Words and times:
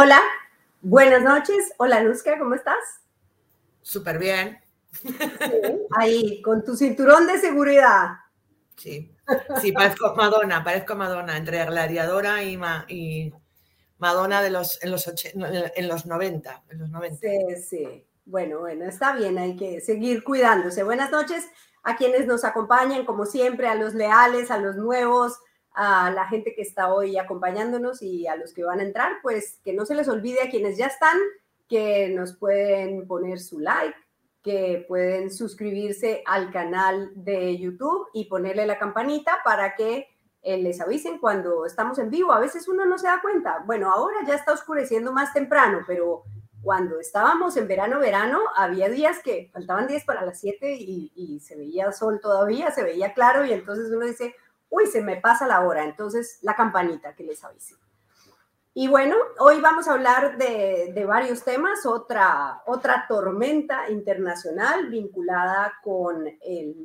Hola, 0.00 0.20
buenas 0.80 1.24
noches. 1.24 1.72
Hola, 1.76 2.00
Luzca, 2.00 2.38
¿cómo 2.38 2.54
estás? 2.54 3.00
Súper 3.82 4.20
bien. 4.20 4.60
ahí, 5.98 6.40
con 6.40 6.62
tu 6.62 6.76
cinturón 6.76 7.26
de 7.26 7.36
seguridad. 7.40 8.10
Sí, 8.76 9.12
sí, 9.60 9.72
parezco 9.72 10.14
Madonna, 10.14 10.62
parezco 10.62 10.94
Madonna, 10.94 11.36
entre 11.36 11.64
gladiadora 11.64 12.44
y, 12.44 12.56
y 12.86 13.34
Madonna 13.98 14.40
de 14.40 14.50
los, 14.50 14.80
en, 14.84 14.92
los 14.92 15.10
en 15.34 15.88
los 15.88 16.06
90. 16.06 16.62
En 16.70 16.78
los 16.78 16.90
90. 16.90 17.18
Sí, 17.18 17.62
sí. 17.68 18.06
Bueno, 18.24 18.60
bueno, 18.60 18.84
está 18.84 19.16
bien, 19.16 19.36
hay 19.36 19.56
que 19.56 19.80
seguir 19.80 20.22
cuidándose. 20.22 20.84
Buenas 20.84 21.10
noches 21.10 21.44
a 21.82 21.96
quienes 21.96 22.24
nos 22.24 22.44
acompañan, 22.44 23.04
como 23.04 23.26
siempre, 23.26 23.66
a 23.66 23.74
los 23.74 23.94
leales, 23.94 24.52
a 24.52 24.58
los 24.58 24.76
nuevos, 24.76 25.40
a 25.80 26.10
la 26.10 26.26
gente 26.26 26.56
que 26.56 26.62
está 26.62 26.92
hoy 26.92 27.18
acompañándonos 27.18 28.02
y 28.02 28.26
a 28.26 28.34
los 28.34 28.52
que 28.52 28.64
van 28.64 28.80
a 28.80 28.82
entrar, 28.82 29.18
pues 29.22 29.60
que 29.64 29.72
no 29.72 29.86
se 29.86 29.94
les 29.94 30.08
olvide 30.08 30.42
a 30.42 30.50
quienes 30.50 30.76
ya 30.76 30.86
están, 30.86 31.16
que 31.68 32.08
nos 32.08 32.36
pueden 32.36 33.06
poner 33.06 33.38
su 33.38 33.60
like, 33.60 33.96
que 34.42 34.84
pueden 34.88 35.30
suscribirse 35.30 36.24
al 36.26 36.50
canal 36.50 37.12
de 37.14 37.56
YouTube 37.56 38.08
y 38.12 38.24
ponerle 38.24 38.66
la 38.66 38.76
campanita 38.76 39.38
para 39.44 39.76
que 39.76 40.08
eh, 40.42 40.58
les 40.58 40.80
avisen 40.80 41.18
cuando 41.18 41.64
estamos 41.64 41.96
en 42.00 42.10
vivo. 42.10 42.32
A 42.32 42.40
veces 42.40 42.66
uno 42.66 42.84
no 42.84 42.98
se 42.98 43.06
da 43.06 43.20
cuenta. 43.22 43.62
Bueno, 43.64 43.88
ahora 43.92 44.16
ya 44.26 44.34
está 44.34 44.54
oscureciendo 44.54 45.12
más 45.12 45.32
temprano, 45.32 45.84
pero 45.86 46.24
cuando 46.60 46.98
estábamos 46.98 47.56
en 47.56 47.68
verano, 47.68 48.00
verano, 48.00 48.40
había 48.56 48.88
días 48.88 49.20
que 49.22 49.48
faltaban 49.52 49.86
10 49.86 50.04
para 50.04 50.26
las 50.26 50.40
7 50.40 50.74
y, 50.76 51.38
se 51.38 51.54
veía 51.54 51.92
sol 51.92 52.18
todavía, 52.20 52.72
se 52.72 52.82
veía 52.82 53.14
claro 53.14 53.44
y 53.44 53.52
entonces 53.52 53.92
uno 53.92 54.04
dice, 54.04 54.34
uy, 54.70 54.86
se 54.86 55.02
me 55.02 55.16
pasa 55.16 55.46
la 55.46 55.62
hora, 55.62 55.84
entonces 55.84 56.38
la 56.42 56.54
campanita 56.54 57.14
que 57.14 57.24
les 57.24 57.42
avise. 57.44 57.74
Y 58.80 58.86
bueno, 58.86 59.16
hoy 59.40 59.60
vamos 59.60 59.88
a 59.88 59.94
hablar 59.94 60.38
de, 60.38 61.04
varios 61.04 61.42
temas, 61.42 61.84
otra, 61.84 62.62
otra 62.64 63.06
tormenta 63.08 63.90
internacional 63.90 64.88
vinculada 64.88 65.72
con 65.82 66.24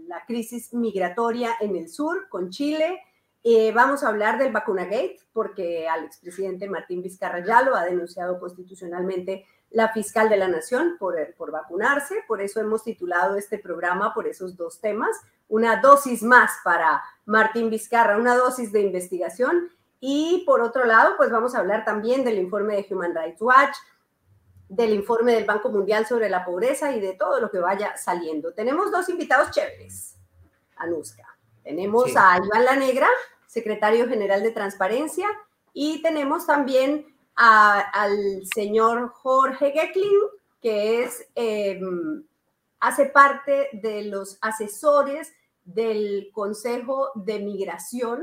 la 0.07 0.25
crisis 0.25 0.73
migratoria 0.73 1.51
en 1.59 1.75
el 1.75 1.89
sur, 1.89 2.29
con 2.29 2.49
Chile. 2.49 2.99
Eh, 3.43 3.71
vamos 3.73 4.03
a 4.03 4.07
hablar 4.07 4.39
del 4.39 4.51
vacunagate, 4.51 5.19
porque 5.33 5.87
al 5.87 6.05
expresidente 6.05 6.67
Martín 6.67 7.03
Vizcarra 7.03 7.45
ya 7.45 7.61
lo 7.61 7.75
ha 7.75 7.83
denunciado 7.83 8.39
constitucionalmente 8.39 9.45
la 9.73 9.89
fiscal 9.89 10.29
de 10.29 10.37
la 10.37 10.47
Nación 10.47 10.97
por, 10.99 11.15
por 11.35 11.51
vacunarse. 11.51 12.23
Por 12.27 12.41
eso 12.41 12.61
hemos 12.61 12.83
titulado 12.83 13.35
este 13.35 13.57
programa 13.57 14.13
por 14.13 14.27
esos 14.27 14.55
dos 14.55 14.79
temas. 14.79 15.19
Una 15.49 15.81
dosis 15.81 16.21
más 16.21 16.51
para 16.63 17.03
Martín 17.25 17.69
Vizcarra, 17.69 18.17
una 18.17 18.37
dosis 18.37 18.71
de 18.71 18.81
investigación. 18.81 19.69
Y 19.99 20.43
por 20.45 20.61
otro 20.61 20.85
lado, 20.85 21.15
pues 21.17 21.31
vamos 21.31 21.55
a 21.55 21.59
hablar 21.59 21.83
también 21.85 22.23
del 22.23 22.37
informe 22.37 22.75
de 22.75 22.87
Human 22.89 23.15
Rights 23.15 23.41
Watch, 23.41 23.75
del 24.69 24.93
informe 24.93 25.33
del 25.33 25.45
Banco 25.45 25.69
Mundial 25.69 26.05
sobre 26.05 26.29
la 26.29 26.45
pobreza 26.45 26.91
y 26.91 26.99
de 26.99 27.13
todo 27.13 27.39
lo 27.39 27.49
que 27.49 27.59
vaya 27.59 27.97
saliendo. 27.97 28.53
Tenemos 28.53 28.91
dos 28.91 29.09
invitados 29.09 29.51
chéveres, 29.51 30.17
Anuska. 30.75 31.25
Tenemos 31.63 32.15
a 32.15 32.37
Iván 32.37 32.65
La 32.65 32.75
Negra, 32.75 33.07
secretario 33.47 34.07
general 34.07 34.43
de 34.43 34.51
Transparencia, 34.51 35.27
y 35.73 36.01
tenemos 36.03 36.45
también 36.45 37.12
al 37.35 38.45
señor 38.53 39.09
Jorge 39.09 39.71
Geckling, 39.71 40.21
que 40.61 41.03
es, 41.03 41.27
em, 41.35 42.23
hace 42.79 43.05
parte 43.07 43.69
de 43.73 44.03
los 44.03 44.37
asesores 44.41 45.33
del 45.63 46.29
Consejo 46.33 47.11
de 47.15 47.39
Migración 47.39 48.21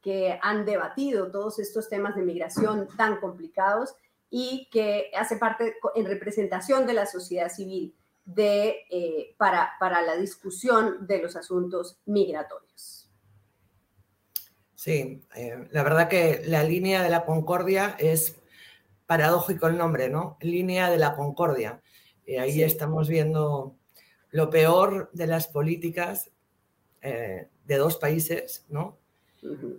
que 0.00 0.38
han 0.42 0.64
debatido 0.64 1.30
todos 1.30 1.58
estos 1.58 1.88
temas 1.88 2.16
de 2.16 2.22
migración 2.22 2.88
tan 2.96 3.20
complicados 3.20 3.94
y 4.30 4.68
que 4.70 5.10
hace 5.16 5.36
parte 5.36 5.76
en 5.94 6.06
representación 6.06 6.86
de 6.86 6.94
la 6.94 7.06
sociedad 7.06 7.50
civil 7.50 7.94
de, 8.24 8.86
eh, 8.90 9.34
para, 9.36 9.72
para 9.78 10.02
la 10.02 10.16
discusión 10.16 11.06
de 11.06 11.20
los 11.20 11.36
asuntos 11.36 11.98
migratorios. 12.06 13.10
Sí, 14.74 15.22
eh, 15.36 15.68
la 15.72 15.82
verdad 15.82 16.08
que 16.08 16.42
la 16.46 16.62
línea 16.62 17.02
de 17.02 17.10
la 17.10 17.26
concordia 17.26 17.96
es 17.98 18.39
paradójico 19.10 19.66
el 19.66 19.76
nombre, 19.76 20.08
¿no? 20.08 20.36
Línea 20.40 20.88
de 20.88 20.96
la 20.96 21.16
concordia. 21.16 21.80
Eh, 22.24 22.38
ahí 22.38 22.62
estamos 22.62 23.08
viendo 23.08 23.74
lo 24.30 24.50
peor 24.50 25.10
de 25.12 25.26
las 25.26 25.48
políticas 25.48 26.30
eh, 27.02 27.48
de 27.64 27.76
dos 27.76 27.96
países, 27.96 28.66
¿no? 28.68 29.00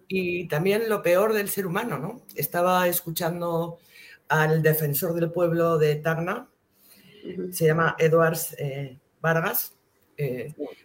Y 0.09 0.49
también 0.49 0.89
lo 0.89 1.01
peor 1.01 1.31
del 1.31 1.47
ser 1.47 1.65
humano, 1.65 1.97
¿no? 1.97 2.23
Estaba 2.35 2.89
escuchando 2.89 3.79
al 4.27 4.61
defensor 4.61 5.13
del 5.13 5.31
pueblo 5.31 5.77
de 5.77 5.95
Tacna, 5.95 6.49
se 7.53 7.67
llama 7.67 7.95
Edwards 7.99 8.53
eh, 8.59 8.99
Vargas. 9.21 9.77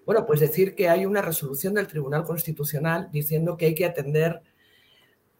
bueno, 0.05 0.25
pues 0.25 0.39
decir 0.39 0.77
que 0.77 0.89
hay 0.89 1.05
una 1.05 1.21
resolución 1.21 1.75
del 1.75 1.89
Tribunal 1.89 2.23
Constitucional 2.23 3.09
diciendo 3.11 3.57
que 3.57 3.67
hay 3.67 3.75
que 3.75 3.87
atender 3.87 4.41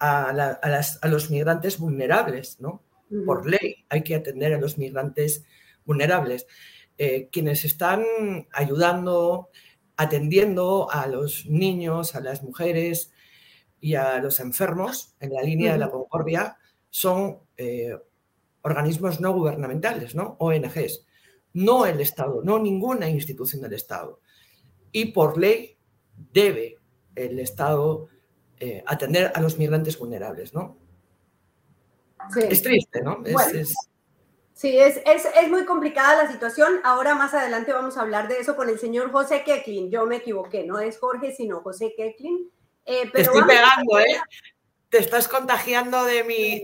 a, 0.00 0.31
a 0.31 1.09
los 1.09 1.31
migrantes 1.31 1.78
vulnerables, 1.78 2.59
¿no? 2.59 2.83
Por 3.25 3.49
ley 3.49 3.84
hay 3.89 4.03
que 4.03 4.15
atender 4.15 4.55
a 4.55 4.59
los 4.59 4.78
migrantes 4.78 5.44
vulnerables. 5.84 6.47
Eh, 6.99 7.28
quienes 7.31 7.65
están 7.65 8.05
ayudando, 8.53 9.50
atendiendo 9.97 10.91
a 10.91 11.06
los 11.06 11.47
niños, 11.47 12.15
a 12.15 12.21
las 12.21 12.43
mujeres 12.43 13.12
y 13.81 13.94
a 13.94 14.19
los 14.19 14.41
enfermos 14.41 15.15
en 15.21 15.34
la 15.34 15.43
línea 15.43 15.72
de 15.72 15.78
la 15.78 15.91
concordia 15.91 16.56
son 16.89 17.41
eh, 17.56 17.97
organismos 18.62 19.21
no 19.21 19.33
gubernamentales, 19.33 20.15
¿no? 20.15 20.37
ONGs, 20.41 21.06
no 21.53 21.87
el 21.87 22.00
Estado, 22.00 22.43
no 22.43 22.59
ninguna 22.59 23.09
institución 23.09 23.62
del 23.62 23.75
Estado. 23.75 24.21
Y 24.91 25.06
por 25.06 25.38
ley 25.38 25.77
debe 26.33 26.78
el 27.15 27.38
Estado 27.38 28.09
eh, 28.59 28.83
atender 28.87 29.33
a 29.34 29.41
los 29.41 29.59
migrantes 29.59 29.99
vulnerables, 29.99 30.55
¿no? 30.55 30.78
Es 32.34 32.62
triste, 32.62 33.03
¿no? 33.03 33.22
Sí, 34.56 34.78
es, 34.78 35.03
muy 35.50 35.66
complicada 35.66 36.25
la 36.25 36.32
situación. 36.32 36.81
Ahora 36.82 37.14
más 37.14 37.34
adelante 37.34 37.75
vamos 37.75 37.98
a 37.98 38.00
hablar 38.00 38.26
de 38.26 38.38
eso 38.38 38.56
con 38.56 38.70
el 38.70 38.78
señor 38.78 39.12
José 39.12 39.44
Keklin. 39.44 39.91
Yo 39.91 40.06
me 40.06 40.16
equivoqué, 40.16 40.64
no 40.64 40.78
es 40.78 40.98
Jorge, 40.98 41.34
sino 41.34 41.60
José 41.60 41.92
Keklin. 41.94 42.50
Eh, 42.87 43.10
Te 43.12 43.20
estoy 43.20 43.42
pegando, 43.42 43.98
¿eh? 43.98 44.19
Te 44.88 44.98
estás 44.98 45.28
contagiando 45.28 46.04
de 46.04 46.25
mi, 46.25 46.60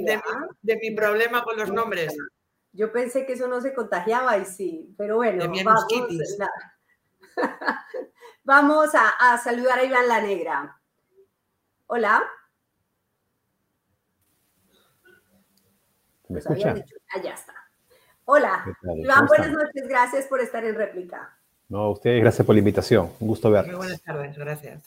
de 0.63 0.77
mi, 0.81 0.93
problema 0.93 1.43
con 1.45 1.59
los 1.59 1.71
nombres. 1.71 2.17
Yo 2.73 2.91
pensé 2.91 3.27
que 3.27 3.35
eso 3.35 3.47
no 3.47 3.61
se 3.61 3.75
contagiaba 3.75 4.39
y 4.39 4.47
sí, 4.47 4.95
pero 4.97 5.17
bueno, 5.17 5.45
vamos, 5.47 5.87
vamos 8.45 8.95
a, 8.95 9.09
a 9.11 9.37
saludar 9.37 9.81
a 9.81 9.85
Iván 9.85 10.09
La 10.09 10.23
Negra. 10.23 10.81
Hola. 11.89 12.23
¿Me 16.33 16.39
escucha? 16.39 16.75
allá 17.15 17.35
está. 17.35 17.55
Hola, 18.25 18.65
Iván, 18.97 19.27
buenas 19.27 19.51
noches, 19.51 19.87
gracias 19.87 20.27
por 20.27 20.41
estar 20.41 20.65
en 20.65 20.75
réplica. 20.75 21.37
No, 21.69 21.79
a 21.81 21.91
ustedes, 21.91 22.23
gracias 22.23 22.47
por 22.47 22.55
la 22.55 22.61
invitación. 22.61 23.11
Un 23.21 23.29
gusto 23.29 23.51
verlos. 23.51 23.77
Muy 23.77 23.87
buenas 23.87 24.03
tardes, 24.03 24.39
gracias. 24.39 24.83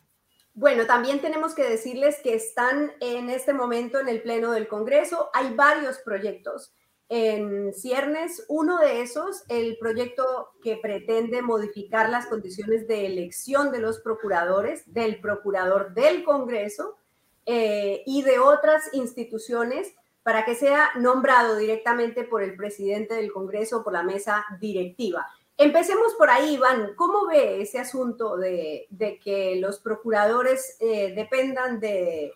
Bueno, 0.56 0.86
también 0.86 1.20
tenemos 1.20 1.54
que 1.54 1.70
decirles 1.70 2.18
que 2.24 2.34
están 2.34 2.94
en 3.00 3.30
este 3.30 3.54
momento 3.54 4.00
en 4.00 4.08
el 4.08 4.22
Pleno 4.22 4.52
del 4.54 4.68
Congreso. 4.68 5.30
Hay 5.34 5.54
varios 5.54 6.00
proyectos 6.00 6.74
en 7.10 7.74
ciernes. 7.74 8.46
Uno 8.48 8.80
de 8.80 9.02
esos, 9.02 9.44
el 9.50 9.78
proyecto 9.78 10.50
que 10.64 10.78
pretende 10.78 11.42
modificar 11.42 12.10
las 12.10 12.26
condiciones 12.26 12.88
de 12.88 13.06
elección 13.06 13.72
de 13.72 13.80
los 13.80 14.00
procuradores, 14.00 14.92
del 14.92 15.20
procurador 15.20 15.94
del 15.94 16.24
Congreso 16.24 16.98
eh, 17.46 18.02
y 18.08 18.24
de 18.24 18.40
otras 18.40 18.92
instituciones 18.94 19.94
para 20.26 20.44
que 20.44 20.56
sea 20.56 20.90
nombrado 21.00 21.56
directamente 21.56 22.24
por 22.24 22.42
el 22.42 22.56
presidente 22.56 23.14
del 23.14 23.32
Congreso, 23.32 23.84
por 23.84 23.94
la 23.94 24.02
mesa 24.02 24.44
directiva. 24.60 25.28
Empecemos 25.56 26.16
por 26.16 26.32
ahí, 26.32 26.56
Iván. 26.56 26.96
¿Cómo 26.96 27.28
ve 27.28 27.62
ese 27.62 27.78
asunto 27.78 28.36
de, 28.36 28.88
que 29.24 29.58
los 29.62 29.78
procuradores 29.78 30.78
eh, 30.80 31.14
dependan 31.16 31.80
del, 31.80 32.32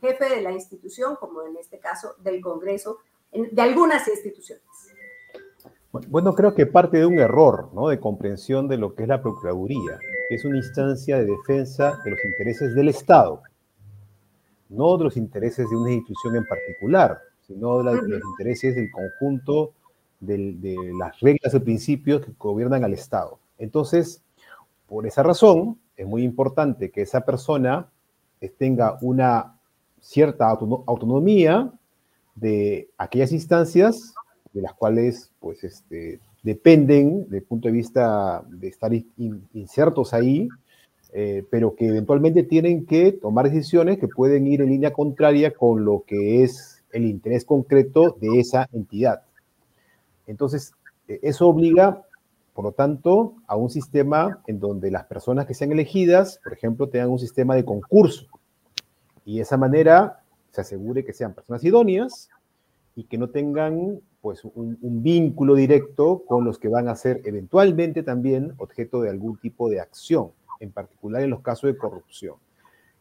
jefe 0.00 0.28
de 0.28 0.42
la 0.42 0.50
institución, 0.50 1.14
como 1.14 1.44
en 1.44 1.56
este 1.58 1.78
caso 1.78 2.16
del 2.18 2.40
Congreso, 2.40 2.98
de 3.30 3.62
algunas 3.62 4.08
instituciones? 4.08 4.64
Bueno, 5.92 6.34
creo 6.34 6.56
que 6.56 6.66
parte 6.66 6.96
de 6.96 7.06
un 7.06 7.20
error 7.20 7.70
de 7.88 8.00
comprensión 8.00 8.66
de 8.66 8.78
lo 8.78 8.96
que 8.96 9.04
es 9.04 9.08
la 9.08 9.22
Procuraduría, 9.22 10.00
que 10.28 10.34
es 10.34 10.44
una 10.44 10.56
instancia 10.56 11.20
de 11.20 11.26
defensa 11.26 12.00
de 12.04 12.10
los 12.10 12.24
intereses 12.24 12.74
del 12.74 12.88
Estado 12.88 13.44
no 14.68 14.96
de 14.96 15.04
los 15.04 15.16
intereses 15.16 15.68
de 15.68 15.76
una 15.76 15.92
institución 15.92 16.36
en 16.36 16.46
particular, 16.46 17.18
sino 17.46 17.82
de, 17.82 17.94
los 17.94 18.22
intereses 18.38 18.74
del 18.74 18.90
conjunto 18.90 19.72
de 20.20 20.76
las 20.98 21.20
reglas 21.20 21.52
y 21.54 21.58
principios 21.60 22.24
que 22.24 22.32
gobiernan 22.38 22.84
al 22.84 22.94
Estado. 22.94 23.38
Entonces, 23.58 24.22
por 24.86 25.06
esa 25.06 25.22
razón, 25.22 25.78
es 25.96 26.06
muy 26.06 26.22
importante 26.22 26.90
que 26.90 27.02
esa 27.02 27.20
persona 27.20 27.88
tenga 28.58 28.98
una 29.00 29.58
cierta 30.00 30.48
autonomía 30.48 31.72
de 32.34 32.90
aquellas 32.98 33.32
instancias 33.32 34.14
de 34.52 34.62
las 34.62 34.74
cuales 34.74 35.30
pues, 35.40 35.64
este, 35.64 36.20
dependen, 36.42 37.24
desde 37.24 37.38
el 37.38 37.42
punto 37.44 37.68
de 37.68 37.72
vista 37.72 38.42
de 38.48 38.68
estar 38.68 38.92
insertos 39.52 40.12
ahí, 40.14 40.48
eh, 41.16 41.46
pero 41.48 41.76
que 41.76 41.86
eventualmente 41.86 42.42
tienen 42.42 42.86
que 42.86 43.12
tomar 43.12 43.48
decisiones 43.48 44.00
que 44.00 44.08
pueden 44.08 44.48
ir 44.48 44.62
en 44.62 44.70
línea 44.70 44.92
contraria 44.92 45.54
con 45.54 45.84
lo 45.84 46.02
que 46.04 46.42
es 46.42 46.82
el 46.90 47.06
interés 47.06 47.44
concreto 47.44 48.16
de 48.20 48.40
esa 48.40 48.68
entidad. 48.72 49.22
Entonces, 50.26 50.72
e, 51.06 51.20
eso 51.22 51.46
obliga, 51.46 52.02
por 52.52 52.64
lo 52.64 52.72
tanto, 52.72 53.36
a 53.46 53.54
un 53.54 53.70
sistema 53.70 54.42
en 54.48 54.58
donde 54.58 54.90
las 54.90 55.04
personas 55.04 55.46
que 55.46 55.54
sean 55.54 55.70
elegidas, 55.70 56.40
por 56.42 56.52
ejemplo, 56.52 56.88
tengan 56.88 57.10
un 57.10 57.20
sistema 57.20 57.54
de 57.54 57.64
concurso. 57.64 58.26
Y 59.24 59.36
de 59.36 59.42
esa 59.42 59.56
manera 59.56 60.20
se 60.50 60.62
asegure 60.62 61.04
que 61.04 61.12
sean 61.12 61.32
personas 61.32 61.62
idóneas 61.62 62.28
y 62.96 63.04
que 63.04 63.18
no 63.18 63.30
tengan 63.30 64.00
pues 64.20 64.44
un, 64.44 64.78
un, 64.82 65.02
vínculo 65.04 65.54
directo 65.54 66.24
con 66.26 66.44
los 66.44 66.58
que 66.58 66.66
van 66.68 66.88
a 66.88 66.96
ser 66.96 67.20
eventualmente 67.24 68.02
también 68.02 68.52
objeto 68.56 69.00
de 69.00 69.10
algún 69.10 69.38
tipo 69.38 69.68
de 69.68 69.78
acción 69.78 70.32
en 70.64 70.72
particular 70.72 71.22
en 71.22 71.30
los 71.30 71.40
casos 71.40 71.72
de 71.72 71.78
corrupción. 71.78 72.36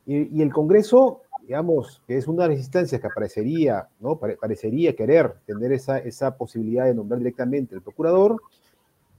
Y, 0.06 0.42
el 0.42 0.52
Congreso, 0.52 1.22
digamos, 1.42 2.02
que 2.06 2.18
es 2.18 2.28
una 2.28 2.44
de 2.44 2.50
las 2.50 2.60
instancias 2.60 3.02
que 3.02 3.08
parecería, 3.10 3.88
¿no? 4.00 4.18
parecería 4.18 4.96
querer 4.96 5.36
tener 5.46 5.72
esa, 5.72 5.98
esa 5.98 6.36
posibilidad 6.38 6.86
de 6.86 6.94
nombrar 6.94 7.20
directamente 7.20 7.76
al 7.76 7.82
procurador, 7.82 8.42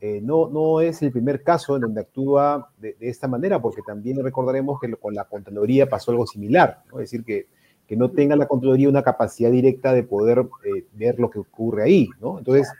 eh, 0.01 0.21
no, 0.23 0.51
no 0.51 0.83
es 0.83 1.01
el 1.01 1.11
primer 1.11 1.43
caso 1.43 1.77
en 1.77 1.83
donde 1.83 2.03
actúa 2.03 2.69
de, 2.79 2.95
esta 3.01 3.27
manera, 3.27 3.63
porque 3.63 3.81
también 3.81 4.23
recordaremos 4.23 4.79
que 4.79 4.93
con 4.97 5.15
la 5.15 5.25
Contraloría 5.25 5.89
pasó 5.89 6.11
algo 6.11 6.27
similar, 6.27 6.83
¿no? 6.93 7.01
es 7.01 7.11
decir, 7.11 7.25
que, 7.25 7.47
que 7.87 7.97
no 7.97 8.11
tenga 8.11 8.37
la 8.37 8.47
Contraloría 8.47 8.91
una 8.91 9.03
capacidad 9.03 9.51
directa 9.51 9.95
de 9.95 10.03
poder 10.03 10.47
eh, 10.65 10.85
ver 10.93 11.19
lo 11.19 11.31
que 11.31 11.39
ocurre 11.39 11.85
ahí. 11.85 12.11
¿no? 12.21 12.39
Entonces, 12.39 12.71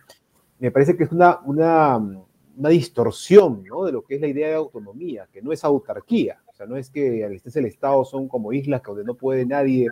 me 0.59 0.71
parece 0.71 0.97
que 0.97 1.05
es 1.05 1.13
una, 1.13 1.41
una, 1.47 1.99
una 2.57 2.69
distorsión 2.69 3.65
¿no? 3.65 3.85
de 3.85 3.93
lo 3.93 4.03
que 4.03 4.17
es 4.17 4.21
la 4.21 4.29
idea 4.29 4.49
de 4.49 4.55
autonomía, 4.55 5.29
que 5.33 5.43
no 5.43 5.53
es 5.53 5.65
autarquía. 5.65 6.41
O 6.47 6.55
sea, 6.55 6.67
no 6.67 6.77
es 6.77 6.91
que 6.91 7.25
al 7.25 7.33
estés 7.33 7.57
el 7.57 7.67
Estado 7.67 8.05
son 8.05 8.29
como 8.29 8.53
islas 8.53 8.83
donde 8.83 9.05
no 9.05 9.15
puede 9.15 9.45
nadie 9.45 9.89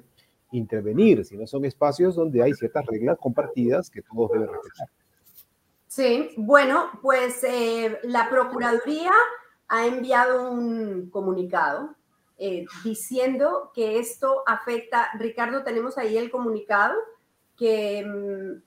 intervenir, 0.53 1.25
sino 1.25 1.47
son 1.47 1.65
espacios 1.65 2.15
donde 2.15 2.43
hay 2.43 2.53
ciertas 2.53 2.87
reglas 2.87 3.19
compartidas 3.19 3.91
que 3.91 4.03
todos 4.03 4.31
deben 4.33 4.49
respetar. 4.49 4.89
Sí, 5.87 6.31
bueno, 6.37 6.91
pues 7.03 7.45
eh, 7.45 7.99
la 8.05 8.31
Procuraduría 8.31 9.13
ha 9.69 9.87
enviado 9.87 10.51
un 10.51 11.11
comunicado 11.11 11.95
eh, 12.39 12.65
diciendo 12.83 13.71
que 13.75 13.99
esto 13.99 14.43
afecta, 14.47 15.09
Ricardo, 15.19 15.63
tenemos 15.65 15.99
ahí 15.99 16.17
el 16.17 16.31
comunicado, 16.31 16.95
que 17.57 18.05
mm, 18.05 18.63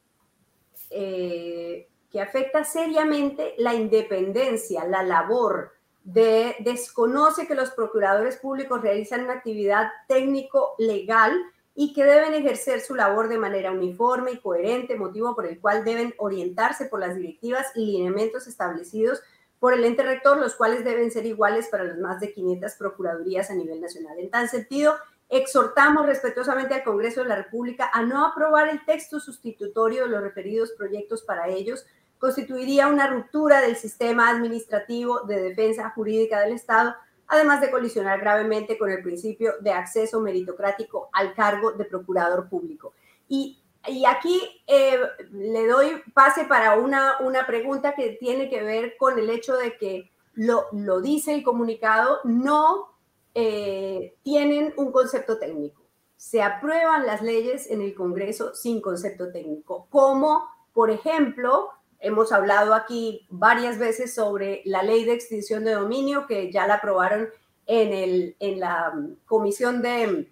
eh, 0.92 1.88
que 2.16 2.22
afecta 2.22 2.64
seriamente 2.64 3.56
la 3.58 3.74
independencia, 3.74 4.86
la 4.86 5.04
labor 5.04 5.74
de 6.06 6.56
desconoce 6.60 7.46
que 7.46 7.56
los 7.56 7.72
procuradores 7.72 8.38
públicos 8.38 8.82
realizan 8.82 9.26
una 9.26 9.34
actividad 9.34 9.90
técnico-legal 10.08 11.38
y 11.76 11.92
que 11.92 12.06
deben 12.06 12.34
ejercer 12.34 12.80
su 12.80 12.96
labor 12.96 13.28
de 13.28 13.38
manera 13.38 13.74
uniforme 13.74 14.32
y 14.32 14.40
coherente, 14.40 14.96
motivo 14.96 15.36
por 15.36 15.46
el 15.46 15.60
cual 15.60 15.84
deben 15.84 16.14
orientarse 16.18 16.86
por 16.86 17.02
las 17.02 17.18
directivas 17.18 17.68
y 17.76 17.86
lineamientos 17.86 18.48
establecidos 18.48 19.22
por 19.60 19.74
el 19.74 19.84
ente 19.84 20.04
rector, 20.04 20.38
los 20.38 20.56
cuales 20.56 20.86
deben 20.86 21.12
ser 21.12 21.26
iguales 21.26 21.68
para 21.68 21.84
las 21.84 21.98
más 21.98 22.22
de 22.22 22.32
500 22.32 22.76
procuradurías 22.76 23.52
a 23.52 23.56
nivel 23.56 23.82
nacional. 23.82 24.18
En 24.20 24.30
tal 24.30 24.48
sentido, 24.48 24.96
exhortamos 25.28 26.06
respetuosamente 26.06 26.76
al 26.76 26.84
Congreso 26.84 27.24
de 27.24 27.28
la 27.30 27.36
República 27.36 27.90
a 27.92 28.04
no 28.04 28.26
aprobar 28.26 28.70
el 28.70 28.86
texto 28.86 29.20
sustitutorio 29.20 30.04
de 30.04 30.10
los 30.12 30.22
referidos 30.22 30.72
proyectos 30.78 31.24
para 31.24 31.50
ellos, 31.50 31.86
constituiría 32.20 32.88
una 32.88 33.08
ruptura 33.08 33.62
del 33.62 33.76
sistema 33.76 34.30
administrativo 34.30 35.22
de 35.22 35.42
defensa 35.42 35.90
jurídica 35.92 36.40
del 36.42 36.54
Estado, 36.54 36.96
además 37.28 37.62
de 37.62 37.72
colisionar 37.72 38.20
gravemente 38.20 38.78
con 38.78 38.90
el 38.90 39.02
principio 39.02 39.54
de 39.60 39.72
acceso 39.72 40.20
meritocrático 40.20 41.10
al 41.14 41.34
cargo 41.34 41.72
de 41.72 41.86
procurador 41.86 42.48
público. 42.50 42.94
Y, 43.28 43.60
y 43.88 44.06
aquí 44.06 44.40
eh, 44.68 45.00
le 45.32 45.68
doy 45.68 46.02
pase 46.14 46.46
para 46.46 46.76
una, 46.78 47.20
una 47.20 47.46
pregunta 47.46 47.96
que 47.96 48.18
tiene 48.20 48.50
que 48.50 48.64
ver 48.64 48.96
con 48.98 49.18
el 49.20 49.30
hecho 49.30 49.56
de 49.56 49.78
que 49.78 50.12
lo, 50.34 50.66
lo 50.72 51.02
dice 51.02 51.34
el 51.34 51.44
comunicado, 51.44 52.20
no 52.24 52.96
eh, 53.34 54.16
tienen 54.24 54.74
un 54.78 54.92
concepto 54.92 55.38
técnico. 55.38 55.84
Se 56.16 56.42
aprueban 56.42 57.06
las 57.06 57.22
leyes 57.22 57.70
en 57.70 57.82
el 57.82 57.94
Congreso 57.94 58.56
sin 58.56 58.82
concepto 58.82 59.32
técnico, 59.32 59.88
como 59.90 60.50
por 60.74 60.90
ejemplo 60.90 61.70
Hemos 62.06 62.32
hablado 62.32 62.76
aquí 62.76 63.26
varias 63.30 63.80
veces 63.80 64.14
sobre 64.14 64.62
la 64.66 64.84
ley 64.84 65.06
de 65.06 65.14
extinción 65.14 65.64
de 65.64 65.72
dominio 65.72 66.28
que 66.28 66.52
ya 66.52 66.68
la 66.68 66.76
aprobaron 66.76 67.30
en, 67.66 67.94
el, 67.94 68.36
en 68.40 68.60
la 68.60 68.94
Comisión 69.26 69.82
de, 69.82 70.32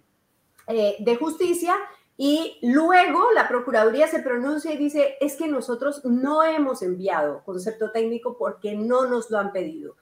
eh, 0.68 0.96
de 1.00 1.16
Justicia 1.16 1.74
y 2.16 2.58
luego 2.62 3.32
la 3.32 3.48
Procuraduría 3.48 4.06
se 4.06 4.20
pronuncia 4.20 4.72
y 4.72 4.76
dice, 4.76 5.16
es 5.20 5.34
que 5.34 5.48
nosotros 5.48 6.04
no 6.04 6.44
hemos 6.44 6.82
enviado 6.82 7.42
concepto 7.44 7.90
técnico 7.90 8.38
porque 8.38 8.76
no 8.76 9.06
nos 9.06 9.30
lo 9.30 9.38
han 9.38 9.50
pedido. 9.52 9.96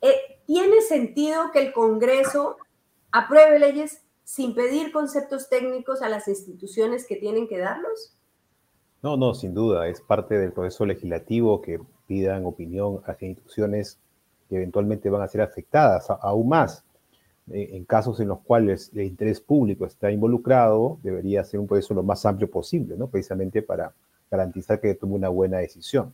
Eh, 0.00 0.14
¿Tiene 0.46 0.80
sentido 0.80 1.50
que 1.50 1.58
el 1.58 1.72
Congreso 1.72 2.56
apruebe 3.10 3.58
leyes 3.58 4.00
sin 4.22 4.54
pedir 4.54 4.92
conceptos 4.92 5.48
técnicos 5.48 6.02
a 6.02 6.08
las 6.08 6.28
instituciones 6.28 7.04
que 7.04 7.16
tienen 7.16 7.48
que 7.48 7.58
darlos? 7.58 8.15
No, 9.02 9.16
no, 9.16 9.34
sin 9.34 9.54
duda, 9.54 9.88
es 9.88 10.00
parte 10.00 10.38
del 10.38 10.52
proceso 10.52 10.86
legislativo 10.86 11.60
que 11.62 11.78
pidan 12.06 12.44
opinión 12.44 13.00
a 13.04 13.12
las 13.12 13.22
instituciones 13.22 13.98
que 14.48 14.56
eventualmente 14.56 15.10
van 15.10 15.22
a 15.22 15.28
ser 15.28 15.42
afectadas, 15.42 16.08
aún 16.10 16.48
más. 16.48 16.84
Eh, 17.52 17.70
en 17.72 17.84
casos 17.84 18.18
en 18.18 18.28
los 18.28 18.40
cuales 18.40 18.90
el 18.94 19.02
interés 19.02 19.40
público 19.40 19.86
está 19.86 20.10
involucrado, 20.10 20.98
debería 21.02 21.44
ser 21.44 21.60
un 21.60 21.68
proceso 21.68 21.94
lo 21.94 22.02
más 22.02 22.26
amplio 22.26 22.50
posible, 22.50 22.96
¿no? 22.96 23.06
Precisamente 23.06 23.62
para 23.62 23.92
garantizar 24.30 24.80
que 24.80 24.94
tome 24.94 25.14
una 25.14 25.28
buena 25.28 25.58
decisión. 25.58 26.12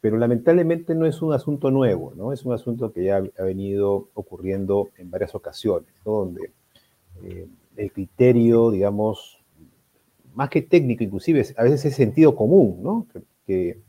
Pero 0.00 0.16
lamentablemente 0.16 0.94
no 0.94 1.04
es 1.04 1.20
un 1.20 1.34
asunto 1.34 1.70
nuevo, 1.70 2.14
¿no? 2.16 2.32
Es 2.32 2.44
un 2.46 2.54
asunto 2.54 2.92
que 2.92 3.04
ya 3.04 3.16
ha 3.16 3.42
venido 3.42 4.08
ocurriendo 4.14 4.88
en 4.96 5.10
varias 5.10 5.34
ocasiones. 5.34 5.90
Donde 6.04 6.52
eh, 7.24 7.46
el 7.76 7.92
criterio, 7.92 8.70
digamos, 8.70 9.37
más 10.38 10.50
que 10.50 10.62
técnico 10.62 11.02
inclusive, 11.02 11.44
a 11.56 11.64
veces 11.64 11.84
es 11.84 11.96
sentido 11.96 12.36
común, 12.36 12.78
¿no? 12.80 13.06
Que, 13.44 13.82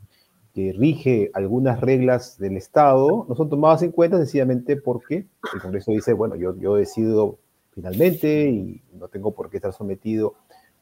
rige 0.76 1.30
algunas 1.32 1.80
reglas 1.80 2.36
del 2.36 2.58
Estado, 2.58 3.24
no 3.26 3.34
son 3.34 3.48
tomadas 3.48 3.82
en 3.82 3.92
cuenta 3.92 4.18
sencillamente 4.18 4.76
porque 4.76 5.26
el 5.54 5.62
Congreso 5.62 5.90
dice, 5.92 6.12
bueno, 6.12 6.36
yo, 6.36 6.54
yo 6.58 6.74
decido 6.74 7.38
finalmente 7.70 8.50
y 8.50 8.82
no 8.92 9.08
tengo 9.08 9.32
por 9.32 9.48
qué 9.48 9.56
estar 9.56 9.72
sometido 9.72 10.34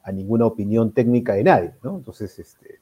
a 0.03 0.11
ninguna 0.11 0.47
opinión 0.47 0.91
técnica 0.91 1.31
de 1.33 1.45
nadie, 1.45 1.71
¿no? 1.81 1.95
Entonces, 1.95 2.37
este, 2.39 2.81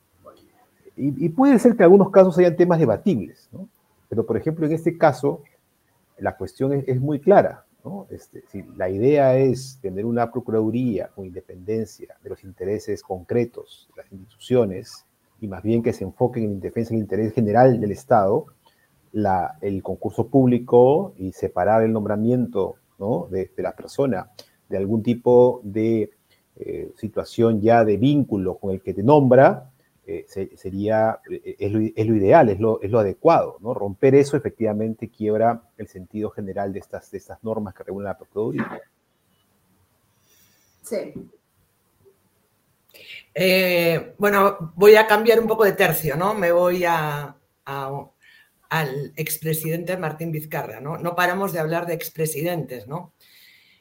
y, 0.96 1.30
puede 1.30 1.60
ser 1.60 1.74
que 1.74 1.84
en 1.84 1.84
algunos 1.84 2.10
casos 2.10 2.36
hayan 2.40 2.56
temas 2.56 2.80
debatibles, 2.80 3.48
¿no? 3.52 3.70
Pero, 4.10 4.26
por 4.26 4.36
ejemplo, 4.38 4.66
en 4.66 4.72
este 4.72 4.98
caso, 4.98 5.44
la 6.18 6.36
cuestión 6.36 6.74
es 6.74 7.00
muy 7.00 7.20
clara. 7.20 7.67
Este, 8.10 8.44
si 8.52 8.64
la 8.76 8.90
idea 8.90 9.38
es 9.38 9.80
tener 9.82 10.06
una 10.06 10.32
procuraduría 10.32 11.08
con 11.10 11.26
independencia 11.26 12.18
de 12.22 12.30
los 12.30 12.44
intereses 12.44 13.02
concretos 13.02 13.88
de 13.96 14.04
las 14.04 14.12
instituciones 14.12 15.06
y 15.40 15.48
más 15.48 15.64
bien 15.64 15.84
que 15.84 15.94
se 15.94 16.04
enfoquen 16.04 16.44
en 16.44 16.60
defensa 16.60 16.92
del 16.92 17.02
interés 17.02 17.34
general 17.34 17.80
del 17.80 17.92
Estado, 17.92 18.48
el 19.62 19.84
concurso 19.84 20.28
público 20.28 21.14
y 21.18 21.32
separar 21.32 21.84
el 21.84 21.94
nombramiento 21.94 22.76
de, 23.30 23.50
la 23.58 23.76
persona 23.76 24.32
de 24.70 24.78
algún 24.78 25.02
tipo 25.02 25.62
de 25.64 26.12
eh, 26.56 26.92
situación 26.98 27.62
ya 27.62 27.86
de 27.86 27.98
vínculo 27.98 28.58
con 28.58 28.72
el 28.72 28.82
que 28.82 28.94
te 28.94 29.04
nombra, 29.04 29.72
eh, 30.10 30.26
sería, 30.56 31.20
eh, 31.30 31.58
es 31.60 31.70
lo, 31.70 31.82
ideal, 31.82 32.48
es 32.48 32.62
lo, 32.62 32.82
es 32.82 32.90
lo, 32.90 33.00
adecuado, 33.00 33.58
¿no? 33.60 33.74
Romper 33.74 34.16
eso 34.16 34.38
efectivamente 34.38 35.10
quiebra 35.10 35.64
el 35.78 35.90
sentido 35.90 36.30
general 36.30 36.72
de 36.72 36.80
estas, 36.80 37.12
de 37.12 37.18
estas 37.18 37.44
normas 37.44 37.74
que 37.74 37.84
regulan 37.84 38.14
la 38.14 38.18
Procuraduría. 38.18 38.82
Sí. 40.82 41.14
Eh, 43.36 44.14
bueno, 44.18 44.72
voy 44.78 44.96
a 44.96 45.06
cambiar 45.06 45.42
un 45.42 45.48
poco 45.48 45.66
de 45.66 45.74
tercio, 45.74 46.16
¿no? 46.16 46.34
Me 46.34 46.54
voy 46.54 46.86
a, 46.86 47.36
al 47.66 49.14
expresidente 49.18 49.98
Martín 49.98 50.32
Vizcarra, 50.32 50.80
¿no? 50.80 50.98
No 50.98 51.18
paramos 51.18 51.52
de 51.52 51.60
hablar 51.60 51.86
de 51.86 51.96
expresidentes, 51.96 52.88
¿no? 52.88 53.12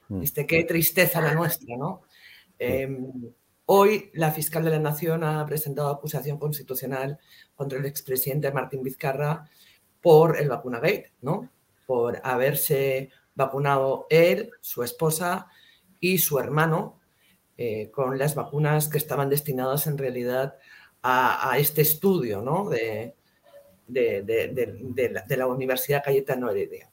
Mm. 0.08 0.22
Este, 0.22 0.44
qué 0.44 0.64
tristeza 0.64 1.20
la 1.20 1.34
nuestra, 1.34 1.76
¿no? 1.76 2.02
Hoy 3.66 4.10
la 4.14 4.30
fiscal 4.30 4.64
de 4.64 4.70
la 4.70 4.78
Nación 4.78 5.24
ha 5.24 5.44
presentado 5.44 5.90
acusación 5.90 6.38
constitucional 6.38 7.18
contra 7.54 7.78
el 7.78 7.86
expresidente 7.86 8.52
Martín 8.52 8.82
Vizcarra 8.82 9.50
por 10.00 10.38
el 10.38 10.48
vacunagate, 10.48 11.12
¿no? 11.20 11.50
Por 11.84 12.20
haberse 12.22 13.10
vacunado 13.34 14.06
él, 14.08 14.50
su 14.60 14.84
esposa 14.84 15.48
y 15.98 16.18
su 16.18 16.38
hermano 16.38 17.00
eh, 17.58 17.90
con 17.90 18.18
las 18.18 18.34
vacunas 18.34 18.88
que 18.88 18.98
estaban 18.98 19.30
destinadas 19.30 19.86
en 19.86 19.98
realidad 19.98 20.56
a, 21.02 21.56
este 21.58 21.82
estudio 21.82 22.42
¿no? 22.42 22.68
de, 22.68 23.14
de, 23.86 25.36
la, 25.36 25.46
Universidad 25.46 26.02
Cayetano 26.04 26.50
Heredia. 26.50 26.90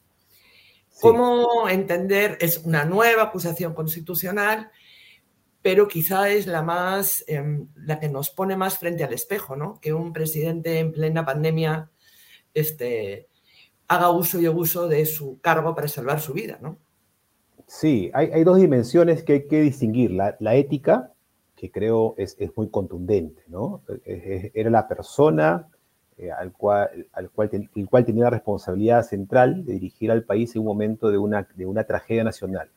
¿Cómo 1.00 1.68
entender? 1.68 2.38
Es 2.40 2.58
una 2.58 2.84
nueva 2.84 3.24
acusación 3.24 3.74
constitucional, 3.74 4.70
pero 5.64 5.88
quizá 5.88 6.28
es 6.28 6.46
la 6.46 6.62
más, 6.62 7.24
em, 7.26 7.68
la 7.74 7.98
que 7.98 8.10
nos 8.10 8.28
pone 8.28 8.54
más 8.54 8.76
frente 8.76 9.02
al 9.02 9.14
espejo, 9.14 9.56
¿no? 9.56 9.80
Que 9.80 9.94
un 9.94 10.12
presidente 10.12 10.78
en 10.78 10.92
plena 10.92 11.24
pandemia 11.24 11.90
este, 12.52 13.28
haga 13.88 14.10
uso 14.10 14.38
y 14.38 14.44
abuso 14.44 14.88
de 14.88 15.06
su 15.06 15.40
cargo 15.40 15.74
para 15.74 15.88
salvar 15.88 16.20
su 16.20 16.34
vida, 16.34 16.58
¿no? 16.60 16.76
Sí, 17.66 18.10
hay, 18.12 18.44
dos 18.44 18.58
dimensiones 18.58 19.22
que 19.22 19.32
hay 19.32 19.46
que 19.46 19.62
distinguir. 19.62 20.10
La, 20.10 20.54
ética, 20.54 21.14
que 21.56 21.70
creo 21.70 22.14
es, 22.18 22.36
muy 22.56 22.68
contundente, 22.68 23.42
¿no? 23.48 23.80
Era 24.04 24.68
la 24.68 24.86
persona 24.86 25.66
eh, 26.18 26.30
al 26.30 26.52
cual, 26.52 27.08
al 27.14 27.30
cual, 27.30 27.48
el 27.74 27.88
cual 27.88 28.04
tenía 28.04 28.24
la 28.24 28.30
responsabilidad 28.30 29.02
central 29.02 29.64
de 29.64 29.72
dirigir 29.72 30.10
al 30.10 30.24
país 30.24 30.54
en 30.54 30.60
un 30.60 30.66
momento 30.66 31.10
de 31.10 31.16
una, 31.16 31.48
de 31.54 31.64
una 31.64 31.84
tragedia 31.84 32.22
nacional. 32.22 32.68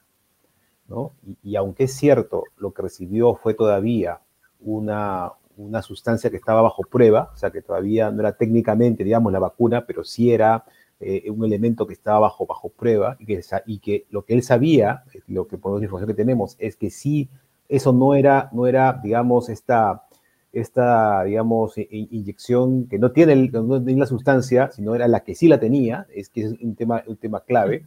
Y, 1.44 1.56
aunque 1.56 1.86
es 1.86 1.94
cierto, 1.94 2.44
lo 2.58 2.72
que 2.74 2.82
recibió 2.82 3.36
fue 3.36 3.54
todavía 3.54 4.20
una, 4.62 5.32
una 5.58 5.82
sustancia 5.82 6.30
que 6.30 6.38
estaba 6.38 6.62
bajo 6.62 6.84
prueba, 6.84 7.32
o 7.34 7.38
sea, 7.38 7.52
que 7.52 7.62
todavía 7.62 8.12
no 8.12 8.22
era 8.22 8.34
técnicamente, 8.34 9.04
digamos, 9.04 9.32
la 9.32 9.40
vacuna, 9.40 9.86
pero 9.86 10.04
sí 10.04 10.32
era 10.32 10.66
eh, 11.00 11.30
un 11.30 11.44
elemento 11.46 11.86
que 11.86 11.94
estaba 11.94 12.20
bajo, 12.20 12.46
bajo 12.46 12.70
prueba 12.70 13.18
y 13.20 13.26
que, 13.26 13.42
y 13.66 13.80
que 13.80 14.06
lo 14.10 14.24
que 14.24 14.34
él 14.34 14.44
sabía, 14.44 15.04
lo 15.28 15.48
que 15.48 15.58
por 15.58 15.78
la 15.78 15.84
información 15.84 16.08
que 16.08 16.22
tenemos, 16.22 16.56
es 16.60 16.76
que 16.76 16.90
sí, 16.90 17.30
eso 17.70 17.92
no 17.92 18.16
era, 18.16 18.50
no 18.54 18.66
era 18.66 19.00
digamos, 19.04 19.50
esta 19.50 20.08
esta, 20.54 21.24
digamos, 21.24 21.76
inyección 21.78 22.88
que 22.88 22.98
no 22.98 23.12
tiene, 23.12 23.36
no 23.50 23.80
la 23.80 24.06
sustancia, 24.06 24.72
sino 24.72 24.96
era 24.96 25.08
la 25.08 25.24
que 25.24 25.36
sí 25.36 25.48
la 25.48 25.60
tenía, 25.60 26.08
es 26.14 26.30
que 26.30 26.42
es 26.46 26.54
un 26.62 26.76
tema, 26.76 27.04
un 27.06 27.18
tema 27.18 27.42
clave, 27.42 27.86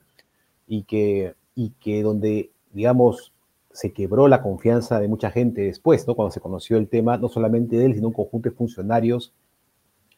y 0.67 0.85
que, 0.85 1.35
y 1.55 1.71
que 1.81 2.03
donde, 2.03 2.51
digamos, 2.73 3.33
se 3.73 3.93
quebró 3.93 4.29
la 4.29 4.43
confianza 4.43 4.99
de 4.99 5.09
mucha 5.09 5.31
gente 5.31 5.63
después, 5.63 6.07
¿no? 6.07 6.15
Cuando 6.15 6.33
se 6.33 6.41
conoció 6.41 6.77
el 6.77 6.89
tema, 6.89 7.17
no 7.17 7.29
solamente 7.29 7.77
de 7.77 7.87
él, 7.87 7.95
sino 7.95 8.09
un 8.09 8.15
conjunto 8.15 8.51
de 8.51 8.55
funcionarios 8.55 9.33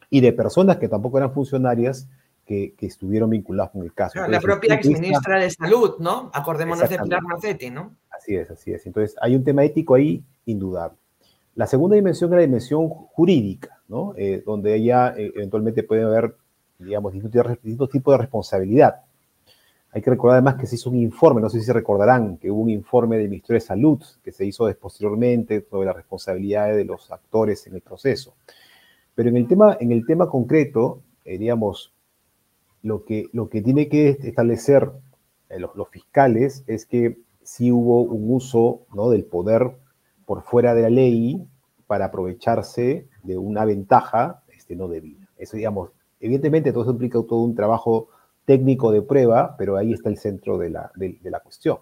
y 0.09 0.21
de 0.21 0.33
personas 0.33 0.77
que 0.77 0.87
tampoco 0.87 1.17
eran 1.17 1.33
funcionarias 1.33 2.07
que, 2.45 2.73
que 2.77 2.87
estuvieron 2.87 3.29
vinculadas 3.29 3.71
con 3.71 3.83
el 3.83 3.93
caso. 3.93 4.19
la 4.27 4.39
propia 4.39 4.75
exministra 4.75 5.39
de 5.39 5.49
Salud, 5.49 5.95
¿no? 5.99 6.29
Acordémonos 6.33 6.89
de 6.89 6.99
Pilar 6.99 7.21
Marcetti, 7.21 7.69
¿no? 7.69 7.95
Así 8.09 8.35
es, 8.35 8.49
así 8.51 8.71
es. 8.71 8.85
Entonces, 8.85 9.15
hay 9.21 9.35
un 9.35 9.43
tema 9.43 9.63
ético 9.63 9.95
ahí 9.95 10.23
indudable. 10.45 10.97
La 11.55 11.67
segunda 11.67 11.95
dimensión 11.95 12.31
es 12.31 12.35
la 12.37 12.41
dimensión 12.41 12.89
jurídica, 12.89 13.81
¿no? 13.87 14.13
Eh, 14.17 14.43
donde 14.45 14.75
ella 14.75 15.13
eh, 15.15 15.31
eventualmente 15.35 15.83
puede 15.83 16.03
haber, 16.03 16.35
digamos, 16.79 17.13
distintos, 17.13 17.89
tipos 17.89 18.13
de 18.13 18.17
responsabilidad. 18.17 19.01
Hay 19.93 20.01
que 20.01 20.09
recordar 20.09 20.37
además 20.37 20.55
que 20.55 20.65
se 20.65 20.75
hizo 20.75 20.89
un 20.89 20.97
informe, 20.97 21.39
no 21.39 21.49
sé 21.49 21.59
si 21.59 21.65
se 21.65 21.73
recordarán, 21.73 22.37
que 22.37 22.49
hubo 22.49 22.61
un 22.61 22.71
informe 22.71 23.17
del 23.17 23.29
Ministerio 23.29 23.59
de 23.59 23.65
Salud 23.65 24.01
que 24.23 24.31
se 24.31 24.43
hizo 24.43 24.67
posteriormente 24.75 25.63
sobre 25.69 25.85
las 25.85 25.95
responsabilidades 25.95 26.77
de 26.77 26.85
los 26.85 27.11
actores 27.11 27.67
en 27.67 27.75
el 27.75 27.81
proceso. 27.81 28.33
Pero 29.13 29.29
en 29.29 29.37
el 29.37 29.47
tema, 29.47 29.77
en 29.79 29.91
el 29.91 30.03
tema 30.07 30.27
concreto, 30.27 31.01
eh, 31.25 31.37
digamos, 31.37 31.93
lo 32.81 33.05
que, 33.05 33.27
lo 33.33 33.49
que 33.49 33.61
tiene 33.61 33.87
que 33.87 34.17
establecer 34.23 34.91
los, 35.55 35.75
los, 35.75 35.89
fiscales 35.89 36.63
es 36.65 36.87
que 36.87 37.19
sí 37.43 37.71
hubo 37.71 38.01
un 38.01 38.33
uso 38.33 38.87
¿no? 38.95 39.11
del 39.11 39.25
poder 39.25 39.77
por 40.25 40.41
fuera 40.41 40.73
de 40.73 40.81
la 40.81 40.89
ley 40.89 41.45
para 41.85 42.05
aprovecharse 42.05 43.07
de 43.21 43.37
una 43.37 43.63
ventaja 43.65 44.41
este, 44.47 44.75
no 44.75 44.87
debida. 44.87 45.29
Eso, 45.37 45.55
digamos, 45.55 45.91
evidentemente 46.19 46.71
todo 46.71 46.83
eso 46.83 46.91
implica 46.93 47.19
todo 47.21 47.41
un 47.41 47.53
trabajo 47.53 48.07
técnico 48.45 48.91
de 48.91 49.01
prueba, 49.01 49.55
pero 49.57 49.77
ahí 49.77 49.93
está 49.93 50.09
el 50.09 50.17
centro 50.17 50.57
de 50.57 50.69
la, 50.69 50.91
de, 50.95 51.17
la 51.23 51.39
cuestión. 51.39 51.77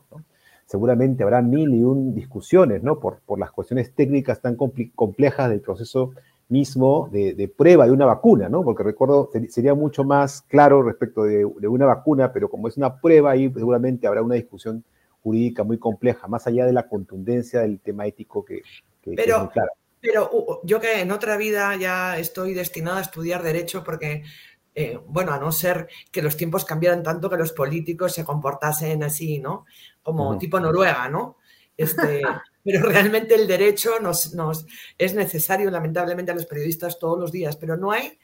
Seguramente 0.66 1.24
habrá 1.24 1.42
mil 1.42 1.74
y 1.74 1.84
un 1.84 2.14
discusiones, 2.14 2.84
¿no? 2.84 3.00
Por, 3.00 3.20
por 3.26 3.40
las 3.40 3.52
cuestiones 3.52 3.94
técnicas 3.94 4.42
tan 4.42 4.56
complejas 4.56 5.50
del 5.50 5.62
proceso 5.62 6.14
mismo 6.50 7.10
de, 7.12 7.34
de, 7.34 7.48
prueba 7.48 7.86
de 7.86 7.92
una 7.92 8.06
vacuna, 8.06 8.50
¿no? 8.50 8.64
Porque 8.64 8.84
recuerdo, 8.84 9.30
sería 9.50 9.74
mucho 9.74 10.04
más 10.04 10.42
claro 10.44 10.84
respecto 10.84 11.24
de, 11.24 11.50
de, 11.60 11.68
una 11.68 11.86
vacuna, 11.86 12.32
pero 12.34 12.50
como 12.50 12.68
es 12.68 12.78
una 12.78 13.00
prueba, 13.00 13.32
ahí 13.32 13.52
seguramente 13.54 14.06
habrá 14.06 14.22
una 14.22 14.36
discusión 14.36 14.84
jurídica 15.24 15.64
muy 15.64 15.78
compleja, 15.78 16.28
más 16.28 16.48
allá 16.48 16.66
de 16.66 16.74
la 16.74 16.88
contundencia 16.88 17.62
del 17.62 17.80
tema 17.80 18.06
ético 18.06 18.44
que, 18.44 18.62
pero, 19.16 19.52
Pero 20.00 20.62
yo 20.64 20.80
que 20.80 21.02
en 21.02 21.12
otra 21.12 21.38
vida 21.38 21.76
ya 21.76 22.18
estoy 22.18 22.54
destinado 22.54 22.98
a 22.98 23.02
estudiar 23.02 23.44
derecho 23.44 23.84
porque, 23.84 24.24
eh, 24.74 25.00
bueno, 25.06 25.34
a 25.34 25.40
no 25.40 25.52
ser 25.52 25.88
que 26.12 26.22
los 26.22 26.38
tiempos 26.38 26.66
cambiaran 26.66 27.04
tanto 27.04 27.30
que 27.30 27.38
los 27.38 27.52
políticos 27.52 28.14
se 28.14 28.24
comportasen 28.24 29.04
así, 29.04 29.40
¿no? 29.40 29.66
Como 30.02 30.38
tipo 30.38 30.60
Noruega, 30.60 31.10
¿no? 31.10 31.38
Este, 31.78 32.22
pero 32.64 32.88
realmente 32.88 33.36
el 33.36 33.48
derecho 33.48 34.00
nos, 34.02 34.34
nos, 34.34 34.66
es 34.98 35.14
necesario, 35.14 35.70
lamentablemente, 35.72 36.32
a 36.32 36.36
los 36.36 36.46
periodistas 36.46 37.00
todos 37.00 37.20
los 37.20 37.32
días, 37.32 37.56
pero 37.58 37.78
no 37.78 37.92
hay 37.92 38.18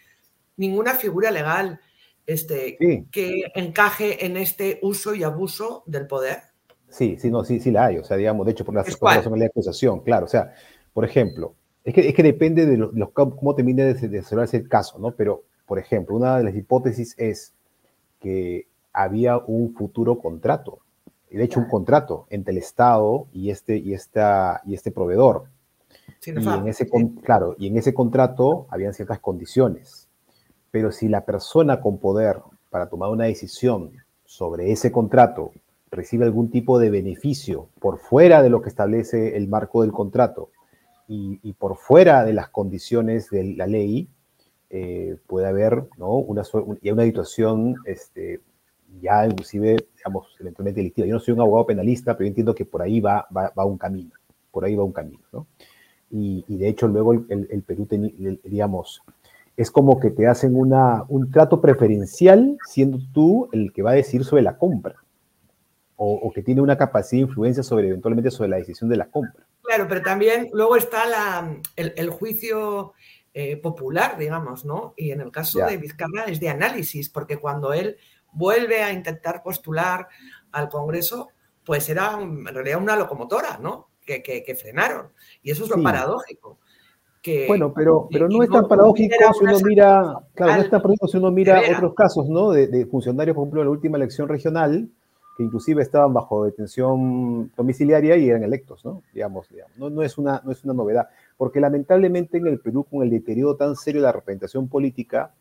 ninguna 0.57 0.95
figura 0.95 1.31
legal 1.31 1.79
este, 2.25 2.77
que 3.09 3.43
encaje 3.55 4.25
en 4.25 4.35
este 4.37 4.79
uso 4.81 5.15
y 5.15 5.23
abuso 5.23 5.83
del 5.85 6.07
poder. 6.07 6.39
Sí, 6.89 7.17
sí, 7.19 7.31
no, 7.31 7.43
sí, 7.43 7.59
sí 7.59 7.71
la 7.71 7.85
hay. 7.85 7.97
O 7.97 8.03
sea, 8.03 8.17
digamos, 8.17 8.45
de 8.45 8.51
hecho, 8.51 8.65
por 8.65 8.75
razón 8.75 9.39
de 9.39 9.45
acusación, 9.45 10.01
claro. 10.01 10.25
O 10.25 10.29
sea, 10.29 10.53
por 10.93 11.05
ejemplo, 11.05 11.55
es 11.83 11.93
que, 11.93 12.07
es 12.09 12.13
que 12.13 12.23
depende 12.23 12.65
de 12.65 12.77
los, 12.77 12.91
cómo 13.13 13.55
termine 13.55 13.93
de 13.93 14.07
desarrollarse 14.09 14.57
el 14.57 14.67
caso, 14.67 14.99
¿no? 14.99 15.11
Pero, 15.11 15.45
por 15.67 15.77
ejemplo, 15.77 16.15
una 16.15 16.37
de 16.37 16.45
las 16.45 16.55
hipótesis 16.55 17.13
es 17.17 17.53
que 18.19 18.67
había 18.93 19.37
un 19.37 19.75
futuro 19.75 20.17
contrato, 20.17 20.79
de 21.29 21.43
hecho 21.43 21.59
un 21.59 21.67
contrato 21.67 22.25
entre 22.29 22.53
el 22.53 22.57
Estado 22.57 23.27
y 23.33 23.51
este, 23.51 23.77
y 23.77 23.93
esta, 23.93 24.61
y 24.65 24.73
este 24.73 24.91
proveedor. 24.91 25.43
y 26.25 26.29
en 26.29 26.67
ese, 26.67 26.89
Claro, 27.21 27.55
y 27.59 27.67
en 27.67 27.77
ese 27.77 27.93
contrato 27.93 28.65
habían 28.69 28.93
ciertas 28.93 29.19
condiciones. 29.19 30.07
Pero 30.71 30.91
si 30.91 31.07
la 31.09 31.25
persona 31.25 31.81
con 31.81 31.99
poder 31.99 32.41
para 32.69 32.89
tomar 32.89 33.09
una 33.09 33.25
decisión 33.25 33.91
sobre 34.25 34.71
ese 34.71 34.91
contrato 34.91 35.51
recibe 35.91 36.25
algún 36.25 36.49
tipo 36.49 36.79
de 36.79 36.89
beneficio 36.89 37.69
por 37.79 37.99
fuera 37.99 38.41
de 38.41 38.49
lo 38.49 38.61
que 38.61 38.69
establece 38.69 39.37
el 39.37 39.47
marco 39.47 39.81
del 39.81 39.91
contrato 39.91 40.49
y, 41.09 41.53
por 41.53 41.77
fuera 41.77 42.25
de 42.25 42.33
las 42.33 42.49
condiciones 42.49 43.29
de 43.29 43.55
la 43.55 43.65
ley, 43.65 44.09
eh, 44.69 45.17
puede 45.27 45.47
haber 45.47 45.87
¿no? 45.97 46.15
una, 46.15 46.43
una 46.53 47.03
situación 47.03 47.75
este, 47.85 48.41
ya 49.01 49.25
inclusive, 49.25 49.77
digamos, 49.95 50.27
eventualmente 50.39 50.79
delictiva. 50.79 51.07
Yo 51.07 51.13
no 51.13 51.19
soy 51.19 51.33
un 51.33 51.41
abogado 51.41 51.67
penalista, 51.67 52.17
pero 52.17 52.27
entiendo 52.27 52.55
que 52.55 52.65
por 52.65 52.81
ahí 52.81 52.99
va, 52.99 53.27
va, 53.35 53.65
un 53.65 53.77
camino, 53.77 54.11
por 54.51 54.65
ahí 54.65 54.75
va 54.75 54.83
un 54.83 54.93
camino, 54.93 55.23
¿no? 55.31 55.47
Y, 56.09 56.43
de 56.47 56.69
hecho 56.69 56.87
luego 56.87 57.13
el, 57.13 57.47
el, 57.51 57.63
Perú, 57.63 57.85
digamos, 57.89 59.03
es 59.57 59.71
como 59.71 59.99
que 59.99 60.09
te 60.09 60.25
hacen 60.25 60.55
una, 60.55 61.03
un 61.09 61.31
trato 61.31 61.59
preferencial 61.59 62.57
siendo 62.65 62.99
tú 63.11 63.49
el 63.51 63.73
que 63.73 63.81
va 63.81 63.91
a 63.91 63.95
decir 63.95 64.23
sobre 64.23 64.43
la 64.43 64.57
compra 64.57 64.95
o, 65.99 66.31
que 66.31 66.43
tiene 66.43 66.61
una 66.61 66.77
capacidad 66.77 67.23
de 67.23 67.27
influencia 67.27 67.63
sobre 67.63 67.87
eventualmente 67.87 68.29
sobre 68.29 68.49
la 68.49 68.57
decisión 68.57 68.89
de 68.89 68.97
la 68.97 69.07
compra. 69.07 69.43
Claro, 69.63 69.87
pero 69.89 70.03
también 70.03 70.47
luego 70.53 70.75
está 70.75 71.07
la, 71.07 71.59
el, 71.75 72.09
juicio 72.11 72.93
eh, 73.39 73.55
popular, 73.55 74.17
digamos, 74.17 74.65
¿no? 74.65 74.95
Y 74.97 75.11
en 75.11 75.21
el 75.21 75.29
caso 75.29 75.59
de 75.59 75.77
Vizcarra 75.77 76.23
es 76.23 76.39
de 76.39 76.49
análisis, 76.49 77.07
porque 77.07 77.37
cuando 77.37 77.71
él 77.71 77.95
vuelve 78.31 78.81
a 78.81 78.91
intentar 78.91 79.43
postular 79.43 80.07
al 80.51 80.69
Congreso, 80.69 81.27
pues 81.63 81.87
era 81.87 82.17
en 82.19 82.47
realidad 82.47 82.81
una 82.81 82.95
locomotora, 82.95 83.59
¿no? 83.59 83.89
Que, 84.03 84.23
que, 84.23 84.55
frenaron. 84.55 85.11
Y 85.43 85.51
eso 85.51 85.65
es 85.65 85.69
lo 85.69 85.83
paradójico. 85.83 86.57
Que, 87.21 87.45
bueno, 87.45 87.71
pero, 87.75 88.07
pero 88.11 88.27
no 88.27 88.41
es 88.41 88.49
tan 88.49 88.67
paradójico 88.67 89.15
si 89.37 89.45
uno 89.45 89.59
mira, 89.59 90.17
claro, 90.33 90.53
no 90.53 90.61
es 90.63 90.69
tan 90.71 90.81
paradójico 90.81 91.07
si 91.07 91.17
uno 91.17 91.29
mira 91.29 91.61
otros 91.75 91.93
casos, 91.93 92.27
¿no? 92.27 92.49
De, 92.49 92.65
de, 92.65 92.87
funcionarios, 92.87 93.35
por 93.35 93.43
ejemplo, 93.43 93.61
en 93.61 93.67
la 93.67 93.71
última 93.71 93.97
elección 93.97 94.27
regional, 94.27 94.89
que 95.37 95.43
inclusive 95.43 95.83
estaban 95.83 96.13
bajo 96.13 96.45
detención 96.45 97.51
domiciliaria 97.55 98.17
y 98.17 98.27
eran 98.27 98.43
electos, 98.43 98.83
¿no? 98.83 99.03
Digamos, 99.13 99.47
no, 99.77 99.91
no, 99.91 100.01
es 100.01 100.17
una, 100.17 100.41
no 100.43 100.51
es 100.51 100.63
una 100.63 100.73
novedad, 100.73 101.09
porque 101.37 101.59
lamentablemente 101.59 102.39
en 102.39 102.47
el 102.47 102.59
Perú, 102.59 102.85
con 102.89 103.03
el 103.03 103.11
deterioro 103.11 103.55
tan 103.55 103.75
serio 103.75 104.01
de 104.01 104.07
la 104.07 104.13
representación 104.13 104.67
política, 104.67 105.35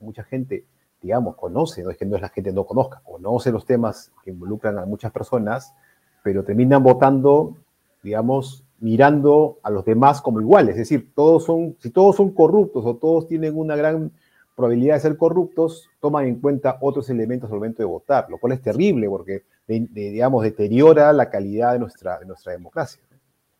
mucha 0.00 0.22
gente, 0.22 0.66
digamos, 1.00 1.34
conoce, 1.34 1.82
no 1.82 1.90
es 1.90 1.96
que 1.96 2.04
no 2.04 2.16
es 2.16 2.20
la 2.20 2.28
gente 2.28 2.52
no 2.52 2.64
conozca, 2.64 3.00
conoce 3.02 3.50
los 3.50 3.64
temas 3.64 4.12
que 4.22 4.32
involucran 4.32 4.78
a 4.78 4.84
muchas 4.84 5.12
personas, 5.12 5.74
pero 6.22 6.44
terminan 6.44 6.82
votando, 6.82 7.56
digamos, 8.02 8.66
mirando 8.80 9.60
a 9.62 9.70
los 9.70 9.82
demás 9.86 10.20
como 10.20 10.42
iguales, 10.42 10.72
es 10.72 10.90
decir, 10.90 11.10
todos 11.14 11.44
son, 11.44 11.74
si 11.78 11.88
todos 11.88 12.16
son 12.16 12.32
corruptos 12.32 12.84
o 12.84 12.96
todos 12.96 13.26
tienen 13.26 13.56
una 13.56 13.76
gran 13.76 14.12
probabilidad 14.58 14.96
de 14.96 15.00
ser 15.00 15.16
corruptos, 15.16 15.88
toman 16.00 16.26
en 16.26 16.40
cuenta 16.40 16.78
otros 16.80 17.08
elementos 17.10 17.48
al 17.48 17.58
momento 17.58 17.80
de 17.80 17.86
votar, 17.86 18.26
lo 18.28 18.38
cual 18.38 18.54
es 18.54 18.60
terrible 18.60 19.08
porque, 19.08 19.44
digamos, 19.68 20.42
deteriora 20.42 21.12
la 21.12 21.30
calidad 21.30 21.74
de 21.74 21.78
nuestra, 21.78 22.18
de 22.18 22.26
nuestra 22.26 22.52
democracia. 22.52 23.00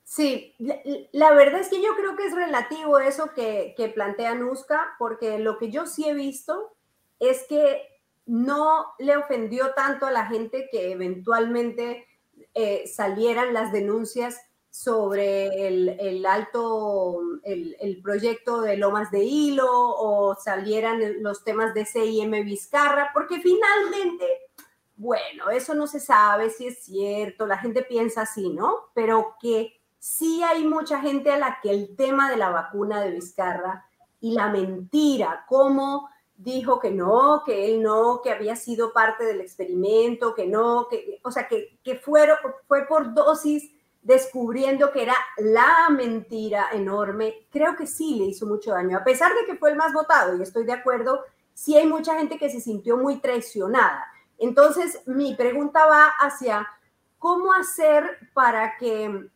Sí, 0.03 0.55
la, 0.59 1.33
verdad 1.35 1.61
es 1.61 1.69
que 1.69 1.81
yo 1.81 1.95
creo 1.97 2.17
que 2.17 2.27
es 2.27 2.35
relativo 2.35 2.99
eso 2.99 3.31
que, 3.33 3.75
que 3.77 3.89
plantea 3.89 4.35
Nuska, 4.35 4.97
porque 4.99 5.39
lo 5.39 5.57
que 5.59 5.71
yo 5.71 5.87
sí 5.87 6.09
he 6.09 6.15
visto 6.15 6.75
es 7.21 7.47
que 7.49 7.81
no 8.27 8.87
le 8.99 9.17
ofendió 9.17 9.75
tanto 9.75 10.05
a 10.05 10.11
la 10.11 10.27
gente 10.27 10.69
que 10.73 10.91
eventualmente 10.91 12.07
eh, 12.55 12.89
salieran 12.89 13.55
las 13.55 13.71
denuncias 13.71 14.41
sobre 14.71 15.67
el, 15.67 16.27
alto, 16.27 17.21
el, 17.43 18.01
proyecto 18.03 18.61
de 18.61 18.77
Lomas 18.77 19.11
de 19.11 19.25
Hilo 19.25 19.67
o 19.71 20.37
salieran 20.37 21.23
los 21.23 21.43
temas 21.43 21.75
de 21.75 21.87
CIM 21.87 22.31
Vizcarra, 22.45 23.11
porque 23.13 23.41
finalmente, 23.41 24.25
bueno, 24.97 25.51
eso 25.51 25.75
no 25.75 25.87
se 25.87 26.01
sabe 26.01 26.51
si 26.51 26.67
es 26.67 26.81
cierto, 26.85 27.47
la 27.47 27.59
gente 27.59 27.83
piensa 27.83 28.23
así, 28.23 28.51
¿no? 28.51 28.91
Pero 28.95 29.37
que 29.41 29.81
sí 29.99 30.43
hay 30.43 30.65
mucha 30.65 31.01
gente 31.01 31.33
a 31.33 31.39
la 31.39 31.59
que 31.63 31.71
el 31.71 31.97
tema 31.97 32.31
de 32.31 32.37
la 32.37 32.51
vacuna 32.51 33.01
de 33.01 33.13
Vizcarra 33.13 33.87
y 34.21 34.33
la 34.33 34.49
mentira, 34.49 35.45
cómo 35.49 36.09
dijo 36.37 36.79
que 36.79 36.93
no, 36.93 37.43
que 37.45 37.67
él 37.67 37.83
no, 37.83 38.21
que 38.23 38.31
había 38.31 38.55
sido 38.55 38.93
parte 38.93 39.25
del 39.25 39.41
experimento, 39.41 40.35
que 40.35 40.47
no, 40.47 40.87
que, 40.89 41.21
o 41.25 41.33
sea, 41.33 41.49
que, 41.49 41.81
que 41.83 41.97
fueron, 41.97 42.37
fue 42.69 42.87
por 42.87 43.13
dosis 43.13 43.73
descubriendo 44.03 44.93
que 44.93 45.03
era 45.03 45.17
la 45.39 45.89
mentira 45.91 46.69
enorme, 46.73 47.47
creo 47.51 47.77
que 47.77 47.87
sí 47.87 48.17
le 48.17 48.25
hizo 48.27 48.47
mucho 48.47 48.73
daño, 48.73 48.97
a 48.97 49.05
pesar 49.05 49.33
de 49.35 49.45
que 49.45 49.57
fue 49.57 49.71
el 49.71 49.77
más 49.77 49.93
votado, 49.93 50.37
y 50.37 50.43
estoy 50.43 50.65
de 50.65 50.73
acuerdo, 50.73 51.25
sí 51.53 51.77
hay 51.77 51.87
mucha 51.87 52.17
gente 52.17 52.39
que 52.39 52.51
se 52.51 52.61
sintió 52.61 52.97
muy 52.97 53.21
traicionada. 53.21 54.05
Entonces, 54.39 55.03
mi 55.07 55.35
pregunta 55.35 55.85
va 55.87 56.13
hacia 56.21 56.67
cómo 57.19 57.53
hacer 57.53 58.05
para 58.33 58.77
que, 58.77 59.29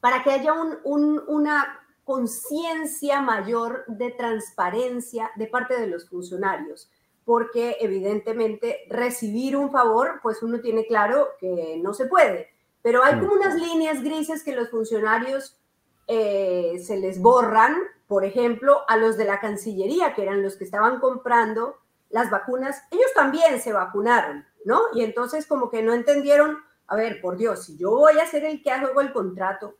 para 0.00 0.22
que 0.22 0.30
haya 0.30 0.52
un, 0.52 1.22
una 1.26 1.80
conciencia 2.04 3.20
mayor 3.20 3.84
de 3.88 4.12
transparencia 4.12 5.32
de 5.34 5.48
parte 5.48 5.78
de 5.78 5.88
los 5.88 6.08
funcionarios, 6.08 6.88
porque 7.24 7.78
evidentemente 7.80 8.86
recibir 8.88 9.56
un 9.56 9.72
favor, 9.72 10.20
pues 10.22 10.40
uno 10.44 10.60
tiene 10.60 10.86
claro 10.86 11.30
que 11.40 11.80
no 11.82 11.92
se 11.92 12.06
puede, 12.06 12.50
pero 12.86 13.02
hay 13.02 13.18
como 13.18 13.32
unas 13.32 13.56
líneas 13.56 14.00
grises 14.00 14.44
que 14.44 14.54
los 14.54 14.70
funcionarios 14.70 15.58
eh, 16.06 16.80
se 16.80 16.96
les 16.96 17.20
borran, 17.20 17.74
por 18.06 18.24
ejemplo, 18.24 18.82
a 18.86 18.96
los 18.96 19.16
de 19.16 19.24
la 19.24 19.40
Cancillería, 19.40 20.14
que 20.14 20.22
eran 20.22 20.40
los 20.40 20.54
que 20.54 20.62
estaban 20.62 21.00
comprando 21.00 21.78
las 22.10 22.30
vacunas, 22.30 22.84
ellos 22.92 23.12
también 23.12 23.60
se 23.60 23.72
vacunaron, 23.72 24.44
¿no? 24.64 24.82
Y 24.94 25.02
entonces 25.02 25.48
como 25.48 25.68
que 25.68 25.82
no 25.82 25.94
entendieron, 25.94 26.58
a 26.86 26.94
ver, 26.94 27.20
por 27.20 27.36
Dios, 27.36 27.64
si 27.64 27.76
yo 27.76 27.90
voy 27.90 28.20
a 28.20 28.26
ser 28.26 28.44
el 28.44 28.62
que 28.62 28.70
hago 28.70 29.00
el 29.00 29.12
contrato, 29.12 29.74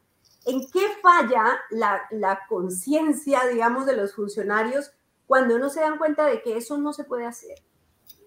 ¿En 0.45 0.61
qué 0.73 0.81
falla 1.01 1.59
la, 1.71 2.41
conciencia, 2.49 3.47
digamos, 3.53 3.87
de 3.87 3.97
los 3.97 4.15
funcionarios 4.15 4.93
cuando 5.29 5.61
no 5.61 5.71
se 5.71 5.81
dan 5.81 5.99
cuenta 5.99 6.27
de 6.27 6.43
que 6.43 6.57
eso 6.57 6.77
no 6.77 6.93
se 6.93 7.05
puede 7.05 7.25
hacer? 7.25 7.63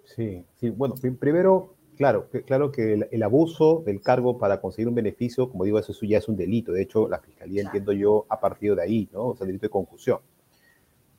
Sí, 0.05 0.45
sí, 0.57 0.69
bueno, 0.69 0.95
primero, 1.19 1.75
claro, 1.99 2.29
claro 2.45 2.71
que 2.71 3.07
el, 3.11 3.23
abuso 3.23 3.83
del 3.85 3.99
cargo 3.99 4.37
para 4.37 4.61
conseguir 4.61 4.87
un 4.87 4.95
beneficio, 4.95 5.49
como 5.49 5.65
digo, 5.65 5.77
eso 5.79 5.93
ya 6.05 6.17
es 6.17 6.29
un 6.29 6.37
delito. 6.37 6.71
De 6.71 6.81
hecho, 6.81 7.09
la 7.09 7.19
fiscalía, 7.19 7.61
entiendo 7.61 7.91
yo, 7.91 8.25
ha 8.29 8.39
partido 8.39 8.77
de 8.77 8.83
ahí, 8.83 9.09
¿no? 9.11 9.27
O 9.27 9.35
sea, 9.35 9.45
delito 9.45 9.65
de 9.65 9.69
concusión. 9.69 10.19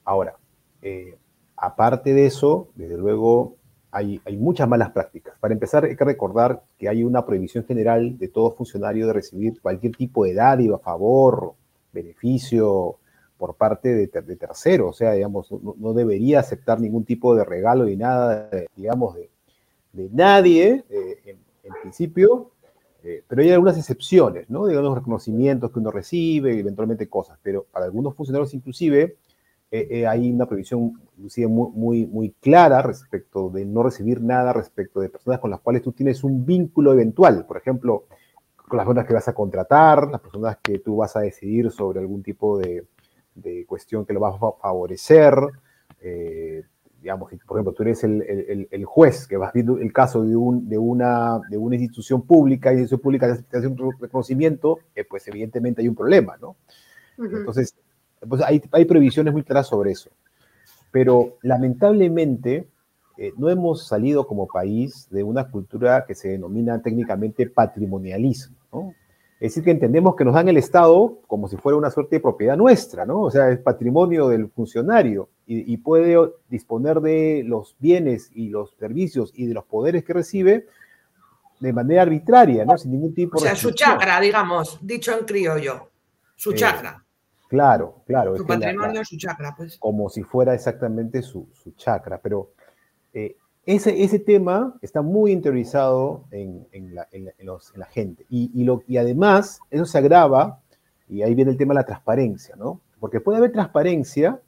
Ahora, 0.05 0.37
eh, 0.81 1.19
aparte 1.55 2.15
de 2.15 2.25
eso, 2.25 2.71
desde 2.77 2.97
luego, 2.97 3.57
hay, 3.91 4.23
muchas 4.39 4.67
malas 4.67 4.91
prácticas. 4.91 5.35
Para 5.39 5.53
empezar, 5.53 5.85
hay 5.85 5.97
que 5.97 6.05
recordar 6.05 6.63
que 6.79 6.89
hay 6.89 7.05
una 7.05 7.27
prohibición 7.27 7.65
general 7.67 8.17
de 8.17 8.29
todo 8.29 8.53
funcionario 8.53 9.07
de 9.07 9.13
recibir 9.13 9.61
cualquier 9.61 9.95
tipo 9.95 10.25
de 10.25 10.33
dádiva, 10.33 10.79
favor, 10.79 11.53
beneficio 11.93 12.97
por 13.37 13.55
parte 13.55 13.95
de, 13.95 14.09
terceros. 14.09 14.89
O 14.89 14.93
sea, 14.95 15.13
digamos, 15.13 15.53
no, 15.53 15.93
debería 15.93 16.41
aceptar 16.41 16.81
ningún 16.81 17.05
tipo 17.05 17.35
de 17.35 17.45
regalo 17.45 17.85
ni 17.85 17.97
nada, 17.97 18.49
digamos, 18.75 19.17
de, 19.17 19.29
nadie, 19.93 20.85
eh, 20.89 21.39
en, 21.65 21.73
principio. 21.83 22.53
Eh, 23.03 23.25
pero 23.27 23.43
hay 23.43 23.51
algunas 23.51 23.79
excepciones, 23.79 24.51
¿no? 24.51 24.67
Digamos, 24.67 24.95
reconocimientos 24.95 25.71
que 25.71 25.79
uno 25.79 25.91
recibe, 25.91 26.59
eventualmente 26.59 27.09
cosas. 27.09 27.39
Pero 27.43 27.67
para 27.71 27.87
algunos 27.87 28.15
funcionarios, 28.15 28.53
inclusive, 28.53 29.17
eh, 29.71 30.07
hay 30.07 30.33
una 30.33 30.47
prohibición 30.47 31.01
inclusive 31.17 31.47
muy, 31.47 32.07
muy, 32.07 32.31
clara 32.41 32.83
respecto 32.83 33.51
de 33.51 33.65
no 33.65 33.83
recibir 33.83 34.21
nada 34.21 34.53
respecto 34.53 35.01
de 35.01 35.09
personas 35.09 35.39
con 35.39 35.51
las 35.51 35.61
cuales 35.61 35.83
tú 35.83 35.93
tienes 35.93 36.25
un 36.25 36.45
vínculo 36.45 36.93
eventual. 36.93 37.47
Por 37.47 37.57
ejemplo, 37.57 38.07
con 38.57 38.79
las 38.79 38.87
personas 38.87 39.07
que 39.07 39.15
vas 39.15 39.29
a 39.29 39.35
contratar, 39.35 40.09
las 40.11 40.21
personas 40.21 40.59
que 40.63 40.79
tú 40.79 40.97
vas 40.97 41.15
a 41.17 41.21
decidir 41.21 41.71
sobre 41.71 42.01
algún 42.01 42.23
tipo 42.23 42.59
de, 42.59 42.87
cuestión 43.67 44.05
que 44.05 44.13
lo 44.13 44.21
vas 44.21 44.35
a 44.37 44.53
favorecer. 44.61 45.35
Eh, 46.01 46.65
digamos, 47.01 47.31
por 47.47 47.57
ejemplo, 47.57 47.73
tú 47.73 47.83
eres 47.83 48.05
el, 48.05 48.85
juez 48.85 49.27
que 49.27 49.37
vas 49.37 49.53
viendo 49.53 49.79
el 49.79 49.93
caso 49.93 50.23
de, 50.23 50.37
un, 50.37 50.69
de, 50.69 50.79
una, 50.79 51.41
de 51.49 51.57
una 51.57 51.77
institución 51.77 52.23
pública 52.23 52.71
y 52.71 52.77
la 52.77 52.81
institución 52.81 53.03
pública 53.03 53.39
te 53.49 53.57
hace 53.57 53.67
un 53.67 53.95
reconocimiento, 53.99 54.79
eh, 54.95 55.05
pues 55.05 55.27
evidentemente 55.29 55.83
hay 55.83 55.89
un 55.89 55.95
problema, 55.95 56.37
¿no? 56.41 56.57
Entonces, 57.19 57.75
pues 58.27 58.43
hay, 58.43 58.63
hay 58.73 58.85
previsiones 58.85 59.33
muy 59.33 59.43
claras 59.43 59.67
sobre 59.67 59.93
eso. 59.93 60.11
Pero 60.91 61.39
lamentablemente 61.43 62.69
eh, 63.19 63.33
no 63.37 63.51
hemos 63.51 63.87
salido 63.87 64.27
como 64.27 64.47
país 64.47 65.09
de 65.11 65.23
una 65.23 65.51
cultura 65.51 66.05
que 66.07 66.15
se 66.15 66.31
denomina 66.31 66.81
técnicamente 66.81 67.47
patrimonialismo, 67.47 68.57
¿no? 68.73 68.95
Es 69.41 69.53
decir, 69.53 69.65
que 69.65 69.71
entendemos 69.71 70.17
que 70.17 70.25
nos 70.25 70.35
dan 70.35 70.49
el 70.49 70.59
Estado 70.59 71.19
como 71.27 71.49
si 71.49 71.57
fuera 71.57 71.79
una 71.79 71.91
suerte 71.91 72.17
de 72.17 72.21
propiedad 72.21 72.59
nuestra, 72.59 73.07
¿no? 73.07 73.23
O 73.23 73.31
sea, 73.31 73.51
es 73.51 73.59
patrimonio 73.59 74.29
del 74.29 74.51
funcionario 74.51 75.31
y, 75.53 75.77
puede 75.79 76.17
disponer 76.49 77.01
de 77.01 77.43
los 77.45 77.75
bienes 77.81 78.31
y 78.33 78.51
los 78.51 78.71
servicios 78.79 79.33
y 79.35 79.47
de 79.47 79.55
los 79.55 79.65
poderes 79.65 80.05
que 80.05 80.13
recibe 80.13 80.67
de 81.59 81.73
manera 81.73 82.03
arbitraria, 82.03 82.65
¿no? 82.65 82.79
Sin 82.79 82.93
ningún 82.93 83.13
tipo 83.15 83.39
de. 83.39 83.47
O 83.47 83.47
sea, 83.49 83.57
su 83.57 83.73
chakra, 83.73 84.21
digamos, 84.21 84.79
dicho 84.81 85.17
en 85.19 85.25
criollo. 85.25 85.91
Su 86.37 86.53
eh, 86.53 86.55
chakra. 86.55 87.05
Claro, 87.49 88.03
claro. 88.07 88.37
Su 88.37 88.47
patrimonio, 88.47 89.05
su 89.05 89.17
chakra, 89.17 89.53
pues. 89.57 89.77
Como 89.79 90.09
si 90.09 90.23
fuera 90.23 90.55
exactamente 90.55 91.21
su, 91.21 91.49
chakra, 91.77 92.21
pero 92.23 92.53
eh, 93.13 93.37
ese, 93.67 94.05
ese 94.05 94.21
tema 94.21 94.77
está 94.81 95.03
muy 95.03 95.33
interiorizado 95.33 96.27
en, 96.31 96.95
la, 96.95 97.87
gente. 97.87 98.25
Y, 98.31 98.63
lo, 98.63 98.85
y 98.87 98.99
además, 98.99 99.59
eso 99.69 99.85
se 99.85 99.99
agrava, 99.99 100.61
y 101.09 101.23
ahí 101.23 101.35
viene 101.35 101.51
el 101.51 101.57
tema 101.57 101.75
de 101.75 101.81
la 101.81 101.87
transparencia, 101.87 102.55
¿no? 102.55 102.81
Porque 103.01 103.21
puede 103.21 103.39
haber 103.39 103.51
transparencia, 103.51 104.41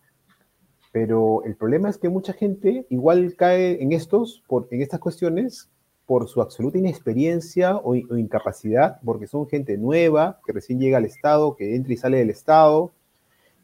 pero 0.93 1.43
el 1.45 1.57
problema 1.57 1.89
es 1.89 1.97
que 1.97 2.11
mucha 2.11 2.35
gente 2.35 2.87
igual 2.91 3.35
cae 3.37 3.83
en 3.83 3.93
estos, 3.93 4.43
en 4.71 4.83
estas 4.83 5.01
cuestiones, 5.01 5.71
por 6.07 6.29
su 6.29 6.43
absoluta 6.43 6.79
inexperiencia 6.79 7.77
o, 7.77 7.95
incapacidad, 7.95 9.01
porque 9.05 9.27
son 9.27 9.49
gente 9.49 9.79
nueva, 9.79 10.41
que 10.45 10.53
recién 10.53 10.79
llega 10.79 10.99
al 10.99 11.07
Estado, 11.07 11.57
que 11.57 11.75
entra 11.75 11.93
y 11.95 11.97
sale 11.97 12.19
del 12.19 12.29
Estado, 12.29 12.93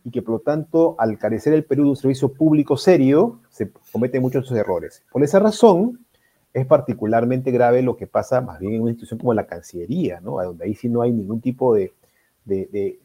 y 0.05 0.11
que 0.11 0.23
por 0.23 0.35
lo 0.35 0.41
tanto, 0.41 0.97
al 0.99 1.19
carecer 1.19 1.53
el 1.53 1.64
Perú 1.64 1.85
de 1.85 1.91
un 1.91 1.97
servicio 1.97 2.33
público 2.33 2.79
serio, 2.79 3.41
se 3.51 3.71
cometen 3.93 4.23
muchos 4.23 4.51
errores. 4.53 5.03
Por 5.12 5.23
esa 5.23 5.41
razón, 5.41 6.07
es 6.55 6.64
particularmente 6.64 7.51
grave 7.51 7.83
lo 7.83 7.97
que 7.97 8.07
pasa 8.07 8.41
más 8.41 8.61
bien 8.61 8.75
en 8.75 8.81
una 8.83 8.93
institución 8.93 9.19
como 9.19 9.35
la 9.35 9.47
Cancillería, 9.47 10.21
¿no? 10.21 10.43
donde 10.43 10.64
ahí 10.64 10.75
sí 10.75 10.88
no 10.88 11.03
hay 11.03 11.12
ningún 11.12 11.41
tipo 11.41 11.75
de, 11.75 11.93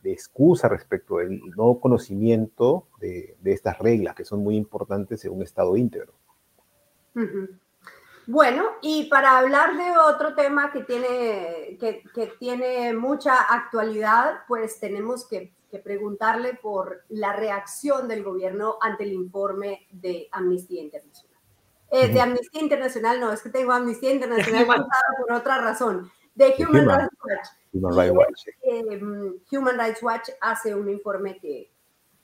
excusa 0.03 0.67
respecto 0.67 1.17
del 1.17 1.41
no 1.55 1.79
conocimiento 1.79 2.87
de, 2.99 3.35
estas 3.45 3.79
reglas, 3.79 4.15
que 4.15 4.25
son 4.25 4.43
muy 4.43 4.55
importantes 4.55 5.23
en 5.25 5.33
un 5.33 5.43
Estado 5.43 5.75
íntegro. 5.77 6.13
Bueno, 8.25 8.65
y 8.81 9.05
para 9.09 9.37
hablar 9.37 9.75
de 9.75 9.97
otro 9.97 10.33
tema 10.33 10.71
que 10.71 10.83
tiene, 10.83 11.77
que, 11.79 12.33
tiene 12.39 12.93
mucha 12.93 13.35
actualidad, 13.41 14.41
pues 14.47 14.79
tenemos 14.79 15.27
que, 15.27 15.53
preguntarle 15.83 16.53
por 16.53 17.03
la 17.09 17.33
reacción 17.33 18.07
del 18.07 18.23
gobierno 18.23 18.77
ante 18.79 19.05
el 19.05 19.13
informe 19.13 19.87
de 19.89 20.29
Amnistía 20.31 20.83
Internacional. 20.83 21.39
Eh, 21.89 22.09
de 22.09 22.21
Amnistía 22.21 22.61
Internacional, 22.61 23.19
no, 23.19 23.33
es 23.33 23.41
que 23.41 23.49
tengo 23.49 23.71
Amnistía 23.71 24.11
Internacional 24.13 24.67
por 24.67 25.35
otra 25.35 25.57
razón. 25.57 26.11
De 26.35 26.53
Human, 26.59 26.87
Rights 26.87 27.17
Watch. 27.23 27.62
Human 27.73 27.95
Rights 27.95 28.15
Watch. 28.15 28.47
Em, 28.61 29.39
Human 29.51 29.77
Rights 29.77 30.03
Watch 30.03 30.29
hace 30.41 30.75
un 30.75 30.89
informe 30.89 31.39
que 31.39 31.71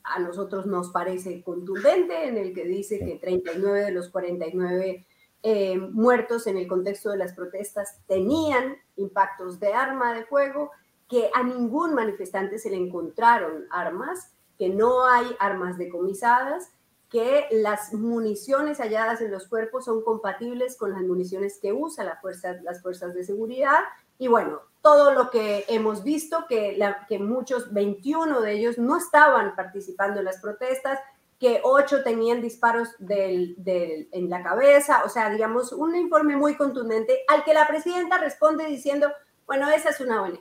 a 0.04 0.20
nosotros 0.20 0.66
nos 0.66 0.90
parece 0.90 1.44
contundente, 1.44 2.28
en 2.28 2.38
el 2.38 2.54
que 2.54 2.66
dice 2.66 3.00
que 3.00 3.16
39 3.16 3.86
de 3.86 3.92
los 3.92 4.10
49 4.10 5.06
eh, 5.42 5.78
muertos 5.78 6.48
en 6.48 6.58
el 6.58 6.68
contexto 6.68 7.12
de 7.12 7.18
las 7.18 7.34
protestas 7.34 8.00
tenían 8.08 8.78
impactos 8.96 9.60
de 9.60 9.74
arma 9.74 10.14
de 10.14 10.26
fuego, 10.26 10.72
que 11.08 11.30
a 11.34 11.44
ningún 11.44 11.94
manifestante 11.96 12.60
se 12.60 12.70
le 12.70 12.78
encontraron 12.78 13.66
armas, 13.72 14.34
que 14.58 14.70
no 14.70 15.06
hay 15.06 15.28
armas 15.40 15.78
decomisadas 15.78 16.72
que 17.10 17.48
las 17.52 17.94
municiones 17.94 18.78
halladas 18.78 19.22
en 19.22 19.32
los 19.32 19.48
cuerpos 19.48 19.86
son 19.86 20.04
compatibles 20.04 20.78
con 20.78 20.92
las 20.92 21.02
municiones 21.02 21.58
que 21.60 21.74
usa 21.74 22.04
la 22.04 22.18
fuerza, 22.18 22.58
las 22.64 22.82
fuerzas 22.82 23.16
de 23.16 23.24
seguridad. 23.24 23.80
Y 24.20 24.28
bueno, 24.28 24.62
todo 24.82 25.14
lo 25.14 25.30
que 25.30 25.66
hemos 25.68 26.04
visto, 26.04 26.46
que, 26.48 26.78
la, 26.78 27.06
que 27.08 27.20
muchos, 27.20 27.74
21 27.74 28.42
de 28.42 28.54
ellos 28.54 28.78
no 28.78 28.98
estaban 28.98 29.56
participando 29.56 30.20
en 30.20 30.26
las 30.26 30.40
protestas, 30.40 31.00
que 31.40 31.62
8 31.64 32.04
tenían 32.04 32.42
disparos 32.42 32.90
del, 33.00 33.56
del, 33.58 34.10
en 34.12 34.30
la 34.30 34.44
cabeza, 34.44 35.04
o 35.06 35.10
sea, 35.10 35.30
digamos, 35.30 35.72
un 35.72 35.96
informe 35.96 36.36
muy 36.36 36.56
contundente 36.56 37.24
al 37.28 37.44
que 37.44 37.54
la 37.54 37.68
presidenta 37.68 38.18
responde 38.18 38.66
diciendo, 38.66 39.12
bueno, 39.46 39.70
esa 39.70 39.90
es 39.90 40.02
una 40.02 40.22
ONG, 40.22 40.40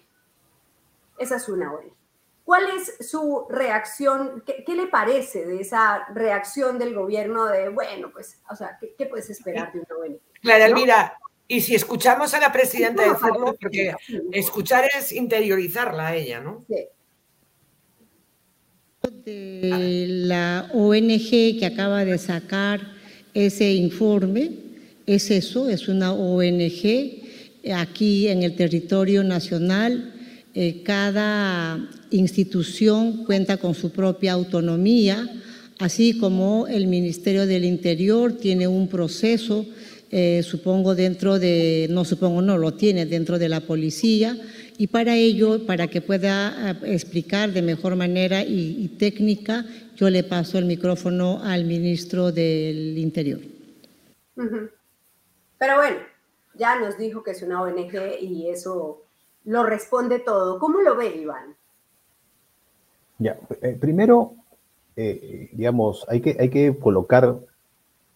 esa 1.19 1.37
es 1.37 1.49
una 1.49 1.73
ONG. 1.73 1.97
¿Cuál 2.45 2.65
es 2.71 3.11
su 3.11 3.47
reacción? 3.51 4.43
¿Qué, 4.47 4.65
¿Qué, 4.65 4.75
le 4.75 4.87
parece 4.87 5.45
de 5.45 5.61
esa 5.61 6.07
reacción 6.15 6.79
del 6.79 6.95
gobierno 6.95 7.45
de, 7.45 7.69
bueno, 7.69 8.11
pues, 8.11 8.41
o 8.51 8.57
sea, 8.57 8.79
¿qué, 8.81 8.95
qué 8.97 9.07
puedes 9.07 9.29
esperar 9.29 9.71
de 9.73 9.81
una 9.81 9.97
ONG? 10.01 10.21
Clara 10.41 10.69
¿no? 10.69 10.75
Y 11.49 11.61
si 11.63 11.75
escuchamos 11.75 12.35
a 12.35 12.41
la 12.41 12.53
presidenta 12.53 13.07
no, 13.07 13.15
decirlo, 13.15 13.57
porque 13.61 13.95
escuchar 14.33 14.89
es 14.97 15.13
interiorizarla 15.13 16.09
a 16.09 16.17
ella, 16.17 16.41
¿no? 16.41 16.65
Sí. 16.69 16.85
De 19.25 20.07
la 20.09 20.71
ONG 20.75 21.59
que 21.59 21.67
acaba 21.67 22.05
de 22.05 22.19
sacar 22.19 22.81
ese 23.33 23.73
informe, 23.73 24.51
es 25.07 25.31
eso, 25.31 25.69
es 25.69 25.89
una 25.89 26.13
ONG 26.13 27.23
aquí 27.75 28.29
en 28.29 28.43
el 28.43 28.55
territorio 28.55 29.25
nacional 29.25 30.15
eh, 30.55 30.83
cada 30.83 31.89
institución 32.11 33.25
cuenta 33.25 33.59
con 33.59 33.75
su 33.75 33.91
propia 33.93 34.33
autonomía, 34.33 35.25
así 35.79 36.19
como 36.19 36.67
el 36.67 36.87
Ministerio 36.87 37.47
del 37.47 37.65
Interior 37.65 38.33
tiene 38.33 38.67
un 38.67 38.89
proceso, 38.89 39.67
eh, 40.11 40.43
supongo 40.43 40.95
dentro 40.95 41.39
de, 41.39 41.87
no 41.91 42.05
supongo, 42.05 42.43
no 42.43 42.59
lo 42.59 42.75
tiene 42.75 43.07
dentro 43.07 43.39
de 43.39 43.49
la 43.49 43.61
policía, 43.61 44.37
y 44.79 44.87
para 44.87 45.17
ello, 45.17 45.67
para 45.67 45.89
que 45.89 46.01
pueda 46.01 46.71
eh, 46.71 46.95
explicar 46.95 47.53
de 47.53 47.63
mejor 47.63 47.97
manera 47.97 48.43
y, 48.43 48.77
y 48.85 48.89
técnica, 48.99 49.65
yo 49.97 50.09
le 50.09 50.23
paso 50.23 50.59
el 50.59 50.65
micrófono 50.65 51.43
al 51.43 51.65
ministro 51.65 52.31
del 52.33 52.97
Interior. 52.97 53.41
Uh 54.37 54.43
-huh. 54.43 54.71
Pero 55.59 55.77
bueno, 55.77 55.99
ya 56.55 56.79
nos 56.79 56.97
dijo 56.97 57.23
que 57.23 57.33
es 57.33 57.43
una 57.43 57.63
ONG 57.63 58.21
y 58.21 58.49
eso 58.49 59.03
lo 59.45 59.65
responde 59.65 60.21
todo. 60.21 60.59
¿Cómo 60.59 60.81
lo 60.81 60.97
ve, 60.97 61.17
Iván? 61.17 61.57
Ya, 63.19 63.37
eh, 63.63 63.77
primero, 63.81 64.35
eh, 64.95 65.49
digamos, 65.53 66.05
hay 66.09 66.21
que, 66.21 66.37
hay 66.39 66.51
que 66.51 66.77
colocar 66.79 67.37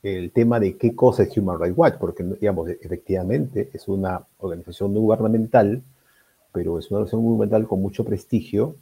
el 0.02 0.32
tema 0.32 0.58
de 0.58 0.76
qué 0.76 0.94
cosa 0.96 1.22
es 1.22 1.36
Human 1.36 1.60
Rights 1.60 1.78
Watch, 1.78 1.94
porque, 1.98 2.24
digamos, 2.24 2.68
efectivamente 2.68 3.70
es 3.72 3.86
una 3.86 4.22
organización 4.38 4.92
no 4.92 5.00
gubernamental, 5.00 5.82
pero 6.52 6.78
es 6.78 6.90
una 6.90 6.98
organización 6.98 7.22
gubernamental 7.22 7.68
con 7.68 7.80
mucho 7.80 8.04
prestigio 8.04 8.76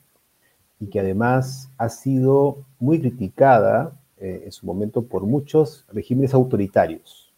y 0.81 0.87
que 0.87 1.01
además 1.01 1.71
ha 1.77 1.91
sido 1.91 2.65
muy 2.79 3.01
criticada 3.01 3.93
eh, 4.19 4.43
en 4.47 4.53
su 4.53 4.65
momento 4.65 5.03
por 5.03 5.25
muchos 5.25 5.85
regímenes 5.93 6.33
autoritarios. 6.33 7.33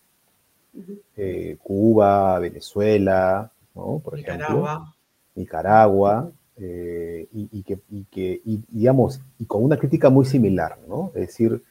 Eh, 1.17 1.59
Cuba, 1.63 2.39
Venezuela, 2.39 3.51
¿no? 3.75 4.01
por 4.03 4.17
Nicaragua. 4.17 4.71
ejemplo. 4.73 4.95
Nicaragua, 5.35 6.33
eh, 6.57 7.27
y, 7.33 7.49
y, 7.51 7.63
que, 7.63 7.79
y, 7.91 8.05
que 8.05 8.41
y, 8.45 8.63
digamos, 8.69 9.21
y 9.39 9.45
con 9.45 9.65
una 9.65 9.77
crítica 9.77 10.09
muy 10.09 10.25
similar, 10.25 10.79
¿no? 10.89 11.11
Es 11.15 11.29
decir, 11.29 11.63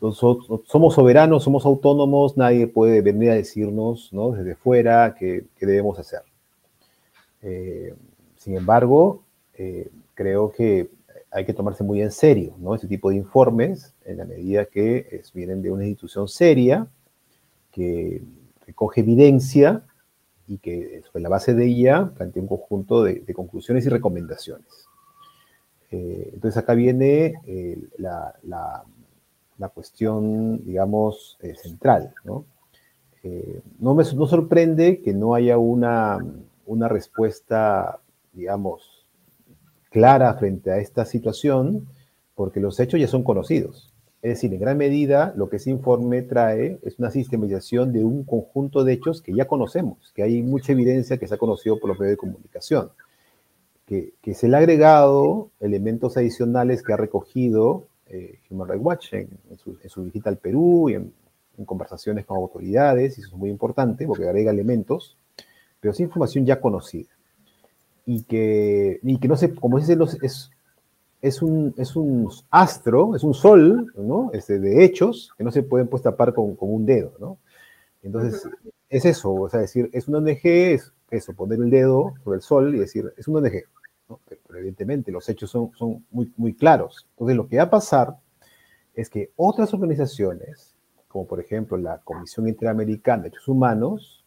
somos 0.00 0.94
soberanos, 0.94 1.42
somos 1.42 1.66
autónomos, 1.66 2.36
nadie 2.36 2.66
puede 2.66 3.02
venir 3.02 3.30
a 3.30 3.34
decirnos, 3.34 4.12
¿no? 4.12 4.30
Desde 4.30 4.54
fuera 4.54 5.14
qué, 5.18 5.44
debemos 5.60 5.98
hacer. 5.98 6.22
Eh, 7.42 7.94
sin 8.36 8.56
embargo, 8.56 9.22
eh, 9.54 9.90
creo 10.14 10.52
que 10.52 10.88
hay 11.30 11.44
que 11.44 11.52
tomarse 11.52 11.84
muy 11.84 12.00
en 12.00 12.12
serio, 12.12 12.54
¿no? 12.58 12.74
Este 12.74 12.86
tipo 12.86 13.10
de 13.10 13.16
informes, 13.16 13.94
en 14.04 14.18
la 14.18 14.24
medida 14.24 14.66
que 14.66 15.06
es, 15.10 15.32
vienen 15.32 15.62
de 15.62 15.70
una 15.70 15.84
institución 15.84 16.28
seria, 16.28 16.86
que 17.72 18.22
recoge 18.66 19.00
evidencia 19.00 19.82
y 20.46 20.58
que 20.58 21.02
sobre 21.06 21.22
la 21.22 21.28
base 21.28 21.54
de 21.54 21.66
ella 21.66 22.10
plantea 22.16 22.42
un 22.42 22.48
conjunto 22.48 23.02
de, 23.02 23.20
de 23.20 23.34
conclusiones 23.34 23.84
y 23.84 23.88
recomendaciones. 23.88 24.88
Eh, 25.90 26.30
entonces 26.34 26.56
acá 26.56 26.74
viene 26.74 27.34
la, 27.96 28.34
la, 29.58 29.68
cuestión, 29.68 30.64
digamos, 30.64 31.38
eh, 31.40 31.54
central. 31.54 32.14
¿no? 32.24 32.44
Eh, 33.22 33.60
no 33.78 33.94
me 33.94 34.04
no 34.14 34.26
sorprende 34.26 35.00
que 35.00 35.12
no 35.12 35.34
haya 35.34 35.58
una, 35.58 36.18
una 36.66 36.88
respuesta, 36.88 38.00
digamos, 38.32 39.06
clara 39.90 40.34
frente 40.34 40.70
a 40.70 40.78
esta 40.78 41.04
situación, 41.04 41.88
porque 42.34 42.60
los 42.60 42.78
hechos 42.78 43.00
ya 43.00 43.08
son 43.08 43.24
conocidos. 43.24 43.92
Es 44.22 44.30
decir, 44.30 44.52
en 44.52 44.60
gran 44.60 44.78
medida 44.78 45.32
lo 45.36 45.48
que 45.48 45.56
ese 45.56 45.70
informe 45.70 46.22
trae 46.22 46.78
es 46.82 46.98
una 46.98 47.10
sistematización 47.10 47.92
de 47.92 48.04
un 48.04 48.24
conjunto 48.24 48.84
de 48.84 48.92
hechos 48.92 49.22
que 49.22 49.34
ya 49.34 49.46
conocemos, 49.46 50.12
que 50.14 50.22
hay 50.22 50.42
mucha 50.42 50.72
evidencia 50.72 51.18
que 51.18 51.26
se 51.26 51.34
ha 51.34 51.38
conocido 51.38 51.78
por 51.78 51.88
los 51.88 51.98
medios 51.98 52.12
de 52.12 52.18
comunicación, 52.18 52.90
que, 53.86 54.14
que 54.22 54.34
se 54.34 54.48
le 54.48 54.56
ha 54.56 54.58
agregado 54.58 55.50
elementos 55.60 56.16
adicionales 56.16 56.82
que 56.82 56.92
ha 56.92 56.96
recogido 56.96 57.87
eh, 58.08 58.40
Human 58.50 58.68
Rights 58.68 58.84
Watch 58.84 59.12
en, 59.14 59.28
en, 59.50 59.58
su, 59.58 59.78
en, 59.82 59.88
su, 59.90 60.04
visita 60.04 60.30
al 60.30 60.38
Perú 60.38 60.90
y 60.90 60.94
en, 60.94 61.12
en, 61.56 61.64
conversaciones 61.64 62.24
con 62.26 62.38
autoridades, 62.38 63.18
y 63.18 63.20
eso 63.20 63.30
es 63.30 63.36
muy 63.36 63.50
importante 63.50 64.06
porque 64.06 64.24
agrega 64.26 64.50
elementos, 64.50 65.16
pero 65.80 65.92
es 65.92 66.00
información 66.00 66.46
ya 66.46 66.60
conocida. 66.60 67.10
Y 68.06 68.22
que, 68.22 69.00
y 69.02 69.18
que 69.18 69.28
no 69.28 69.36
sé, 69.36 69.54
como 69.54 69.78
dice, 69.78 69.98
es, 70.22 70.50
es 71.20 71.42
un, 71.42 71.74
es 71.76 71.96
un 71.96 72.30
astro, 72.50 73.14
es 73.14 73.22
un 73.22 73.34
sol, 73.34 73.92
¿no? 73.96 74.30
Este, 74.32 74.58
de 74.58 74.84
hechos 74.84 75.32
que 75.36 75.44
no 75.44 75.50
se 75.50 75.62
pueden 75.62 75.88
pues 75.88 76.02
tapar 76.02 76.32
con, 76.32 76.54
con 76.56 76.72
un 76.72 76.86
dedo, 76.86 77.12
¿no? 77.18 77.38
Entonces, 78.02 78.44
uh 78.44 78.48
-huh. 78.48 78.72
es 78.88 79.04
eso, 79.04 79.32
o 79.32 79.48
sea, 79.50 79.60
decir, 79.60 79.90
es 79.92 80.08
una 80.08 80.18
ONG, 80.18 80.40
es 80.44 80.92
eso, 81.10 81.34
poner 81.34 81.58
el 81.58 81.70
dedo 81.70 82.14
sobre 82.22 82.36
el 82.36 82.42
sol 82.42 82.74
y 82.74 82.78
decir, 82.78 83.12
es 83.16 83.28
una 83.28 83.40
ONG. 83.40 83.64
Pero, 84.58 84.66
evidentemente 84.66 85.12
los 85.12 85.28
hechos 85.28 85.50
son, 85.50 85.70
son 85.76 86.04
muy, 86.10 86.32
muy 86.36 86.52
claros. 86.52 87.06
Entonces, 87.10 87.36
lo 87.36 87.46
que 87.46 87.58
va 87.58 87.64
a 87.64 87.70
pasar 87.70 88.16
es 88.92 89.08
que 89.08 89.30
otras 89.36 89.72
organizaciones, 89.72 90.74
como 91.06 91.26
por 91.28 91.38
ejemplo 91.38 91.76
la 91.76 91.98
Comisión 91.98 92.48
Interamericana 92.48 93.22
de 93.22 93.30
Derechos 93.30 93.46
Humanos, 93.46 94.24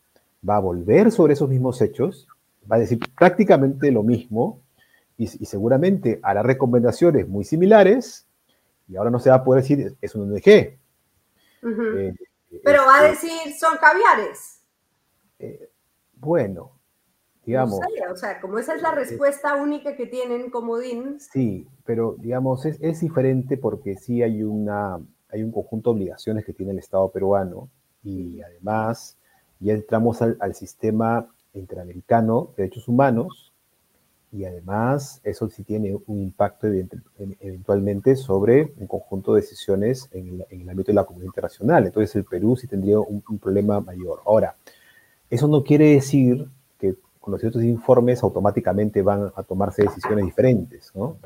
va 0.48 0.56
a 0.56 0.60
volver 0.60 1.12
sobre 1.12 1.34
esos 1.34 1.50
mismos 1.50 1.82
hechos, 1.82 2.28
va 2.72 2.78
a 2.78 2.80
decir 2.80 3.00
prácticamente 3.18 3.92
lo 3.92 4.04
mismo, 4.04 4.62
y, 5.18 5.26
y, 5.26 5.46
seguramente 5.46 6.20
hará 6.24 6.42
recomendaciones 6.42 7.28
muy 7.28 7.44
similares 7.44 8.26
y 8.88 8.96
ahora 8.96 9.12
no 9.12 9.20
se 9.20 9.30
va 9.30 9.36
a 9.36 9.44
poder 9.44 9.62
decir 9.62 9.96
es 10.02 10.16
un 10.16 10.32
ONG. 10.32 10.80
Uh 11.62 11.68
-huh. 11.68 12.00
eh, 12.00 12.16
Pero 12.64 12.86
va 12.88 13.00
a 13.00 13.04
decir 13.04 13.54
son 13.60 13.78
caviares. 13.78 14.64
Eh, 15.38 15.70
bueno, 16.16 16.81
digamos. 17.46 17.80
No 17.80 17.88
sé, 17.88 18.12
o 18.12 18.16
sea, 18.16 18.42
como 18.42 18.60
esa 18.60 18.76
es 18.76 18.82
la 18.82 18.92
respuesta 18.92 19.58
eh, 19.58 19.62
única 19.62 19.96
que 19.96 20.06
tienen 20.06 20.50
Comodín. 20.50 21.20
Sí, 21.20 21.68
pero 21.86 22.16
digamos, 22.20 22.66
es, 22.66 22.78
es, 22.82 23.00
diferente 23.00 23.58
porque 23.58 23.98
sí 23.98 24.22
hay, 24.24 24.44
una, 24.44 25.00
hay 25.30 25.44
un 25.44 25.52
conjunto 25.52 25.92
de 25.92 25.98
obligaciones 25.98 26.46
que 26.46 26.54
tiene 26.54 26.72
el 26.72 26.80
Estado 26.80 27.10
peruano 27.10 27.70
y 28.04 28.42
además 28.42 29.18
ya 29.60 29.74
entramos 29.74 30.22
al, 30.22 30.38
al 30.40 30.56
sistema 30.56 31.28
interamericano 31.54 32.54
de 32.56 32.64
derechos 32.64 32.88
humanos 32.88 33.52
y 34.32 34.46
además 34.46 35.20
eso 35.24 35.50
sí 35.50 35.64
tiene 35.64 35.98
un 36.08 36.22
impacto 36.22 36.68
eventualmente 36.68 38.16
sobre 38.16 38.72
un 38.78 38.88
conjunto 38.88 39.34
de 39.34 39.42
decisiones 39.42 40.08
en 40.14 40.28
el, 40.28 40.46
en 40.50 40.62
el 40.62 40.70
ámbito 40.70 40.92
de 40.92 40.96
la 40.96 41.04
comunidad 41.04 41.28
internacional. 41.28 41.86
Entonces 41.86 42.16
el 42.16 42.24
Perú 42.24 42.56
sí 42.56 42.66
tendría 42.68 43.00
un, 43.00 43.22
un, 43.28 43.40
problema 43.40 43.82
mayor. 43.82 44.22
Ahora, 44.26 44.56
eso 45.30 45.50
no 45.50 45.64
quiere 45.64 45.94
decir 45.96 46.48
con 47.22 47.32
los 47.32 47.40
ciertos 47.40 47.64
informes 47.64 48.24
automáticamente 48.24 49.02
van 49.02 49.32
a 49.36 49.44
tomarse 49.44 49.84
decisiones 49.84 50.26
diferentes, 50.26 50.92
¿no? 50.96 51.18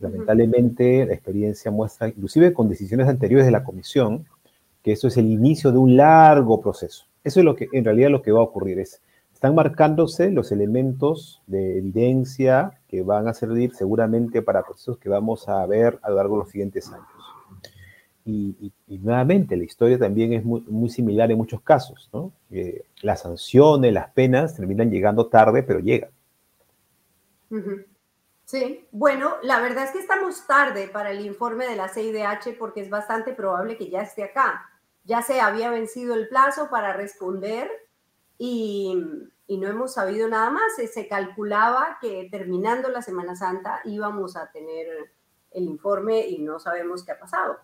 Lamentablemente 0.00 1.06
la 1.06 1.14
experiencia 1.14 1.70
muestra, 1.70 2.08
inclusive 2.08 2.52
con 2.52 2.68
decisiones 2.68 3.06
anteriores 3.06 3.46
de 3.46 3.52
la 3.52 3.62
comisión, 3.62 4.26
que 4.82 4.92
eso 4.92 5.08
es 5.08 5.16
el 5.16 5.30
inicio 5.30 5.70
de 5.72 5.78
un 5.78 5.96
largo 5.96 6.60
proceso. 6.60 7.04
Eso 7.22 7.40
es 7.40 7.44
lo 7.44 7.54
que 7.54 7.68
en 7.72 7.84
realidad 7.84 8.10
lo 8.10 8.22
que 8.22 8.32
va 8.32 8.40
a 8.40 8.44
ocurrir 8.44 8.78
es 8.78 9.00
están 9.36 9.54
marcándose 9.54 10.30
los 10.30 10.50
elementos 10.50 11.42
de 11.46 11.76
evidencia 11.76 12.80
que 12.88 13.02
van 13.02 13.28
a 13.28 13.34
servir 13.34 13.74
seguramente 13.74 14.40
para 14.40 14.62
procesos 14.62 14.96
que 14.96 15.10
vamos 15.10 15.46
a 15.50 15.66
ver 15.66 15.98
a 16.02 16.08
lo 16.08 16.16
largo 16.16 16.36
de 16.36 16.44
los 16.44 16.50
siguientes 16.50 16.88
años. 16.90 17.06
Y, 18.28 18.72
nuevamente, 18.88 19.56
la 19.56 19.62
historia 19.62 19.98
también 19.98 20.32
es 20.32 20.44
muy, 20.44 20.60
muy 20.62 20.90
similar 20.90 21.30
en 21.30 21.38
muchos 21.38 21.60
casos. 21.62 22.10
¿no? 22.12 22.32
Las 23.00 23.22
sanciones, 23.22 23.92
las 23.92 24.10
penas 24.10 24.56
terminan 24.56 24.90
llegando 24.90 25.28
tarde, 25.28 25.62
pero 25.62 25.78
llegan. 25.78 26.10
Sí, 28.44 28.86
bueno, 28.92 29.36
la 29.42 29.60
verdad 29.60 29.84
es 29.84 29.90
que 29.90 29.98
estamos 29.98 30.46
tarde 30.46 30.88
para 30.88 31.10
el 31.10 31.24
informe 31.24 31.66
de 31.66 31.76
la 31.76 31.88
CIDH 31.88 32.56
porque 32.58 32.80
es 32.80 32.90
bastante 32.90 33.32
probable 33.32 33.76
que 33.76 33.90
ya 33.90 34.02
esté 34.02 34.24
acá. 34.24 34.70
Ya 35.04 35.22
se 35.22 35.40
había 35.40 35.70
vencido 35.70 36.14
el 36.14 36.28
plazo 36.28 36.68
para 36.70 36.92
responder 36.92 37.70
y, 38.38 38.94
no 39.48 39.68
hemos 39.68 39.94
sabido 39.94 40.28
nada 40.28 40.50
más. 40.50 40.74
Se 40.76 41.08
calculaba 41.08 41.98
que 42.00 42.28
terminando 42.30 42.88
la 42.88 43.02
Semana 43.02 43.36
Santa 43.36 43.80
íbamos 43.84 44.36
a 44.36 44.50
tener 44.50 45.12
el 45.52 45.64
informe 45.64 46.26
y 46.26 46.38
no 46.38 46.58
sabemos 46.58 47.04
qué 47.04 47.12
ha 47.12 47.18
pasado. 47.18 47.56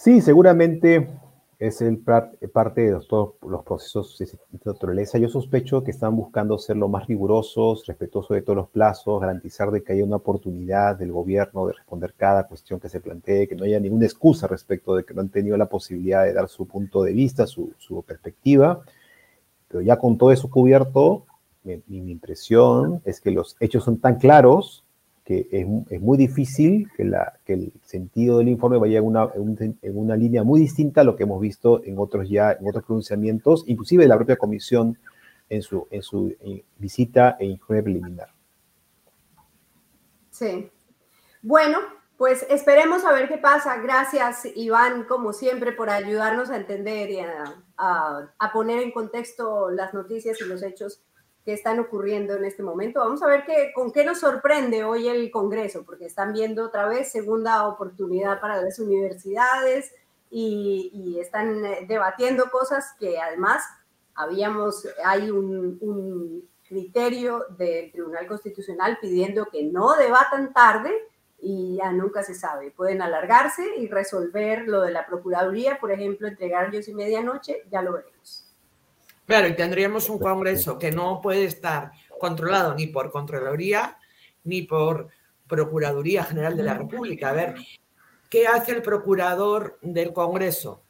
Sí, 0.00 0.20
seguramente 0.20 1.08
es 1.58 1.82
el 1.82 1.98
parte 1.98 2.80
de 2.82 3.00
todos 3.08 3.34
los 3.42 3.64
procesos 3.64 4.16
de 4.16 4.28
naturaleza. 4.64 5.18
Yo 5.18 5.28
sospecho 5.28 5.82
que 5.82 5.90
están 5.90 6.14
buscando 6.14 6.56
ser 6.56 6.76
lo 6.76 6.86
más 6.86 7.08
rigurosos, 7.08 7.84
respetuosos 7.84 8.36
de 8.36 8.42
todos 8.42 8.56
los 8.56 8.68
plazos, 8.68 9.20
garantizar 9.20 9.72
de 9.72 9.82
que 9.82 9.94
haya 9.94 10.04
una 10.04 10.14
oportunidad 10.14 10.96
del 10.96 11.10
gobierno 11.10 11.66
de 11.66 11.72
responder 11.72 12.14
cada 12.16 12.46
cuestión 12.46 12.78
que 12.78 12.88
se 12.88 13.00
plantee, 13.00 13.48
que 13.48 13.56
no 13.56 13.64
haya 13.64 13.80
ninguna 13.80 14.04
excusa 14.04 14.46
respecto 14.46 14.94
de 14.94 15.04
que 15.04 15.14
no 15.14 15.20
han 15.20 15.30
tenido 15.30 15.56
la 15.56 15.66
posibilidad 15.68 16.22
de 16.22 16.32
dar 16.32 16.48
su 16.48 16.68
punto 16.68 17.02
de 17.02 17.12
vista, 17.12 17.48
su, 17.48 17.74
perspectiva. 18.06 18.84
Pero 19.66 19.80
ya 19.80 19.96
con 19.98 20.16
todo 20.16 20.30
eso 20.30 20.48
cubierto, 20.48 21.26
mi 21.64 22.12
impresión 22.12 23.02
es 23.04 23.20
que 23.20 23.32
los 23.32 23.56
hechos 23.58 23.82
son 23.82 23.98
tan 23.98 24.20
claros 24.20 24.84
que 25.28 25.46
es, 25.52 26.00
muy 26.00 26.16
difícil 26.16 26.90
que, 26.96 27.04
la, 27.04 27.38
que, 27.44 27.52
el 27.52 27.72
sentido 27.84 28.38
del 28.38 28.48
informe 28.48 28.78
vaya 28.78 29.00
en 29.00 29.04
una, 29.04 29.28
en, 29.34 29.78
una, 29.98 30.16
línea 30.16 30.42
muy 30.42 30.58
distinta 30.58 31.02
a 31.02 31.04
lo 31.04 31.16
que 31.16 31.24
hemos 31.24 31.38
visto 31.38 31.84
en 31.84 31.98
otros 31.98 32.30
ya, 32.30 32.52
en 32.52 32.66
otros 32.66 32.84
pronunciamientos, 32.84 33.62
inclusive 33.66 34.04
de 34.04 34.08
la 34.08 34.16
propia 34.16 34.38
comisión 34.38 34.96
en 35.50 35.60
su, 35.60 35.86
en 35.90 36.02
su 36.02 36.34
visita 36.78 37.36
e 37.38 37.44
informe 37.44 37.82
preliminar. 37.82 38.28
Sí. 40.30 40.70
Bueno, 41.42 41.80
pues 42.16 42.46
esperemos 42.48 43.04
a 43.04 43.12
ver 43.12 43.28
qué 43.28 43.36
pasa. 43.36 43.76
Gracias, 43.82 44.48
Iván, 44.56 45.04
como 45.04 45.34
siempre, 45.34 45.72
por 45.72 45.90
ayudarnos 45.90 46.48
a 46.48 46.56
entender 46.56 47.10
y 47.10 47.20
a, 47.20 48.32
a 48.38 48.52
poner 48.54 48.80
en 48.80 48.92
contexto 48.92 49.68
las 49.68 49.92
noticias 49.92 50.40
y 50.40 50.44
los 50.46 50.62
hechos 50.62 51.02
que 51.44 51.52
están 51.52 51.80
ocurriendo 51.80 52.34
en 52.34 52.44
este 52.44 52.62
momento. 52.62 53.00
Vamos 53.00 53.22
a 53.22 53.26
ver 53.26 53.44
qué, 53.46 53.72
con 53.74 53.90
qué 53.90 54.04
nos 54.04 54.20
sorprende 54.20 54.84
hoy 54.84 55.08
el 55.08 55.30
Congreso, 55.30 55.84
porque 55.84 56.06
están 56.06 56.32
viendo 56.32 56.66
otra 56.66 56.86
vez 56.86 57.10
segunda 57.10 57.66
oportunidad 57.68 58.40
para 58.40 58.60
las 58.60 58.78
universidades 58.78 59.92
y, 60.30 61.18
están 61.20 61.64
eh, 61.64 61.86
debatiendo 61.88 62.50
cosas 62.50 62.94
que 62.98 63.18
además 63.18 63.62
habíamos, 64.14 64.86
hay 65.04 65.30
un, 65.30 65.78
un 65.80 66.48
criterio 66.68 67.46
del 67.56 67.90
Tribunal 67.90 68.26
Constitucional 68.26 68.98
pidiendo 69.00 69.46
que 69.46 69.64
no 69.64 69.96
debatan 69.96 70.52
tarde 70.52 70.92
y 71.40 71.76
ya 71.76 71.92
nunca 71.92 72.22
se 72.22 72.34
sabe. 72.34 72.70
Pueden 72.70 73.00
alargarse 73.00 73.76
y 73.78 73.88
resolver 73.88 74.66
lo 74.66 74.82
de 74.82 74.90
la 74.90 75.06
Procuraduría, 75.06 75.78
por 75.80 75.92
ejemplo, 75.92 76.28
entregar 76.28 76.68
ellos 76.68 76.88
y 76.88 76.94
medianoche, 76.94 77.62
ya 77.70 77.82
lo 77.82 77.92
veremos. 77.94 78.47
Claro, 79.28 79.46
y 79.46 79.54
tendríamos 79.54 80.08
un 80.08 80.18
Congreso 80.18 80.78
que 80.78 80.90
no 80.90 81.20
puede 81.20 81.44
estar 81.44 81.92
controlado 82.18 82.74
ni 82.74 82.86
por 82.86 83.10
Contraloría 83.10 83.98
ni 84.44 84.62
por 84.62 85.08
Procuraduría 85.46 86.24
General 86.24 86.56
de 86.56 86.62
la 86.62 86.72
República. 86.72 87.28
A 87.28 87.34
ver, 87.34 87.54
¿qué 88.30 88.46
hace 88.46 88.72
el 88.72 88.80
procurador 88.80 89.78
del 89.82 90.14
Congreso? 90.14 90.82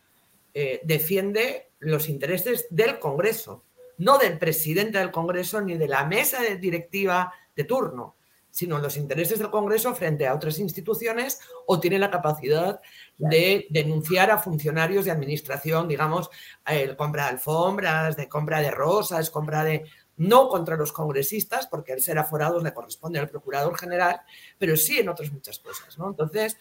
Eh, 0.55 0.81
defiende 0.85 1.73
los 1.81 2.09
intereses 2.09 2.69
del 2.71 3.01
Congreso, 3.01 3.65
no 3.97 4.19
del 4.19 4.39
presidente 4.39 4.99
del 4.99 5.11
Congreso 5.11 5.61
ni 5.61 5.77
de 5.77 5.89
la 5.89 6.05
mesa 6.05 6.41
directiva 6.61 7.33
de 7.57 7.65
turno 7.65 8.15
sino 8.51 8.79
los 8.79 8.97
intereses 8.97 9.39
del 9.39 9.51
Congreso 9.51 9.95
frente 9.95 10.27
a 10.27 10.35
otras 10.35 10.59
instituciones 10.59 11.41
o 11.67 11.79
tiene 11.79 11.99
la 11.99 12.11
capacidad 12.11 12.81
de 13.17 13.67
denunciar 13.71 14.31
a 14.31 14.39
funcionarios 14.39 15.05
de 15.05 15.11
administración, 15.11 15.89
digamos, 15.89 16.31
el 16.67 16.97
compra 16.97 17.25
de 17.25 17.31
alfombras, 17.31 18.17
de 18.17 18.29
compra 18.29 18.61
de 18.61 18.71
rosas, 18.71 19.31
compra 19.31 19.65
de... 19.65 19.85
No 20.17 20.49
contra 20.49 20.77
los 20.77 20.91
congresistas, 20.91 21.69
porque 21.69 21.93
el 21.93 22.03
ser 22.03 22.19
aforados 22.19 22.65
le 22.65 22.75
corresponde 22.75 23.21
al 23.21 23.29
Procurador 23.29 23.79
General, 23.79 24.21
pero 24.59 24.77
sí 24.77 24.99
en 24.99 25.09
otras 25.09 25.31
muchas 25.31 25.61
cosas, 25.61 25.97
¿no? 25.97 26.09
Entonces, 26.09 26.57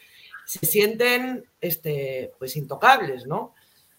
se 0.45 0.63
sienten 0.63 1.43
este, 1.59 2.33
pues 2.37 2.55
intocables, 2.55 3.25
¿no? 3.25 3.55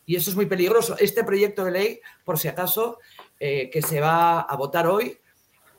Y 0.07 0.17
eso 0.17 0.31
es 0.31 0.37
muy 0.37 0.47
peligroso. 0.47 0.97
Este 0.99 1.23
proyecto 1.25 1.65
de 1.65 1.71
ley, 1.73 2.01
por 2.25 2.39
si 2.39 2.49
acaso, 2.49 2.99
eh, 3.39 3.69
que 3.69 3.83
se 3.83 4.01
va 4.01 4.41
a 4.41 4.57
votar 4.57 4.87
hoy, 4.87 5.19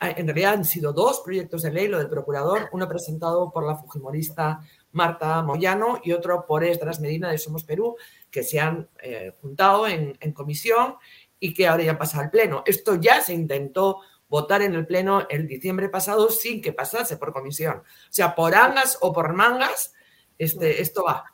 en 0.01 0.27
realidad 0.27 0.53
han 0.53 0.65
sido 0.65 0.93
dos 0.93 1.21
proyectos 1.21 1.61
de 1.61 1.71
ley, 1.71 1.87
lo 1.87 1.97
del 1.97 2.09
procurador, 2.09 2.69
uno 2.71 2.87
presentado 2.87 3.51
por 3.51 3.65
la 3.65 3.75
fujimorista 3.75 4.61
Marta 4.91 5.41
Moyano 5.41 5.99
y 6.03 6.13
otro 6.13 6.45
por 6.45 6.63
Esdras 6.63 6.99
Medina 6.99 7.29
de 7.29 7.37
Somos 7.37 7.63
Perú, 7.63 7.95
que 8.31 8.43
se 8.43 8.59
han 8.59 8.87
eh, 9.01 9.33
juntado 9.41 9.87
en, 9.87 10.15
comisión 10.33 10.95
y 11.39 11.53
que 11.53 11.67
ahora 11.67 11.83
ya 11.83 11.97
pasa 11.97 12.19
al 12.19 12.29
Pleno. 12.29 12.63
Esto 12.65 12.95
ya 12.95 13.21
se 13.21 13.33
intentó 13.33 13.99
votar 14.29 14.61
en 14.61 14.75
el 14.75 14.85
Pleno 14.85 15.27
el 15.29 15.47
diciembre 15.47 15.89
pasado 15.89 16.29
sin 16.29 16.61
que 16.61 16.73
pasase 16.73 17.17
por 17.17 17.33
comisión. 17.33 17.77
O 17.79 18.11
sea, 18.11 18.35
por 18.35 18.55
angas 18.55 18.97
o 19.01 19.11
por 19.11 19.33
mangas, 19.33 19.93
este, 20.37 20.81
esto 20.81 21.03
va, 21.03 21.25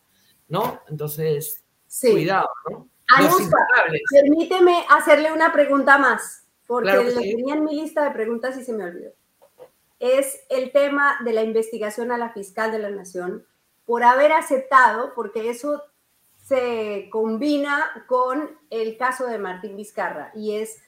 ¿no? 0.47 0.81
Entonces, 0.89 1.63
cuidado, 2.01 2.49
¿no? 2.69 2.89
permíteme 4.11 4.85
hacerle 4.89 5.31
una 5.31 5.53
pregunta 5.53 5.97
más 5.99 6.44
porque 6.67 6.91
lo 6.91 7.13
tenía 7.13 7.55
en 7.55 7.63
mi 7.63 7.75
lista 7.81 8.03
de 8.03 8.11
preguntas 8.11 8.57
y 8.57 8.63
se 8.63 8.73
me 8.73 8.85
olvidó. 8.85 9.11
Es 9.99 10.45
el 10.49 10.71
tema 10.71 11.17
de 11.23 11.33
la 11.33 11.43
investigación 11.43 12.11
a 12.11 12.17
la 12.17 12.29
fiscal 12.29 12.71
de 12.71 12.79
la 12.79 12.89
Nación 12.89 13.45
por 13.85 14.03
haber 14.03 14.31
aceptado, 14.31 15.13
porque 15.15 15.49
eso 15.49 15.83
se 16.43 17.07
combina 17.11 18.05
con 18.07 18.57
el 18.69 18.97
caso 18.97 19.27
de 19.27 19.37
Martín 19.37 19.77
Vizcarra, 19.77 20.31
y 20.35 20.55
es, 20.55 20.81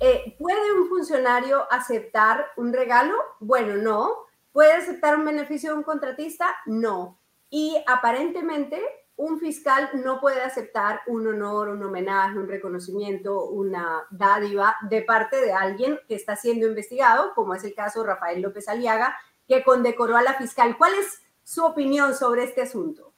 eh, 0.00 0.36
¿puede 0.38 0.72
un 0.72 0.88
funcionario 0.88 1.66
aceptar 1.70 2.46
un 2.56 2.72
regalo? 2.72 3.14
Bueno, 3.40 3.76
no. 3.76 4.24
¿Puede 4.52 4.72
aceptar 4.72 5.16
un 5.16 5.24
beneficio 5.24 5.70
de 5.70 5.78
un 5.78 5.82
contratista? 5.82 6.54
No. 6.66 7.18
Y 7.50 7.76
aparentemente 7.86 8.80
un 9.16 9.38
fiscal 9.38 9.90
no 10.04 10.20
puede 10.20 10.42
aceptar 10.42 11.00
un 11.06 11.26
honor, 11.26 11.68
un 11.68 11.82
homenaje, 11.82 12.38
un 12.38 12.48
reconocimiento, 12.48 13.48
una 13.48 14.02
dádiva 14.10 14.74
de 14.88 15.02
parte 15.02 15.40
de 15.40 15.52
alguien 15.52 15.98
que 16.08 16.16
está 16.16 16.34
siendo 16.34 16.66
investigado, 16.66 17.32
como 17.34 17.54
es 17.54 17.62
el 17.64 17.74
caso 17.74 18.00
de 18.00 18.08
Rafael 18.08 18.42
López 18.42 18.68
Aliaga, 18.68 19.14
que 19.46 19.62
condecoró 19.62 20.16
a 20.16 20.22
la 20.22 20.34
fiscal. 20.34 20.76
¿Cuál 20.76 20.92
es 20.94 21.22
su 21.44 21.64
opinión 21.64 22.14
sobre 22.14 22.44
este 22.44 22.62
asunto? 22.62 23.12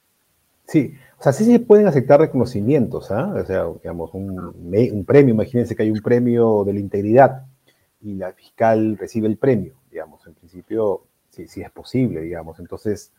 Sí, 0.67 0.93
o 1.17 1.23
sea, 1.23 1.31
sí 1.31 1.45
se 1.45 1.59
pueden 1.59 1.87
aceptar 1.87 2.19
reconocimientos, 2.19 3.09
¿ah? 3.09 3.33
O 3.33 3.45
sea, 3.45 3.65
digamos, 3.81 4.13
un, 4.13 4.37
un, 4.37 5.05
premio, 5.05 5.33
imagínense 5.33 5.75
que 5.75 5.83
hay 5.83 5.91
un 5.91 6.01
premio 6.01 6.63
de 6.65 6.73
la 6.73 6.79
integridad 6.79 7.45
y 8.01 8.15
la 8.15 8.33
fiscal 8.33 8.97
recibe 8.97 9.27
el 9.27 9.37
premio, 9.37 9.75
digamos, 9.89 10.27
en 10.27 10.33
principio 10.35 11.03
sí, 11.29 11.47
sí 11.47 11.61
es 11.61 11.71
posible, 11.71 12.21
digamos. 12.21 12.59
Entonces, 12.59 13.13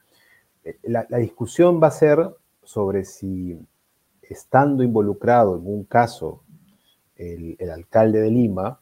eh, 0.62 0.78
la, 0.82 1.06
la 1.08 1.18
discusión 1.18 1.82
va 1.82 1.86
a 1.86 1.92
ser 1.92 2.28
sobre 2.68 3.06
si 3.06 3.58
estando 4.20 4.82
involucrado 4.82 5.56
en 5.56 5.66
un 5.66 5.84
caso 5.84 6.42
el, 7.16 7.56
alcalde 7.70 8.20
de 8.20 8.30
Lima, 8.30 8.78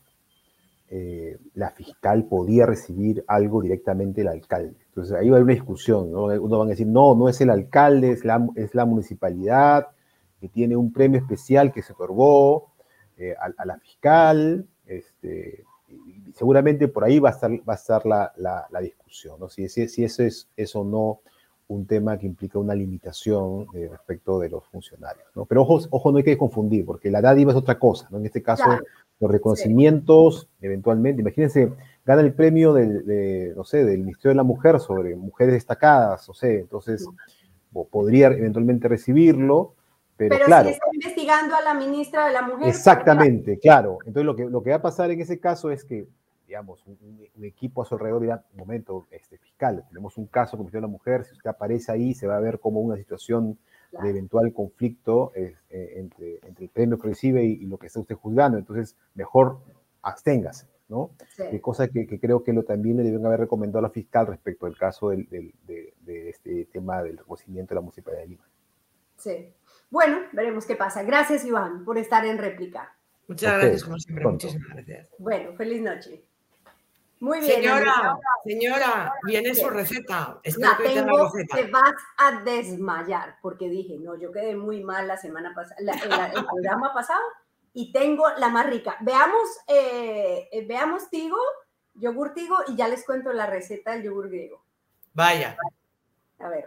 eh, 0.89 1.39
la 1.55 1.71
fiscal 1.71 2.25
podía 2.25 2.67
recibir 2.67 3.25
algo 3.29 3.63
directamente 3.63 4.23
del 4.23 4.29
alcalde. 4.29 4.75
Entonces 4.89 5.15
ahí 5.17 5.29
va 5.29 5.37
a 5.37 5.39
haber 5.39 5.45
una 5.45 5.53
discusión, 5.53 6.11
¿no? 6.11 6.25
Uno 6.25 6.59
van 6.59 6.67
a 6.67 6.71
decir, 6.71 6.89
no, 6.89 7.15
no 7.15 7.29
es 7.29 7.41
el 7.41 7.49
alcalde, 7.49 8.11
es 8.11 8.25
la, 8.25 8.45
es 8.57 8.75
la 8.75 8.87
municipalidad 8.87 9.87
que 10.41 10.49
tiene 10.49 10.77
un 10.77 10.93
premio 10.93 11.21
especial 11.21 11.73
que 11.73 11.83
se 11.83 11.93
otorgó 11.93 12.73
eh, 13.17 13.37
a, 13.39 13.65
la 13.65 13.79
fiscal, 13.79 14.67
este, 14.85 15.63
y 15.89 16.33
seguramente 16.33 16.89
por 16.89 17.05
ahí 17.05 17.21
va 17.21 17.29
a 17.29 17.33
estar, 17.33 17.53
va 17.53 17.75
a 17.75 17.77
estar 17.77 18.05
la, 18.05 18.33
la, 18.37 18.81
discusión, 18.81 19.39
¿no? 19.39 19.49
Si, 19.49 19.69
si, 19.69 19.87
si 19.87 20.03
eso 20.03 20.25
es 20.25 20.49
eso 20.57 20.83
no 20.83 21.21
un 21.69 21.87
tema 21.87 22.19
que 22.19 22.27
implica 22.27 22.59
una 22.59 22.75
limitación 22.75 23.67
eh, 23.75 23.89
respecto 23.91 24.39
de 24.39 24.49
los 24.49 24.65
funcionarios. 24.67 25.27
¿no? 25.35 25.47
Pero 25.47 25.63
ojo, 25.63 25.81
ojo, 25.91 26.13
no 26.13 26.19
hay 26.19 26.25
que 26.25 26.39
confundir, 26.39 26.85
porque 26.85 27.11
la 27.11 27.21
dádiva 27.21 27.53
es 27.53 27.59
otra 27.59 27.79
cosa. 27.79 28.07
¿no? 28.11 28.19
En 28.19 28.27
este 28.27 28.43
caso, 28.43 28.65
los 29.19 29.31
reconocimientos, 29.31 30.49
eventualmente, 30.61 31.23
imagínense, 31.23 31.73
gana 32.05 32.21
el 32.21 32.35
premio 32.35 32.73
del, 32.73 33.55
no 33.57 33.65
sé, 33.65 33.85
del 33.85 33.99
Ministerio 33.99 34.31
de 34.31 34.37
la 34.37 34.43
Mujer 34.45 34.79
sobre 34.79 35.17
mujeres 35.17 35.55
destacadas, 35.55 36.29
no 36.29 36.35
sé, 36.35 36.61
entonces 36.61 37.07
podría 37.91 38.29
eventualmente 38.29 38.89
recibirlo, 38.89 39.75
pero, 40.17 40.37
pero 40.37 40.47
claro. 40.47 40.69
si 40.69 40.75
está 40.75 40.87
investigando 40.93 41.57
a 41.57 41.63
la 41.63 41.75
ministra 41.75 42.27
de 42.27 42.33
la 42.33 42.43
Mujer. 42.43 42.69
Exactamente, 42.69 43.59
claro. 43.59 43.99
Entonces 44.07 44.25
lo 44.25 44.37
que, 44.37 44.45
lo 44.47 44.63
que 44.63 44.71
va 44.71 44.77
a 44.77 44.83
pasar 44.83 45.11
en 45.11 45.21
ese 45.21 45.41
caso 45.41 45.71
es 45.71 45.85
que 45.85 46.07
digamos, 46.47 46.87
un, 46.87 47.29
equipo 47.43 47.83
a 47.83 47.85
su 47.85 47.95
alrededor 47.95 48.23
dirá, 48.23 48.45
un 48.53 48.59
momento, 48.59 49.07
este, 49.11 49.39
fiscal, 49.39 49.85
tenemos 49.89 50.17
un 50.17 50.27
caso 50.27 50.57
Comisión 50.57 50.83
de 50.83 50.89
la 50.89 50.93
Mujer, 50.93 51.25
si 51.25 51.33
usted 51.33 51.51
aparece 51.51 51.93
ahí, 51.93 52.15
se 52.15 52.27
va 52.27 52.37
a 52.37 52.41
ver 52.41 52.61
como 52.61 52.81
una 52.81 52.97
situación 52.97 53.59
de 54.03 54.11
eventual 54.11 54.53
conflicto 54.53 55.33
eh, 55.35 55.55
entre, 55.71 56.41
entre, 56.47 56.65
el 56.65 56.71
premio 56.71 56.99
que 56.99 57.09
recibe 57.09 57.45
y, 57.45 57.65
lo 57.67 57.79
que 57.79 57.87
está 57.87 58.01
usted 58.01 58.15
juzgando, 58.15 58.59
entonces 58.59 58.97
mejor 59.15 59.61
absténgase. 60.03 60.67
¿no? 60.89 61.11
Sí. 61.29 61.59
cosa 61.61 61.89
que, 61.89 62.07
creo 62.21 62.45
que 62.45 62.53
lo, 62.53 62.63
también 62.63 62.97
le 62.97 63.03
deben 63.03 63.27
haber 63.27 63.41
recomendado 63.41 63.81
a 63.81 63.89
la 63.89 63.91
fiscal 63.91 64.27
respecto 64.29 64.67
del 64.67 64.79
caso 64.79 65.11
del, 65.11 65.27
de, 65.29 66.29
este 66.29 66.67
tema 66.67 67.03
del 67.03 67.19
reconocimiento 67.19 67.71
de 67.71 67.75
la 67.75 67.81
Municipalidad 67.81 68.23
de 68.23 68.29
Lima. 68.29 68.45
Sí. 69.17 69.53
Bueno, 69.91 70.19
veremos 70.33 70.65
qué 70.65 70.77
pasa. 70.77 71.03
Gracias, 71.03 71.45
Iván, 71.45 71.85
por 71.85 71.99
estar 71.99 72.25
en 72.25 72.39
réplica. 72.39 72.97
Muchas 73.29 73.59
gracias, 73.59 73.85
como 73.85 73.99
siempre. 73.99 74.25
Muchísimas 74.25 74.69
gracias. 74.69 75.11
Bueno, 75.19 75.55
feliz 75.57 75.83
noche. 75.83 76.25
Muy 77.21 77.41
bien. 77.41 77.63
Señora, 77.63 78.19
señora, 78.45 79.15
viene 79.25 79.55
su 79.55 79.71
receta. 79.71 80.39
la 80.59 80.77
tengo, 80.77 81.33
te 81.55 81.71
vas 81.71 81.95
a 82.19 82.43
desmayar, 82.43 83.37
porque 83.41 83.69
dije, 83.69 83.97
no, 83.99 84.17
yo 84.19 84.31
quedé 84.31 84.55
muy 84.55 84.85
mal 84.85 85.09
la 85.09 85.17
semana 85.17 85.55
pasada, 85.55 85.77
el, 85.79 86.45
programa 86.45 86.93
pasado, 86.93 87.23
y 87.73 87.91
tengo 87.91 88.25
la 88.37 88.51
más 88.51 88.67
rica. 88.67 88.97
Veamos, 89.01 89.49
eh, 89.67 90.49
eh, 90.53 90.67
veamos 90.67 91.09
Tigo, 91.09 91.39
yogur 91.95 92.35
Tigo, 92.35 92.57
y 92.69 92.77
ya 92.77 92.87
les 92.87 93.05
cuento 93.05 93.33
la 93.33 93.47
receta 93.47 93.93
del 93.93 94.03
yogur 94.03 94.29
griego. 94.29 94.63
Vaya. 95.15 95.57
A 96.39 96.49
ver. 96.51 96.67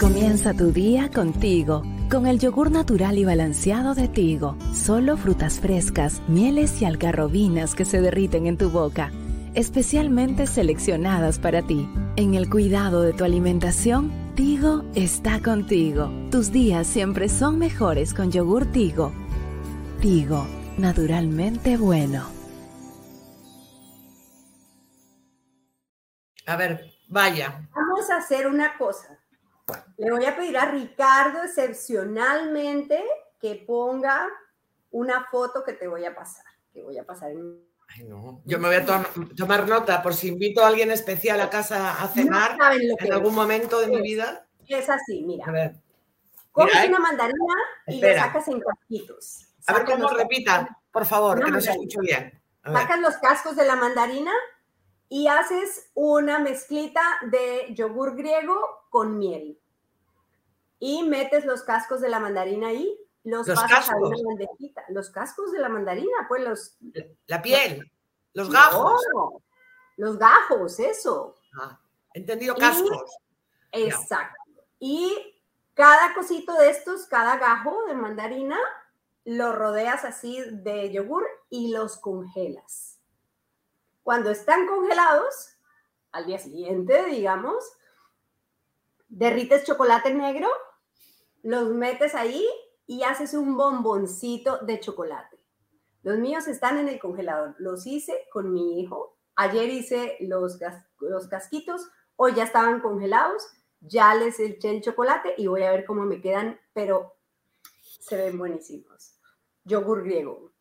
Comienza 0.00 0.54
tu 0.54 0.72
día 0.72 1.10
contigo, 1.10 1.82
con 2.12 2.26
el 2.26 2.38
yogur 2.38 2.70
natural 2.70 3.16
y 3.16 3.24
balanceado 3.24 3.94
de 3.94 4.06
Tigo. 4.06 4.58
Solo 4.74 5.16
frutas 5.16 5.60
frescas, 5.60 6.20
mieles 6.28 6.82
y 6.82 6.84
algarrobinas 6.84 7.74
que 7.74 7.86
se 7.86 8.02
derriten 8.02 8.46
en 8.46 8.58
tu 8.58 8.68
boca, 8.68 9.10
especialmente 9.54 10.46
seleccionadas 10.46 11.38
para 11.38 11.62
ti. 11.62 11.88
En 12.16 12.34
el 12.34 12.50
cuidado 12.50 13.00
de 13.00 13.14
tu 13.14 13.24
alimentación, 13.24 14.12
Tigo 14.34 14.84
está 14.94 15.40
contigo. 15.40 16.12
Tus 16.30 16.52
días 16.52 16.86
siempre 16.86 17.30
son 17.30 17.58
mejores 17.58 18.12
con 18.12 18.30
yogur 18.30 18.66
Tigo. 18.66 19.10
Tigo, 20.02 20.46
naturalmente 20.76 21.78
bueno. 21.78 22.26
A 26.46 26.56
ver, 26.56 26.92
vaya. 27.08 27.70
Vamos 27.74 28.10
a 28.10 28.18
hacer 28.18 28.48
una 28.48 28.76
cosa. 28.76 29.21
Le 30.02 30.10
voy 30.10 30.24
a 30.24 30.34
pedir 30.34 30.58
a 30.58 30.64
Ricardo 30.64 31.44
excepcionalmente 31.44 33.00
que 33.40 33.54
ponga 33.54 34.28
una 34.90 35.28
foto 35.30 35.62
que 35.62 35.74
te 35.74 35.86
voy 35.86 36.04
a 36.04 36.12
pasar, 36.12 36.44
que 36.72 36.82
voy 36.82 36.98
a 36.98 37.06
pasar 37.06 37.30
Ay, 37.88 38.04
no. 38.04 38.42
Yo 38.44 38.58
me 38.58 38.66
voy 38.66 38.78
a 38.78 39.06
tomar 39.36 39.68
nota 39.68 40.02
por 40.02 40.14
si 40.14 40.28
invito 40.28 40.64
a 40.64 40.68
alguien 40.68 40.90
especial 40.90 41.40
a 41.40 41.50
casa 41.50 42.02
a 42.02 42.08
cenar 42.08 42.56
en 42.72 43.12
algún 43.12 43.34
momento 43.34 43.78
de 43.80 43.86
mi 43.86 44.00
vida. 44.00 44.46
Es 44.66 44.88
así, 44.88 45.22
mira. 45.22 45.44
A 45.46 45.52
ver. 45.52 45.76
Coges 46.50 46.88
una 46.88 46.98
mandarina 46.98 47.54
y 47.86 48.00
la 48.00 48.24
sacas 48.24 48.48
en 48.48 48.60
casquitos. 48.60 49.46
A 49.66 49.74
ver 49.74 49.84
cómo 49.84 50.08
repita, 50.08 50.80
por 50.90 51.06
favor, 51.06 51.44
que 51.44 51.50
no 51.50 51.60
se 51.60 51.70
escuche 51.70 51.98
bien. 52.00 52.42
Sacas 52.64 53.00
los 53.00 53.16
cascos 53.18 53.54
de 53.54 53.66
la 53.66 53.76
mandarina 53.76 54.32
y 55.08 55.28
haces 55.28 55.90
una 55.94 56.40
mezclita 56.40 57.02
de 57.30 57.72
yogur 57.74 58.16
griego 58.16 58.58
con 58.90 59.18
miel. 59.18 59.61
Y 60.84 61.04
metes 61.04 61.44
los 61.44 61.62
cascos 61.62 62.00
de 62.00 62.08
la 62.08 62.18
mandarina 62.18 62.66
ahí, 62.66 62.98
los, 63.22 63.46
pasas 63.46 63.88
a 63.88 63.96
una 63.98 64.16
bandejita. 64.26 64.84
Los 64.88 65.10
cascos 65.10 65.52
de 65.52 65.60
la 65.60 65.68
mandarina, 65.68 66.26
pues 66.26 66.42
los... 66.42 66.76
La 67.28 67.40
piel, 67.40 67.88
los 68.32 68.50
gajos. 68.50 69.00
los 69.96 70.18
gajos, 70.18 70.80
eso. 70.80 71.36
Ah, 71.56 71.78
entendido, 72.14 72.56
cascos. 72.56 73.16
exacto. 73.70 74.42
Y 74.80 75.40
cada 75.74 76.14
cosito 76.14 76.52
de 76.54 76.70
estos, 76.70 77.06
cada 77.06 77.36
gajo 77.36 77.84
de 77.86 77.94
mandarina, 77.94 78.58
lo 79.24 79.52
rodeas 79.52 80.04
así 80.04 80.42
de 80.50 80.90
yogur 80.90 81.24
y 81.48 81.70
los 81.70 81.96
congelas. 81.96 82.98
Cuando 84.02 84.32
están 84.32 84.66
congelados, 84.66 85.56
al 86.10 86.26
día 86.26 86.40
siguiente, 86.40 87.04
digamos, 87.04 87.62
derrites 89.06 89.62
chocolate 89.62 90.12
negro, 90.12 90.48
los 91.42 91.68
metes 91.68 92.14
ahí 92.14 92.46
y 92.86 93.02
haces 93.02 93.34
un 93.34 93.56
bomboncito 93.56 94.58
de 94.58 94.80
chocolate. 94.80 95.38
Los 96.02 96.18
míos 96.18 96.48
están 96.48 96.78
en 96.78 96.88
el 96.88 96.98
congelador. 96.98 97.54
Los 97.58 97.86
hice 97.86 98.26
con 98.32 98.52
mi 98.52 98.80
hijo. 98.80 99.18
Ayer 99.36 99.68
hice 99.68 100.16
los, 100.20 100.58
los 101.00 101.28
casquitos. 101.28 101.88
Hoy 102.16 102.34
ya 102.34 102.44
estaban 102.44 102.80
congelados. 102.80 103.46
Ya 103.80 104.14
les 104.14 104.38
eché 104.38 104.70
el 104.70 104.82
chocolate 104.82 105.34
y 105.36 105.46
voy 105.46 105.62
a 105.62 105.70
ver 105.70 105.84
cómo 105.84 106.04
me 106.04 106.20
quedan, 106.20 106.60
pero 106.72 107.16
se 107.72 108.16
ven 108.16 108.38
buenísimos. 108.38 109.18
Yogur 109.64 110.04
griego. 110.04 110.52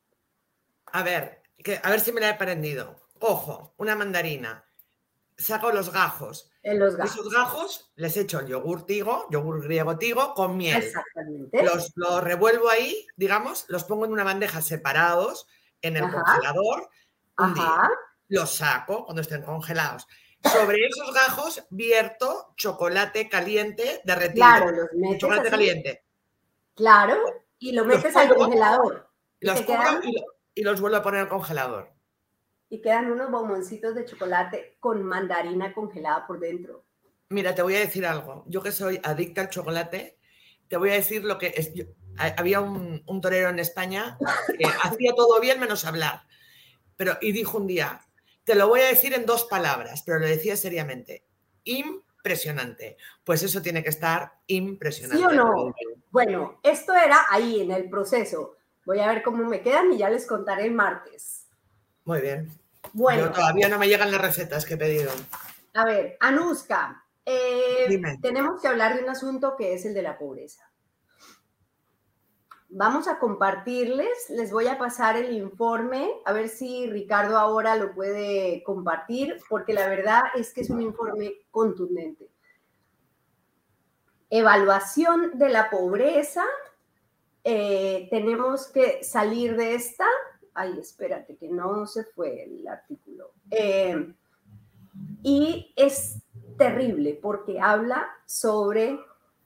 A 0.88 1.04
ver, 1.04 1.44
a 1.84 1.89
ver 1.89 2.00
si 2.00 2.12
me 2.12 2.22
la 2.22 2.30
he 2.30 2.32
aprendido 2.32 3.02
ojo, 3.22 3.74
una 3.78 3.96
mandarina, 3.96 4.65
saco 5.41 5.71
los 5.71 5.91
gajos. 5.91 6.51
En 6.63 6.80
los 6.80 6.95
gajos. 6.95 7.13
Esos 7.13 7.34
gajos 7.34 7.91
les 7.95 8.15
echo 8.17 8.39
el 8.39 8.47
yogur 8.47 8.86
tigo, 8.86 9.27
yogur 9.30 9.63
griego 9.63 9.97
tigo, 9.97 10.34
con 10.34 10.58
miel. 10.58 10.77
Exactamente. 10.82 11.63
Los, 11.63 11.93
revuelvo 12.23 12.69
ahí, 12.69 13.08
digamos, 13.15 13.65
los 13.67 13.84
pongo 13.84 14.06
en 14.06 14.12
una 14.12 14.23
bandeja 14.23 14.62
separados 14.62 15.47
en 15.82 15.97
el 15.97 16.04
congelador. 16.04 16.89
Un 17.38 17.54
día. 17.54 17.89
Los 18.27 18.56
saco 18.56 19.06
cuando 19.06 19.21
estén 19.21 19.41
congelados. 19.41 20.08
Sobre 20.43 20.86
esos 20.88 21.13
gajos 21.13 21.63
vierto 21.69 22.54
chocolate 22.56 23.30
caliente 23.30 24.01
derretido. 24.04 24.45
Claro, 24.45 24.71
los 24.71 24.88
metes 24.93 25.19
Chocolate 25.19 25.49
caliente. 25.49 26.04
Claro, 26.75 27.17
y 27.60 27.73
lo 27.73 27.86
metes 27.86 28.15
al 28.15 28.34
congelador. 28.34 29.10
Los 29.39 29.63
y 30.54 30.63
los 30.63 30.82
vuelvo 30.82 30.97
a 30.97 31.04
poner 31.04 31.21
al 31.21 31.30
congelador 31.30 32.01
y 32.71 32.81
quedan 32.81 33.12
unos 33.12 33.29
bomboncitos 33.29 33.93
de 33.93 34.05
chocolate 34.05 34.77
con 34.79 35.03
mandarina 35.03 35.73
congelada 35.73 36.25
por 36.25 36.39
dentro. 36.39 36.86
Mira, 37.27 37.53
te 37.53 37.62
voy 37.62 37.75
a 37.75 37.79
decir 37.79 38.05
algo. 38.05 38.45
Yo 38.47 38.63
que 38.63 38.71
soy 38.71 38.97
adicta 39.03 39.41
al 39.41 39.49
chocolate, 39.49 40.17
te 40.69 40.77
voy 40.77 40.91
a 40.91 40.93
decir 40.93 41.25
lo 41.25 41.38
que 41.38 41.53
es. 41.53 41.73
había 42.38 42.62
un, 42.62 43.03
torero 43.21 43.49
en 43.49 43.60
España 43.60 44.17
que 44.57 44.63
hacía 44.84 45.13
todo 45.13 45.41
bien 45.41 45.60
menos 45.60 45.84
hablar. 45.84 46.23
Pero, 46.95 47.17
y 47.19 47.34
dijo 47.34 47.57
un 47.57 47.67
día, 47.67 47.99
te 48.45 48.55
lo 48.55 48.69
voy 48.69 48.79
a 48.79 48.88
decir 48.88 49.13
en 49.13 49.25
dos 49.25 49.43
palabras, 49.43 50.03
pero 50.05 50.19
lo 50.19 50.25
decía 50.25 50.55
seriamente. 50.55 51.25
Impresionante. 51.65 52.95
Pues 53.25 53.43
eso 53.43 53.62
tiene 53.62 53.84
que 53.84 53.89
estar 53.89 54.31
impresionante. 54.47 55.21
¿Sí 55.21 55.25
o 55.25 55.31
no? 55.31 55.75
Bueno, 56.10 56.62
esto 56.63 56.93
era 56.93 57.25
ahí 57.29 57.60
en 57.60 57.71
el 57.71 57.89
proceso. 57.89 58.55
Voy 58.86 58.99
a 58.99 59.07
ver 59.07 59.23
cómo 59.23 59.43
me 59.43 59.62
quedan 59.62 59.91
y 59.91 59.97
ya 59.97 60.10
les 60.10 60.25
contaré 60.25 60.63
el 60.63 60.71
martes. 60.71 61.49
Muy 62.05 62.21
bien. 62.21 62.61
Bueno. 62.94 63.32
todavía 63.32 63.70
no 63.70 63.78
me 63.78 63.88
llegan 63.88 64.12
las 64.12 64.22
recetas 64.22 64.65
que 64.65 64.74
he 64.74 64.78
pedido. 64.78 65.12
A 65.74 65.86
ver, 65.86 66.17
Anuska, 66.20 67.06
eh, 67.26 68.02
tenemos 68.22 68.62
que 68.62 68.67
hablar 68.67 68.96
de 68.96 69.04
un 69.04 69.10
asunto 69.10 69.56
que 69.58 69.74
es 69.74 69.86
el 69.86 69.94
de 69.94 70.02
la 70.02 70.17
pobreza. 70.17 70.72
Vamos 72.74 73.10
a 73.10 73.20
compartirles, 73.20 74.30
les 74.30 74.52
voy 74.52 74.67
a 74.67 74.78
pasar 74.78 75.17
el 75.17 75.34
informe, 75.34 76.10
a 76.26 76.32
ver 76.32 76.48
si 76.48 76.89
Ricardo 76.89 77.38
ahora 77.38 77.76
lo 77.76 77.94
puede 77.94 78.63
compartir, 78.63 79.38
porque 79.50 79.74
la 79.74 79.89
verdad 79.89 80.24
es 80.36 80.54
que 80.54 80.62
es 80.62 80.70
un 80.70 80.82
informe 80.82 81.34
contundente. 81.52 82.30
Evaluación 84.30 85.38
de 85.38 85.50
la 85.50 85.70
pobreza, 85.70 86.46
eh, 87.44 88.08
tenemos 88.10 88.67
que 88.67 89.04
salir 89.04 89.58
de 89.58 89.76
esta 89.76 90.08
ay, 90.54 90.78
espérate, 90.80 91.36
que 91.36 91.50
no 91.50 91.86
se 91.86 92.04
fue 92.04 92.44
el 92.44 92.68
artículo. 92.68 93.32
Eh, 93.50 94.14
y 95.24 95.74
es 95.76 96.22
terrible 96.58 97.18
porque 97.22 97.60
habla 97.60 98.08
sobre 98.26 99.00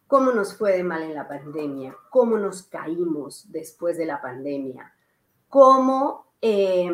cómo 0.08 0.32
nos 0.32 0.56
fue 0.56 0.74
de 0.74 0.84
mal 0.84 1.04
en 1.04 1.14
la 1.14 1.28
pandemia, 1.28 1.96
cómo 2.10 2.38
nos 2.38 2.64
caímos 2.64 3.52
después 3.52 3.98
de 3.98 4.06
la 4.06 4.22
pandemia, 4.22 4.94
cómo 5.50 6.28
eh, 6.42 6.92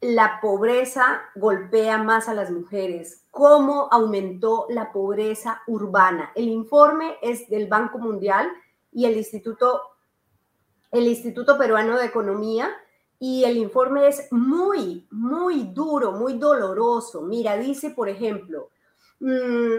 la 0.00 0.40
pobreza 0.40 1.22
golpea 1.34 1.98
más 1.98 2.28
a 2.28 2.34
las 2.34 2.50
mujeres, 2.50 3.24
cómo 3.30 3.88
aumentó 3.90 4.66
la 4.68 4.92
pobreza 4.92 5.62
urbana. 5.66 6.32
El 6.34 6.48
informe 6.48 7.16
es 7.22 7.48
del 7.48 7.66
Banco 7.66 7.98
Mundial 7.98 8.48
y 8.92 9.06
el 9.06 9.16
Instituto 9.16 9.82
el 10.96 11.08
Instituto 11.08 11.58
Peruano 11.58 11.98
de 11.98 12.06
Economía 12.06 12.70
y 13.18 13.44
el 13.44 13.56
informe 13.56 14.08
es 14.08 14.30
muy, 14.30 15.06
muy 15.10 15.64
duro, 15.64 16.12
muy 16.12 16.38
doloroso. 16.38 17.22
Mira, 17.22 17.56
dice, 17.56 17.90
por 17.90 18.08
ejemplo, 18.08 18.70
mm, 19.20 19.76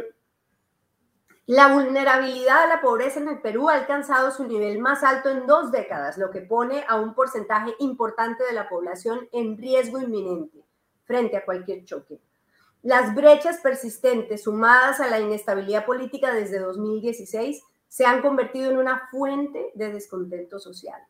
la 1.48 1.74
vulnerabilidad 1.74 2.64
a 2.64 2.68
la 2.68 2.82
pobreza 2.82 3.20
en 3.20 3.30
el 3.30 3.40
Perú 3.40 3.70
ha 3.70 3.76
alcanzado 3.76 4.32
su 4.32 4.46
nivel 4.46 4.80
más 4.80 5.04
alto 5.04 5.30
en 5.30 5.48
dos 5.48 5.72
décadas, 5.72 6.18
lo 6.18 6.30
que 6.30 6.42
pone 6.42 6.84
a 6.88 6.98
un 6.98 7.14
porcentaje 7.14 7.74
importante 7.80 8.44
de 8.44 8.54
la 8.54 8.68
población 8.68 9.30
en 9.32 9.58
riesgo 9.58 10.00
inminente 10.00 10.66
frente 11.06 11.38
a 11.38 11.46
cualquier 11.46 11.86
choque. 11.86 12.20
Las 12.84 13.16
brechas 13.16 13.60
persistentes 13.62 14.44
sumadas 14.44 15.00
a 15.00 15.08
la 15.08 15.20
inestabilidad 15.20 15.86
política 15.86 16.34
desde 16.34 16.60
2016 16.60 17.64
se 17.88 18.06
han 18.06 18.22
convertido 18.22 18.72
en 18.72 18.78
una 18.78 19.08
fuente 19.10 19.72
de 19.76 19.92
descontento 19.92 20.60
social. 20.60 21.02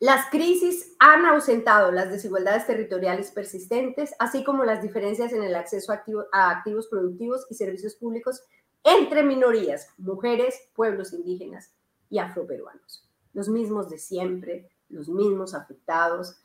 Las 0.00 0.30
crisis 0.30 0.94
han 1.00 1.26
ausentado 1.26 1.90
las 1.90 2.08
desigualdades 2.08 2.66
territoriales 2.68 3.32
persistentes, 3.32 4.14
así 4.20 4.44
como 4.44 4.64
las 4.64 4.80
diferencias 4.80 5.32
en 5.32 5.42
el 5.42 5.56
acceso 5.56 5.92
a, 5.92 6.50
activos 6.50 6.86
productivos 6.86 7.46
y 7.50 7.56
servicios 7.56 7.96
públicos 7.96 8.44
entre 8.84 9.24
minorías, 9.24 9.88
mujeres, 9.98 10.54
pueblos 10.74 11.12
indígenas 11.12 11.74
y 12.08 12.20
afroperuanos. 12.20 13.08
Los 13.32 13.48
mismos 13.48 13.90
de 13.90 13.98
siempre, 13.98 14.70
los 14.88 15.08
mismos 15.08 15.52
afectados. 15.52 16.40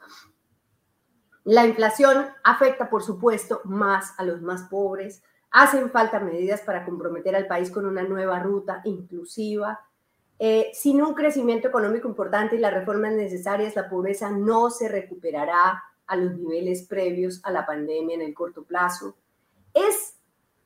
La 1.43 1.67
inflación 1.67 2.25
afecta, 2.43 2.89
por 2.89 3.03
supuesto, 3.03 3.61
más 3.65 4.15
a 4.17 4.23
los 4.23 4.41
más 4.41 4.63
pobres. 4.63 5.21
Hacen 5.53 5.89
falta 5.91 6.19
medidas 6.19 6.61
para 6.61 6.83
comprometer 6.83 7.35
al 7.35 7.47
país 7.47 7.71
con 7.71 7.85
una 7.85 8.03
nueva 8.03 8.39
ruta 8.39 8.81
inclusiva, 8.83 9.79
eh, 10.39 10.71
sin 10.73 11.01
un 11.01 11.13
crecimiento 11.13 11.69
económico 11.69 12.07
importante 12.07 12.55
y 12.55 12.59
las 12.59 12.73
reformas 12.73 13.13
necesarias, 13.13 13.75
la 13.75 13.89
pobreza 13.89 14.29
no 14.29 14.69
se 14.69 14.89
recuperará 14.89 15.81
a 16.05 16.15
los 16.15 16.35
niveles 16.37 16.83
previos 16.87 17.39
a 17.43 17.51
la 17.51 17.65
pandemia 17.65 18.15
en 18.15 18.21
el 18.21 18.33
corto 18.33 18.63
plazo. 18.63 19.15
Es 19.73 20.17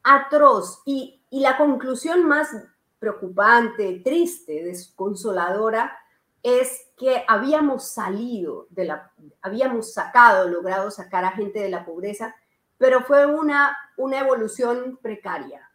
atroz 0.03 0.81
y, 0.85 1.21
la 1.31 1.57
conclusión 1.57 2.25
más 2.25 2.49
preocupante, 2.99 4.01
triste, 4.03 4.63
desconsoladora, 4.63 5.97
es 6.41 6.88
que 6.97 7.23
habíamos 7.27 7.89
salido 7.89 8.67
habíamos 9.41 9.93
sacado, 9.93 10.47
logrado 10.47 10.89
sacar 10.89 11.25
a 11.25 11.31
gente 11.31 11.59
de 11.59 11.69
la 11.69 11.85
pobreza, 11.85 12.33
pero 12.78 13.01
fue 13.01 13.25
una, 13.25 13.75
una 13.97 14.19
evolución 14.19 14.99
precaria. 15.01 15.69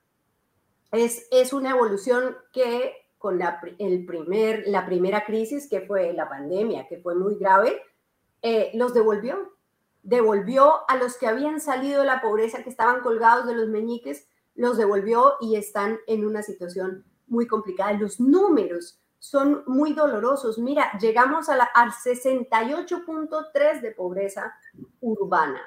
Es, 0.91 1.27
es 1.31 1.53
una 1.53 1.71
evolución 1.71 2.37
que 2.53 2.95
con 3.19 3.39
la, 3.39 3.61
el 3.79 4.05
primer, 4.05 4.65
la 4.67 4.85
primera 4.85 5.25
crisis, 5.25 5.69
que 5.69 5.83
fue 5.83 6.13
la 6.13 6.29
pandemia, 6.29 6.89
que 6.89 6.99
fue 6.99 7.15
muy 7.15 7.37
grave, 7.37 7.81
eh, 8.43 8.73
los 8.75 8.95
devolvió. 8.95 9.55
Devolvió 10.03 10.89
a 10.89 10.97
los 10.97 11.17
que 11.17 11.29
habían 11.29 11.61
salido 11.61 12.01
de 12.01 12.07
la 12.07 12.21
pobreza, 12.21 12.65
que 12.65 12.71
estaban 12.71 13.01
colgados 13.01 13.47
de 13.47 13.55
los 13.55 13.69
meñiques, 13.69 14.27
los 14.57 14.77
devolvió 14.77 15.35
y 15.41 15.55
están 15.55 15.99
en 16.09 16.27
una 16.27 16.43
situación 16.43 17.05
muy 17.29 17.47
complicada. 17.47 17.93
Los 17.93 18.19
números 18.19 18.99
son 19.21 19.63
muy 19.69 19.93
dolorosos. 19.93 20.59
Mira, 20.59 20.99
llegamos 20.99 21.49
a 21.49 21.57
la, 21.57 21.65
al 21.65 21.93
68.3 21.93 23.81
de 23.81 23.93
pobreza 23.93 24.53
urbana. 25.01 25.61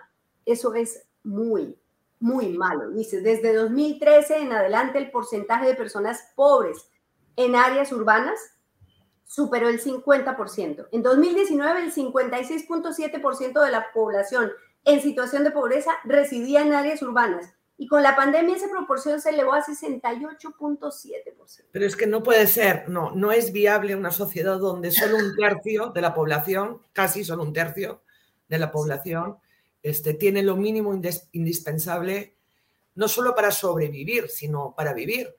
Eso 0.46 0.74
es 0.74 1.08
muy, 1.26 1.78
muy 2.20 2.58
malo. 2.58 2.90
Dice, 2.92 3.22
desde 3.22 3.54
2013 3.54 4.38
en 4.38 4.54
adelante 4.54 4.98
el 4.98 5.12
porcentaje 5.12 5.68
de 5.68 5.76
personas 5.76 6.32
pobres 6.36 6.90
en 7.36 7.56
áreas 7.56 7.92
urbanas 7.92 8.40
superó 9.26 9.68
el 9.68 9.82
50%. 9.82 10.88
En 10.92 11.04
2019, 11.04 11.82
el 11.82 11.94
56.7% 11.94 13.64
de 13.64 13.72
la 13.72 13.92
población 13.92 14.52
en 14.86 15.02
situación 15.02 15.44
de 15.44 15.52
pobreza 15.52 15.92
residía 16.04 16.62
en 16.62 16.74
áreas 16.74 17.02
urbanas. 17.02 17.54
Y 17.78 17.88
con 17.88 18.04
la 18.04 18.16
pandemia 18.16 18.56
esa 18.56 18.70
proporción 18.70 19.20
se 19.20 19.32
elevó 19.32 19.54
a 19.54 19.66
68.7%. 19.66 21.66
Pero 21.72 21.86
es 21.86 21.96
que 21.98 22.08
no 22.08 22.24
puede 22.24 22.48
ser, 22.48 22.88
no, 22.88 23.12
no 23.12 23.34
es 23.34 23.52
viable 23.52 23.96
una 23.96 24.12
sociedad 24.12 24.60
donde 24.60 24.92
solo 24.92 25.18
un 25.18 25.36
tercio 25.36 25.88
de 25.88 26.02
la 26.02 26.14
población, 26.14 26.80
casi 26.94 27.26
solo 27.26 27.44
un 27.44 27.52
tercio 27.52 28.02
de 28.48 28.60
la 28.60 28.72
población, 28.72 29.38
este, 29.86 30.16
tiene 30.16 30.42
lo 30.42 30.58
mínimo 30.58 31.00
indispensable, 31.32 32.34
no 32.96 33.08
solo 33.08 33.36
para 33.36 33.52
sobrevivir, 33.52 34.30
sino 34.30 34.74
para 34.76 34.94
vivir, 34.94 35.36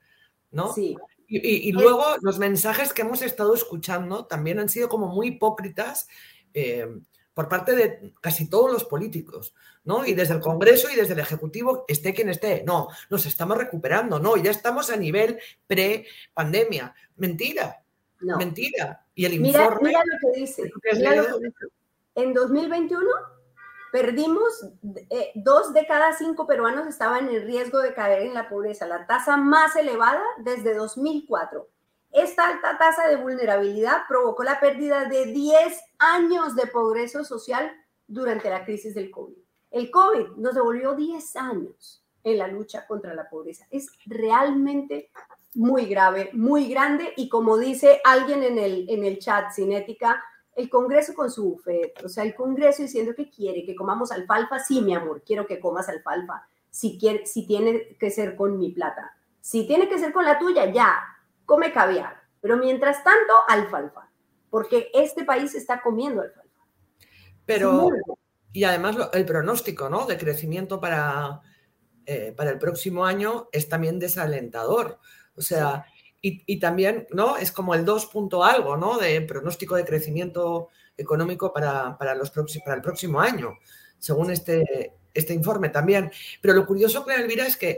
¿no? 0.51 0.73
Sí. 0.73 0.95
Y, 1.27 1.73
luego 1.73 2.05
los 2.21 2.39
mensajes 2.39 2.93
que 2.93 3.01
hemos 3.01 3.21
estado 3.21 3.53
escuchando 3.53 4.25
también 4.25 4.59
han 4.59 4.69
sido 4.69 4.87
como 4.87 5.07
muy 5.07 5.27
hipócritas 5.27 6.07
eh, 6.53 6.87
por 7.33 7.49
parte 7.49 7.75
de 7.75 8.13
casi 8.21 8.49
todos 8.49 8.71
los 8.71 8.85
políticos, 8.85 9.53
¿no? 9.83 10.05
Y 10.05 10.13
desde 10.13 10.35
el 10.35 10.39
Congreso 10.39 10.89
y 10.89 10.95
desde 10.95 11.11
el 11.11 11.19
Ejecutivo, 11.19 11.83
esté 11.89 12.13
quien 12.13 12.29
esté, 12.29 12.63
no, 12.65 12.87
nos 13.09 13.25
estamos 13.25 13.57
recuperando, 13.57 14.17
no, 14.17 14.37
ya 14.37 14.51
estamos 14.51 14.89
a 14.89 14.95
nivel 14.95 15.37
pre-pandemia. 15.67 16.95
Mentira, 17.17 17.83
mentira. 18.21 19.05
Y 19.13 19.25
el 19.25 19.33
informe... 19.33 19.89
Mira 19.89 19.99
lo 20.05 20.31
que 20.31 20.39
dice. 20.39 20.71
Mira 20.93 21.15
lo 21.17 21.37
que 21.37 21.47
dice. 21.47 21.65
En 22.15 22.33
2021 22.33 23.36
Perdimos, 23.91 24.65
eh, 25.09 25.31
dos 25.35 25.73
de 25.73 25.85
cada 25.85 26.13
cinco 26.13 26.45
peruanos 26.45 26.87
estaban 26.87 27.29
en 27.29 27.45
riesgo 27.45 27.79
de 27.79 27.93
caer 27.93 28.23
en 28.23 28.33
la 28.33 28.49
pobreza, 28.49 28.85
la 28.85 29.07
tasa 29.07 29.37
más 29.37 29.75
elevada 29.75 30.23
desde 30.39 30.75
2004. 30.75 31.67
Esta 32.11 32.47
alta 32.47 32.77
tasa 32.77 33.07
de 33.07 33.17
vulnerabilidad 33.17 34.03
provocó 34.07 34.43
la 34.43 34.59
pérdida 34.59 35.05
de 35.05 35.27
10 35.27 35.79
años 35.99 36.55
de 36.55 36.67
progreso 36.67 37.23
social 37.23 37.71
durante 38.07 38.49
la 38.49 38.65
crisis 38.65 38.95
del 38.95 39.11
COVID. 39.11 39.35
El 39.71 39.91
COVID 39.91 40.37
nos 40.37 40.55
devolvió 40.55 40.95
10 40.95 41.35
años 41.35 42.03
en 42.23 42.37
la 42.37 42.47
lucha 42.47 42.87
contra 42.87 43.13
la 43.13 43.29
pobreza. 43.29 43.67
Es 43.69 43.89
realmente 44.05 45.11
muy 45.53 45.85
grave, 45.85 46.29
muy 46.33 46.67
grande 46.67 47.13
y 47.15 47.29
como 47.29 47.57
dice 47.57 48.01
alguien 48.03 48.43
en 48.43 48.57
el, 48.57 48.89
en 48.89 49.03
el 49.03 49.19
chat, 49.19 49.51
Cinética, 49.53 50.23
el 50.57 50.71
Congreso 50.71 51.13
con 51.13 51.29
su 51.29 51.51
buffet, 51.51 52.03
o 52.03 52.09
sea, 52.09 52.23
el 52.23 52.33
Congreso 52.33 52.81
diciendo 52.81 53.13
que 53.15 53.29
quiere 53.29 53.63
que 53.63 53.75
comamos 53.75 54.11
alfalfa, 54.11 54.57
sí, 54.57 54.81
mi 54.81 54.95
amor, 54.95 55.21
quiero 55.23 55.45
que 55.45 55.59
comas 55.59 55.87
alfalfa, 55.87 56.47
si, 56.71 56.97
quiere, 56.97 57.27
si 57.27 57.45
tiene 57.45 57.95
que 57.99 58.09
ser 58.09 58.35
con 58.35 58.57
mi 58.57 58.71
plata, 58.71 59.15
si 59.39 59.67
tiene 59.67 59.87
que 59.87 59.99
ser 59.99 60.11
con 60.11 60.25
la 60.25 60.39
tuya, 60.39 60.71
ya, 60.71 60.99
come 61.45 61.71
caviar, 61.71 62.23
pero 62.41 62.57
mientras 62.57 63.03
tanto, 63.03 63.33
alfalfa, 63.47 64.09
porque 64.49 64.89
este 64.95 65.23
país 65.23 65.53
está 65.53 65.79
comiendo 65.79 66.23
alfalfa. 66.23 66.65
Pero, 67.45 67.89
y 68.51 68.63
además 68.63 68.97
el 69.13 69.25
pronóstico, 69.25 69.89
¿no? 69.89 70.07
De 70.07 70.17
crecimiento 70.17 70.81
para, 70.81 71.39
eh, 72.07 72.33
para 72.35 72.49
el 72.49 72.57
próximo 72.57 73.05
año 73.05 73.47
es 73.51 73.69
también 73.69 73.99
desalentador. 73.99 74.99
O 75.35 75.41
sea, 75.41 75.85
y, 76.21 76.59
también, 76.59 77.07
¿no? 77.11 77.37
Es 77.37 77.51
como 77.51 77.73
el 77.73 77.85
2 77.85 78.07
punto 78.07 78.43
algo, 78.43 78.75
¿no? 78.75 78.97
De 78.97 79.21
pronóstico 79.21 79.75
de 79.75 79.85
crecimiento 79.85 80.69
económico 80.97 81.53
para, 81.53 81.97
para, 81.97 82.15
los 82.15 82.31
para 82.31 82.75
el 82.75 82.81
próximo 82.81 83.21
año, 83.21 83.57
según 83.99 84.31
este, 84.31 84.93
este 85.13 85.33
informe 85.33 85.69
también. 85.69 86.11
Pero 86.41 86.53
lo 86.53 86.65
curioso, 86.65 87.03
Clara 87.03 87.21
Elvira, 87.21 87.45
es 87.45 87.55
que 87.55 87.77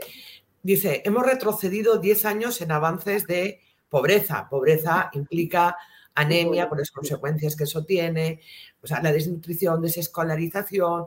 dice, 0.62 1.02
hemos 1.04 1.24
retrocedido 1.24 1.98
10 1.98 2.24
años 2.24 2.60
en 2.60 2.72
avances 2.72 3.26
de 3.26 3.60
pobreza. 3.88 4.48
Pobreza 4.48 5.10
implica 5.12 5.76
anemia 6.14 6.68
por 6.68 6.78
las 6.78 6.90
consecuencias 6.90 7.56
que 7.56 7.64
eso 7.64 7.84
tiene, 7.84 8.40
o 8.82 8.86
la 9.02 9.12
desnutrición, 9.12 9.80
desescolarización, 9.80 11.06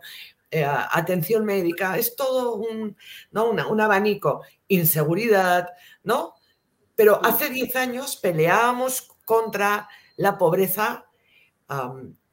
eh, 0.51 0.65
atención 0.65 1.45
médica, 1.45 1.97
es 1.97 2.15
todo 2.15 2.55
un, 2.55 2.95
¿no? 3.31 3.49
un 3.49 3.81
abanico, 3.81 4.43
inseguridad, 4.67 5.69
¿no? 6.03 6.35
Pero 6.95 7.19
hace 7.23 7.49
10 7.49 7.75
años 7.75 8.15
peleábamos 8.15 9.09
contra 9.25 9.89
la 10.15 10.37
pobreza 10.37 11.05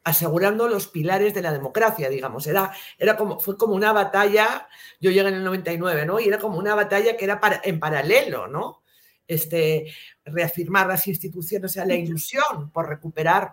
asegurando 0.04 0.68
los 0.68 0.88
pilares 0.88 1.34
de 1.34 1.42
la 1.42 1.52
democracia, 1.52 2.08
digamos. 2.08 2.46
Era, 2.46 2.72
era 2.98 3.16
como, 3.16 3.38
fue 3.38 3.56
como 3.56 3.74
una 3.74 3.92
batalla, 3.92 4.68
yo 5.00 5.10
llegué 5.10 5.28
en 5.28 5.36
el 5.36 5.44
99, 5.44 6.06
¿no? 6.06 6.20
Y 6.20 6.28
era 6.28 6.38
como 6.38 6.58
una 6.58 6.74
batalla 6.74 7.16
que 7.16 7.24
era 7.24 7.40
para, 7.40 7.60
en 7.64 7.78
paralelo, 7.78 8.46
¿no? 8.46 8.82
Este, 9.26 9.92
reafirmar 10.24 10.88
las 10.88 11.06
instituciones, 11.06 11.70
o 11.70 11.72
sea, 11.72 11.86
la 11.86 11.94
ilusión 11.94 12.70
por 12.72 12.88
recuperar 12.88 13.52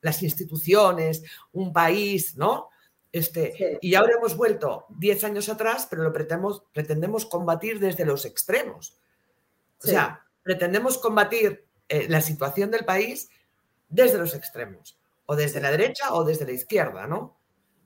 las 0.00 0.22
instituciones, 0.22 1.22
un 1.52 1.72
país, 1.72 2.36
¿no? 2.36 2.70
Este, 3.10 3.78
Y 3.80 3.94
ahora 3.94 4.14
hemos 4.18 4.36
vuelto 4.36 4.86
10 4.90 5.24
años 5.24 5.48
atrás, 5.48 5.86
pero 5.90 6.02
lo 6.02 6.12
pretendemos, 6.12 6.62
pretendemos 6.72 7.26
combatir 7.26 7.80
desde 7.80 8.04
los 8.04 8.24
extremos. 8.24 8.96
O 9.82 9.86
sea, 9.86 10.24
pretendemos 10.48 10.96
combatir 10.96 11.66
eh, 11.90 12.06
la 12.08 12.22
situación 12.22 12.70
del 12.70 12.86
país 12.86 13.28
desde 13.86 14.16
los 14.16 14.32
extremos, 14.34 14.98
o 15.26 15.36
desde 15.36 15.60
la 15.60 15.70
derecha 15.70 16.14
o 16.14 16.24
desde 16.24 16.46
la 16.46 16.52
izquierda, 16.52 17.06
¿no? 17.06 17.38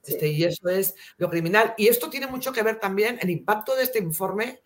Este, 0.07 0.29
y 0.29 0.45
eso 0.45 0.69
es 0.69 0.95
lo 1.17 1.29
criminal. 1.29 1.75
Y 1.77 1.89
esto 1.89 2.09
tiene 2.09 2.29
mucho 2.29 2.53
que 2.53 2.63
ver 2.63 2.79
también, 2.79 3.19
el 3.21 3.31
impacto 3.31 3.75
de 3.75 3.83
este 3.83 3.99
informe 3.99 4.61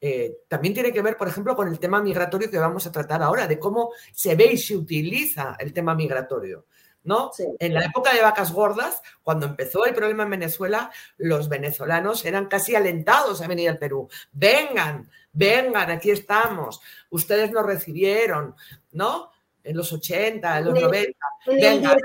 eh, 0.00 0.38
también 0.48 0.74
tiene 0.74 0.92
que 0.92 1.00
ver, 1.00 1.16
por 1.16 1.28
ejemplo, 1.28 1.54
con 1.54 1.68
el 1.68 1.78
tema 1.78 2.02
migratorio 2.02 2.50
que 2.50 2.58
vamos 2.58 2.84
a 2.88 2.90
tratar 2.90 3.22
ahora, 3.22 3.46
de 3.46 3.60
cómo 3.60 3.92
se 4.12 4.34
ve 4.34 4.54
y 4.54 4.58
se 4.58 4.76
utiliza 4.76 5.56
el 5.60 5.72
tema 5.72 5.94
migratorio. 5.94 6.66
¿No? 7.04 7.30
En 7.58 7.74
la 7.74 7.84
época 7.84 8.12
de 8.12 8.22
vacas 8.22 8.52
gordas, 8.52 9.02
cuando 9.22 9.46
empezó 9.46 9.86
el 9.86 9.94
problema 9.94 10.24
en 10.24 10.30
Venezuela, 10.30 10.90
los 11.16 11.48
venezolanos 11.48 12.24
eran 12.24 12.46
casi 12.46 12.74
alentados 12.74 13.40
a 13.40 13.48
venir 13.48 13.70
al 13.70 13.78
Perú. 13.78 14.08
Vengan, 14.32 15.10
vengan, 15.32 15.90
aquí 15.90 16.10
estamos. 16.10 16.80
Ustedes 17.10 17.50
nos 17.50 17.64
recibieron, 17.64 18.54
¿no? 18.92 19.30
En 19.64 19.76
los 19.76 19.92
80, 19.92 20.58
en 20.58 20.64
los 20.64 20.80
90. 20.80 21.18
vengan. 21.46 21.98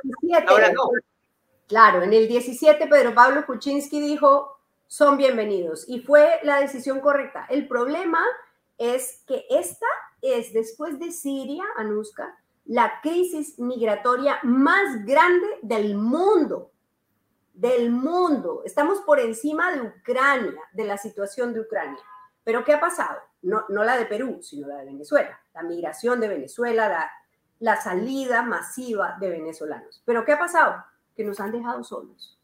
ahora 0.47 0.71
no. 0.71 0.89
Claro, 1.67 2.03
en 2.03 2.13
el 2.13 2.27
17 2.27 2.87
Pedro 2.87 3.15
Pablo 3.15 3.45
Kuczynski 3.45 3.99
dijo, 3.99 4.59
son 4.87 5.17
bienvenidos. 5.17 5.85
Y 5.87 6.01
fue 6.01 6.39
la 6.43 6.59
decisión 6.59 6.99
correcta. 6.99 7.47
El 7.49 7.67
problema 7.67 8.19
es 8.77 9.23
que 9.25 9.45
esta 9.49 9.87
es, 10.21 10.53
después 10.53 10.99
de 10.99 11.11
Siria, 11.11 11.63
Anuska, 11.77 12.37
la 12.65 13.01
crisis 13.01 13.59
migratoria 13.59 14.39
más 14.43 15.05
grande 15.05 15.47
del 15.61 15.95
mundo, 15.95 16.71
del 17.53 17.91
mundo. 17.91 18.61
Estamos 18.65 19.01
por 19.01 19.19
encima 19.19 19.71
de 19.71 19.81
Ucrania, 19.81 20.61
de 20.71 20.85
la 20.85 20.97
situación 20.97 21.53
de 21.53 21.61
Ucrania. 21.61 21.99
Pero 22.43 22.63
¿qué 22.63 22.73
ha 22.73 22.79
pasado? 22.79 23.19
No, 23.41 23.65
no 23.69 23.83
la 23.83 23.97
de 23.97 24.05
Perú, 24.05 24.39
sino 24.41 24.67
la 24.67 24.77
de 24.77 24.85
Venezuela, 24.85 25.39
la 25.53 25.63
migración 25.63 26.19
de 26.19 26.29
Venezuela, 26.29 26.87
la, 26.87 27.11
la 27.59 27.81
salida 27.81 28.41
masiva 28.41 29.17
de 29.19 29.29
venezolanos. 29.29 30.01
Pero 30.05 30.23
¿qué 30.23 30.33
ha 30.33 30.39
pasado? 30.39 30.83
Que 31.15 31.23
nos 31.23 31.39
han 31.39 31.51
dejado 31.51 31.83
solos, 31.83 32.39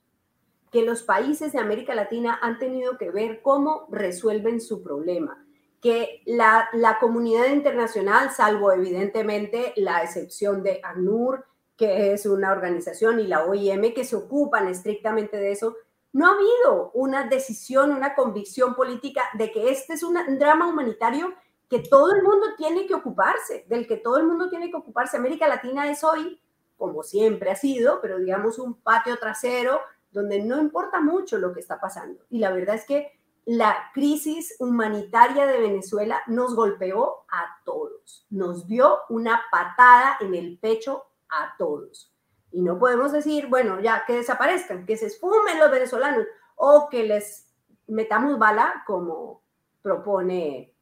que 0.72 0.84
los 0.84 1.04
países 1.04 1.54
de 1.54 1.60
América 1.60 1.96
Latina 1.96 2.38
han 2.42 2.60
tenido 2.60 2.98
que 2.98 3.12
ver 3.12 3.42
cómo 3.42 3.88
resuelven 3.90 4.60
su 4.60 4.84
problema 4.84 5.46
que 5.82 6.22
la, 6.26 6.70
comunidad 7.00 7.48
internacional, 7.48 8.32
salvo 8.32 8.72
evidentemente 8.72 9.74
la 9.78 10.04
excepción 10.04 10.62
de 10.62 10.82
ACNUR, 10.84 11.46
que 11.78 12.14
es 12.14 12.26
una 12.26 12.52
organización, 12.52 13.20
y 13.20 13.28
la 13.28 13.46
OIM, 13.46 13.94
que 13.94 14.04
se 14.04 14.16
ocupan 14.16 14.68
estrictamente 14.68 15.38
de 15.38 15.52
eso, 15.52 15.76
no 16.12 16.28
ha 16.28 16.34
habido 16.34 16.92
una 16.94 17.28
decisión, 17.28 17.92
una 17.92 18.16
convicción 18.16 18.76
política 18.76 19.24
de 19.38 19.52
que 19.52 19.70
este 19.70 19.94
es 19.94 20.04
un 20.04 20.18
drama 20.38 20.68
humanitario 20.68 21.34
que 21.70 21.80
todo 21.80 22.14
el 22.16 22.24
mundo 22.24 22.48
tiene 22.58 22.88
que 22.88 22.96
ocuparse, 22.96 23.66
del 23.70 23.88
que 23.88 23.98
todo 23.98 24.18
el 24.18 24.26
mundo 24.26 24.50
tiene 24.50 24.72
que 24.72 24.78
ocuparse. 24.78 25.18
América 25.18 25.48
Latina 25.48 25.90
es 25.90 26.04
hoy, 26.04 26.42
como 26.78 27.04
siempre 27.04 27.52
ha 27.52 27.56
sido, 27.56 28.02
pero 28.02 28.18
digamos 28.18 28.58
un 28.58 28.82
patio 28.82 29.18
trasero 29.18 29.80
donde 30.12 30.42
no 30.42 30.60
importa 30.60 31.00
mucho 31.00 31.38
lo 31.38 31.54
que 31.54 31.60
está 31.60 31.80
pasando. 31.80 32.26
Y 32.32 32.40
la 32.40 32.52
verdad 32.52 32.76
es 32.76 32.86
que 32.86 33.19
la 33.50 33.90
crisis 33.96 34.56
humanitaria 34.60 35.48
de 35.48 35.60
Venezuela 35.60 36.22
nos 36.28 36.56
golpeó 36.56 37.26
a 37.32 37.48
todos, 37.66 38.28
nos 38.30 38.68
dio 38.68 39.00
una 39.10 39.42
patada 39.50 40.18
en 40.20 40.36
el 40.36 40.60
pecho 40.60 41.04
a 41.30 41.56
todos. 41.58 42.14
Y 42.52 42.62
no 42.62 42.78
podemos 42.78 43.12
decir, 43.12 43.48
bueno, 43.48 43.80
ya 43.80 44.04
que 44.06 44.14
desaparezcan, 44.14 44.86
que 44.86 44.98
se 44.98 45.08
esfumen 45.08 45.58
los 45.58 45.72
venezolanos 45.72 46.28
o 46.58 46.90
que 46.92 47.04
les 47.06 47.48
metamos 47.88 48.38
bala 48.38 48.84
como 48.86 49.42
propone 49.82 50.76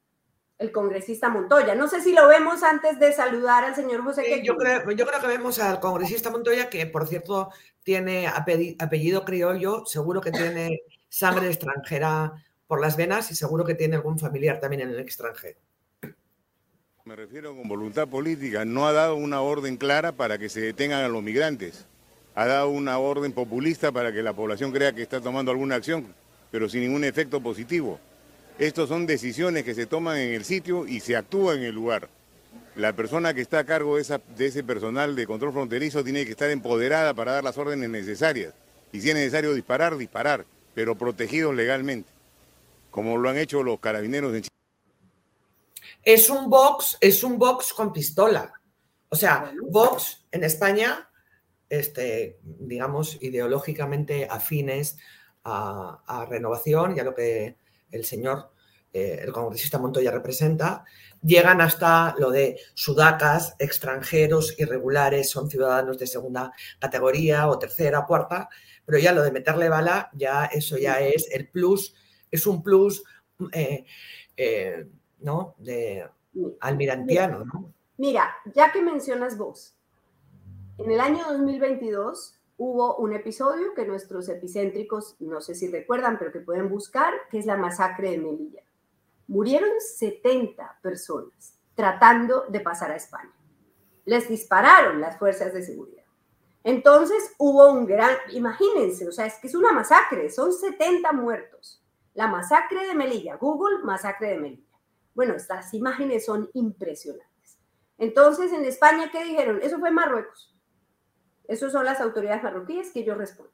el 0.57 0.73
congresista 0.73 1.29
Montoya. 1.29 1.73
No 1.73 1.87
sé 1.87 2.01
si 2.01 2.11
lo 2.11 2.27
vemos 2.27 2.63
antes 2.63 2.99
de 2.99 3.13
saludar 3.13 3.63
al 3.63 3.75
señor 3.75 4.03
José. 4.03 4.43
yo, 4.43 4.57
creo, 4.57 4.91
yo 4.91 5.07
creo 5.07 5.21
que 5.21 5.27
vemos 5.27 5.57
al 5.59 5.79
congresista 5.79 6.31
Montoya, 6.31 6.69
que 6.69 6.85
por 6.85 7.07
cierto 7.07 7.49
tiene 7.83 8.27
apellido 8.27 9.23
criollo, 9.23 9.85
seguro 9.85 10.19
que 10.19 10.31
tiene 10.31 10.81
sangre 11.07 11.47
extranjera 11.47 12.33
por 12.67 12.81
las 12.81 12.97
venas 12.97 13.31
y 13.31 13.35
seguro 13.35 13.65
que 13.65 13.75
tiene 13.75 13.95
algún 13.95 14.19
familiar 14.19 14.59
también 14.59 14.81
en 14.81 14.89
el 14.89 14.99
extranjero. 14.99 15.57
Me 17.05 17.15
refiero 17.15 17.55
con 17.55 17.69
voluntad 17.69 18.07
política, 18.07 18.65
no 18.65 18.85
ha 18.85 18.91
dado 18.91 19.15
una 19.15 19.39
orden 19.39 19.77
clara 19.77 20.11
para 20.11 20.37
que 20.37 20.49
se 20.49 20.59
detengan 20.59 21.03
a 21.03 21.07
los 21.07 21.23
migrantes. 21.23 21.85
Ha 22.35 22.45
dado 22.45 22.69
una 22.69 22.99
orden 22.99 23.31
populista 23.31 23.93
para 23.93 24.11
que 24.11 24.21
la 24.21 24.33
población 24.33 24.73
crea 24.73 24.93
que 24.93 25.03
está 25.03 25.21
tomando 25.21 25.51
alguna 25.51 25.75
acción, 25.75 26.13
pero 26.51 26.67
sin 26.67 26.81
ningún 26.81 27.05
efecto 27.05 27.41
positivo. 27.41 27.99
Estas 28.59 28.89
son 28.89 29.07
decisiones 29.07 29.63
que 29.63 29.73
se 29.73 29.85
toman 29.85 30.17
en 30.17 30.33
el 30.33 30.43
sitio 30.43 30.85
y 30.85 30.99
se 30.99 31.15
actúa 31.15 31.55
en 31.55 31.63
el 31.63 31.73
lugar. 31.73 32.09
La 32.75 32.93
persona 32.93 33.33
que 33.33 33.41
está 33.41 33.59
a 33.59 33.65
cargo 33.65 33.95
de, 33.95 34.19
de 34.35 34.45
ese 34.45 34.63
personal 34.63 35.15
de 35.15 35.25
control 35.25 35.53
fronterizo 35.53 36.03
tiene 36.03 36.25
que 36.25 36.31
estar 36.31 36.49
empoderada 36.49 37.13
para 37.13 37.31
dar 37.31 37.43
las 37.43 37.57
órdenes 37.57 37.89
necesarias. 37.89 38.53
Y 38.91 38.99
si 38.99 39.09
es 39.09 39.15
necesario 39.15 39.53
disparar, 39.53 39.95
disparar, 39.95 40.45
pero 40.75 40.95
protegidos 40.95 41.55
legalmente 41.55 42.16
como 42.97 43.15
lo 43.15 43.29
han 43.29 43.37
hecho 43.37 43.61
los 43.61 43.79
carabineros 43.79 44.33
en 44.33 44.41
Chile. 44.41 44.55
Es 46.01 46.31
un 46.31 46.49
box, 46.49 46.97
es 46.99 47.23
un 47.23 47.37
box 47.37 47.71
con 47.71 47.93
pistola. 47.93 48.51
O 49.09 49.15
sea, 49.15 49.53
Vox 49.69 50.25
en 50.31 50.43
España, 50.43 51.07
este, 51.69 52.39
digamos, 52.41 53.21
ideológicamente 53.21 54.27
afines 54.27 54.97
a, 55.43 56.25
renovación 56.27 56.97
y 56.97 56.99
a 56.99 57.03
lo 57.03 57.13
que 57.13 57.57
el 57.91 58.03
señor, 58.03 58.49
eh, 58.91 59.19
el 59.21 59.31
congresista 59.31 59.77
Montoya 59.77 60.09
representa, 60.09 60.83
llegan 61.21 61.61
hasta 61.61 62.15
lo 62.17 62.31
de 62.31 62.59
sudacas, 62.73 63.53
extranjeros, 63.59 64.55
irregulares, 64.57 65.29
son 65.29 65.51
ciudadanos 65.51 65.99
de 65.99 66.07
segunda 66.07 66.51
categoría 66.79 67.47
o 67.47 67.59
tercera, 67.59 67.99
o 67.99 68.07
cuarta, 68.07 68.49
pero 68.87 68.97
ya 68.97 69.11
lo 69.11 69.21
de 69.21 69.29
meterle 69.29 69.69
bala, 69.69 70.09
ya 70.13 70.45
eso 70.45 70.79
ya 70.79 70.99
es 70.99 71.29
el 71.29 71.47
plus 71.47 71.93
es 72.31 72.47
un 72.47 72.63
plus, 72.63 73.03
eh, 73.51 73.85
eh, 74.35 74.87
¿no? 75.19 75.55
De 75.57 76.07
almirantiano, 76.59 77.45
¿no? 77.45 77.73
Mira, 77.97 78.35
ya 78.53 78.71
que 78.71 78.81
mencionas 78.81 79.37
vos, 79.37 79.75
en 80.77 80.91
el 80.91 80.99
año 80.99 81.25
2022 81.27 82.35
hubo 82.57 82.97
un 82.97 83.13
episodio 83.13 83.73
que 83.73 83.85
nuestros 83.85 84.29
epicéntricos, 84.29 85.15
no 85.19 85.41
sé 85.41 85.55
si 85.55 85.67
recuerdan, 85.69 86.19
pero 86.19 86.31
que 86.31 86.39
pueden 86.39 86.69
buscar, 86.69 87.13
que 87.31 87.39
es 87.39 87.45
la 87.45 87.57
masacre 87.57 88.11
de 88.11 88.17
Melilla. 88.19 88.63
Murieron 89.27 89.69
70 89.79 90.79
personas 90.81 91.57
tratando 91.75 92.45
de 92.49 92.59
pasar 92.59 92.91
a 92.91 92.95
España. 92.95 93.33
Les 94.05 94.29
dispararon 94.29 95.01
las 95.01 95.17
fuerzas 95.17 95.53
de 95.53 95.63
seguridad. 95.63 96.03
Entonces 96.63 97.33
hubo 97.37 97.71
un 97.71 97.85
gran, 97.85 98.11
imagínense, 98.33 99.07
o 99.07 99.11
sea, 99.11 99.25
es 99.25 99.35
que 99.35 99.47
es 99.47 99.55
una 99.55 99.71
masacre, 99.71 100.29
son 100.29 100.51
70 100.51 101.11
muertos. 101.13 101.81
La 102.17 102.25
masacre 102.25 102.87
de 102.87 102.95
Melilla, 102.95 103.35
Google, 103.35 103.83
masacre 103.83 104.29
de 104.29 104.39
Melilla. 104.39 104.79
Bueno, 105.13 105.35
estas 105.35 105.71
imágenes 105.75 106.25
son 106.25 106.49
impresionantes. 106.55 107.59
Entonces, 107.99 108.51
en 108.53 108.65
España, 108.65 109.11
¿qué 109.11 109.23
dijeron? 109.23 109.59
Eso 109.61 109.77
fue 109.77 109.91
Marruecos. 109.91 110.57
Esas 111.47 111.71
son 111.71 111.85
las 111.85 112.01
autoridades 112.01 112.41
marroquíes 112.41 112.91
que 112.91 113.01
ellos 113.01 113.19
responden. 113.19 113.53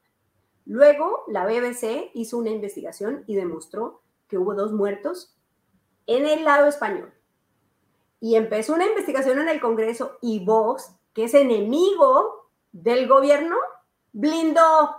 Luego, 0.64 1.24
la 1.28 1.44
BBC 1.44 2.10
hizo 2.14 2.38
una 2.38 2.48
investigación 2.48 3.22
y 3.26 3.36
demostró 3.36 4.02
que 4.28 4.38
hubo 4.38 4.54
dos 4.54 4.72
muertos 4.72 5.36
en 6.06 6.24
el 6.24 6.44
lado 6.44 6.66
español. 6.66 7.12
Y 8.18 8.36
empezó 8.36 8.72
una 8.72 8.86
investigación 8.86 9.40
en 9.40 9.50
el 9.50 9.60
Congreso 9.60 10.16
y 10.22 10.42
Vox, 10.42 10.90
que 11.12 11.24
es 11.24 11.34
enemigo 11.34 12.48
del 12.72 13.08
gobierno, 13.08 13.58
blindó 14.14 14.96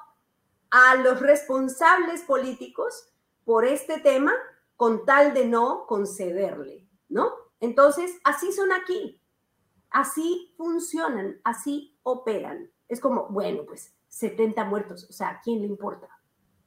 a 0.70 0.95
los 0.97 1.20
responsables 1.20 2.22
políticos 2.22 3.09
por 3.46 3.66
este 3.66 4.00
tema 4.00 4.34
con 4.76 5.06
tal 5.06 5.34
de 5.34 5.46
no 5.46 5.86
concederle, 5.88 6.88
¿no? 7.08 7.32
Entonces, 7.60 8.18
así 8.24 8.52
son 8.52 8.74
aquí, 8.74 9.22
así 9.89 10.54
funcionan, 10.58 11.39
así 11.43 11.98
operan. 12.04 12.70
Es 12.89 13.00
como, 13.00 13.28
bueno, 13.30 13.64
pues 13.66 13.96
70 14.10 14.66
muertos, 14.66 15.08
o 15.10 15.14
sea, 15.14 15.30
¿a 15.30 15.41
quién 15.41 15.62
le 15.62 15.68
importa? 15.68 16.10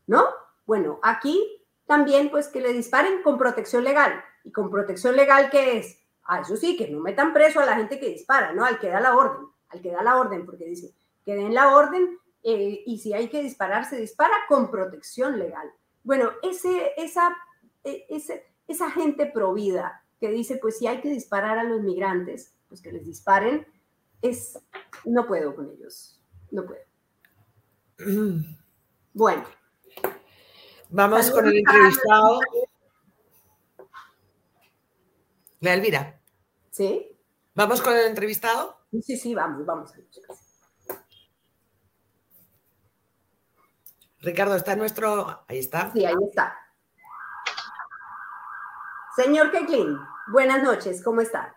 ¿No? 0.06 0.24
Bueno, 0.64 0.98
aquí 1.02 1.66
también 1.86 2.30
pues 2.30 2.48
que 2.48 2.60
le 2.60 2.72
disparen 2.72 3.22
con 3.22 3.38
protección 3.38 3.84
legal. 3.84 4.22
¿Y 4.44 4.52
con 4.52 4.70
protección 4.70 5.16
legal 5.16 5.50
qué 5.50 5.78
es? 5.78 5.98
Ah, 6.24 6.40
eso 6.40 6.56
sí, 6.56 6.76
que 6.76 6.88
no 6.88 7.00
metan 7.00 7.32
preso 7.32 7.60
a 7.60 7.66
la 7.66 7.76
gente 7.76 7.98
que 7.98 8.08
dispara, 8.08 8.52
¿no? 8.52 8.64
Al 8.64 8.78
que 8.78 8.88
da 8.88 9.00
la 9.00 9.16
orden, 9.16 9.46
al 9.70 9.80
que 9.80 9.90
da 9.90 10.02
la 10.02 10.16
orden, 10.16 10.44
porque 10.44 10.66
dice, 10.66 10.94
que 11.24 11.34
den 11.34 11.54
la 11.54 11.74
orden 11.74 12.18
eh, 12.42 12.82
y 12.86 12.98
si 12.98 13.14
hay 13.14 13.28
que 13.28 13.42
disparar, 13.42 13.84
se 13.84 13.96
dispara 13.96 14.34
con 14.48 14.70
protección 14.70 15.38
legal. 15.38 15.70
Bueno, 16.08 16.30
ese, 16.42 16.92
esa, 16.96 17.36
e, 17.84 18.06
ese, 18.08 18.42
esa 18.66 18.90
gente 18.90 19.26
provida 19.26 20.06
que 20.18 20.30
dice, 20.30 20.56
pues 20.56 20.78
si 20.78 20.86
hay 20.86 21.02
que 21.02 21.10
disparar 21.10 21.58
a 21.58 21.64
los 21.64 21.82
migrantes, 21.82 22.54
pues 22.66 22.80
que 22.80 22.90
les 22.92 23.04
disparen, 23.04 23.66
es, 24.22 24.58
no 25.04 25.26
puedo 25.26 25.54
con 25.54 25.70
ellos, 25.70 26.18
no 26.50 26.64
puedo. 26.64 26.80
Bueno. 29.12 29.44
Vamos 30.88 31.30
con 31.30 31.46
el 31.46 31.58
entrevistado. 31.58 32.40
La 35.60 35.74
Elvira. 35.74 36.22
¿Sí? 36.70 37.18
¿Vamos 37.54 37.82
con 37.82 37.94
el 37.94 38.06
entrevistado? 38.06 38.78
Sí, 39.02 39.16
sí, 39.16 39.34
vamos, 39.34 39.66
vamos. 39.66 39.92
Ricardo, 44.20 44.56
¿está 44.56 44.74
nuestro? 44.74 45.44
Ahí 45.46 45.58
está. 45.58 45.92
Sí, 45.92 46.04
ahí 46.04 46.14
está. 46.28 46.56
Señor 49.16 49.50
Keklin, 49.50 49.96
buenas 50.32 50.62
noches, 50.62 51.02
¿cómo 51.02 51.20
está? 51.20 51.56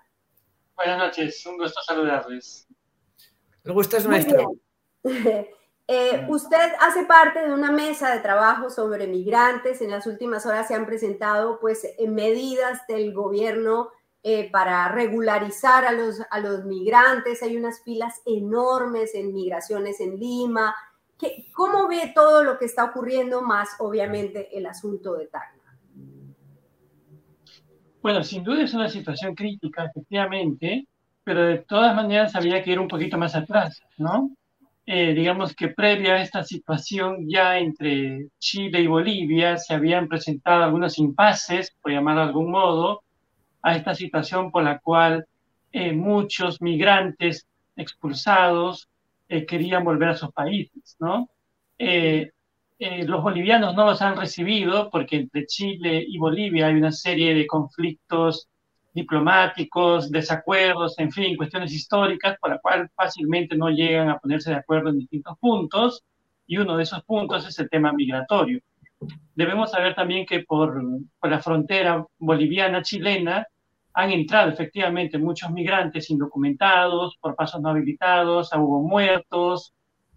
Buenas 0.75 0.97
noches, 0.97 1.45
un 1.45 1.57
gusto 1.57 1.79
saludarles. 1.85 2.67
El 3.63 3.73
gusto 3.73 3.97
es 3.97 4.05
nuestro. 4.05 4.53
Eh, 5.93 6.25
usted 6.29 6.71
hace 6.79 7.03
parte 7.03 7.45
de 7.45 7.51
una 7.51 7.69
mesa 7.69 8.13
de 8.13 8.21
trabajo 8.21 8.69
sobre 8.69 9.07
migrantes. 9.07 9.81
En 9.81 9.91
las 9.91 10.07
últimas 10.07 10.45
horas 10.45 10.69
se 10.69 10.73
han 10.73 10.85
presentado 10.85 11.59
pues, 11.59 11.83
eh, 11.83 12.07
medidas 12.07 12.79
del 12.87 13.13
gobierno 13.13 13.89
eh, 14.23 14.49
para 14.51 14.87
regularizar 14.87 15.83
a 15.83 15.91
los, 15.91 16.21
a 16.29 16.39
los 16.39 16.63
migrantes. 16.63 17.43
Hay 17.43 17.57
unas 17.57 17.81
filas 17.83 18.21
enormes 18.25 19.15
en 19.15 19.33
migraciones 19.33 19.99
en 19.99 20.17
Lima, 20.17 20.73
¿Cómo 21.53 21.87
ve 21.87 22.11
todo 22.15 22.43
lo 22.43 22.57
que 22.57 22.65
está 22.65 22.85
ocurriendo, 22.85 23.41
más 23.41 23.69
obviamente 23.79 24.57
el 24.57 24.65
asunto 24.65 25.13
de 25.15 25.27
Tacna? 25.27 25.61
Bueno, 28.01 28.23
sin 28.23 28.43
duda 28.43 28.63
es 28.63 28.73
una 28.73 28.89
situación 28.89 29.35
crítica, 29.35 29.85
efectivamente. 29.85 30.87
pero 31.23 31.43
de 31.43 31.59
todas 31.59 31.95
maneras 31.95 32.35
había 32.35 32.63
que 32.63 32.71
ir 32.71 32.79
un 32.79 32.87
poquito 32.87 33.17
más 33.17 33.35
atrás, 33.35 33.79
¿no? 33.97 34.31
Eh, 34.87 35.13
digamos 35.13 35.55
que 35.55 35.67
previa 35.69 36.15
a 36.15 36.21
esta 36.21 36.43
situación 36.43 37.29
ya 37.29 37.59
entre 37.59 38.27
Chile 38.39 38.81
y 38.81 38.87
Bolivia 38.87 39.57
se 39.57 39.75
habían 39.75 40.07
presentado 40.07 40.63
algunos 40.63 40.97
impases, 40.97 41.71
por 41.79 41.91
llamarlo 41.91 42.21
de 42.21 42.27
algún 42.27 42.51
modo, 42.51 43.03
a 43.61 43.75
esta 43.75 43.93
situación 43.93 44.51
por 44.51 44.63
la 44.63 44.79
cual 44.79 45.27
eh, 45.71 45.93
muchos 45.93 46.61
migrantes 46.61 47.47
expulsados 47.75 48.89
eh, 49.31 49.45
querían 49.45 49.83
volver 49.83 50.09
a 50.09 50.15
sus 50.15 50.31
países, 50.31 50.95
¿no? 50.99 51.29
los 52.79 53.21
bolivianos 53.21 53.75
no 53.75 53.85
los 53.85 54.01
han 54.01 54.17
recibido 54.17 54.89
porque 54.91 55.15
entre 55.15 55.45
Chile 55.45 56.03
y 56.07 56.17
Bolivia 56.17 56.67
hay 56.67 56.75
una 56.75 56.91
serie 56.91 57.33
de 57.33 57.47
conflictos 57.47 58.49
diplomáticos, 58.93 60.11
desacuerdos, 60.11 60.97
en 60.99 61.11
fin, 61.11 61.37
cuestiones 61.37 61.71
históricas 61.73 62.37
por 62.39 62.49
la 62.49 62.59
cual 62.59 62.89
fácilmente 62.95 63.55
no 63.55 63.69
llegan 63.69 64.09
a 64.09 64.19
ponerse 64.19 64.49
de 64.49 64.57
acuerdo 64.57 64.89
en 64.89 64.99
distintos 64.99 65.37
puntos, 65.39 66.03
y 66.45 66.57
uno 66.57 66.75
de 66.75 66.83
esos 66.83 67.03
puntos 67.03 67.47
es 67.47 67.57
el 67.59 67.69
tema 67.69 67.93
migratorio. 67.93 68.59
Debemos 69.33 69.71
saber 69.71 69.95
también 69.95 70.25
que 70.25 70.41
por, 70.41 70.81
por 71.19 71.29
la 71.29 71.39
frontera 71.39 72.05
boliviana-chilena 72.19 73.47
han 73.93 74.11
entrado 74.11 74.49
efectivamente 74.49 75.17
muchos 75.17 75.51
migrantes 75.51 76.09
indocumentados, 76.09 77.17
por 77.17 77.35
pasos 77.35 77.61
no 77.61 77.69
habilitados, 77.69 78.51
hubo 78.53 78.81
muertos, 78.81 79.73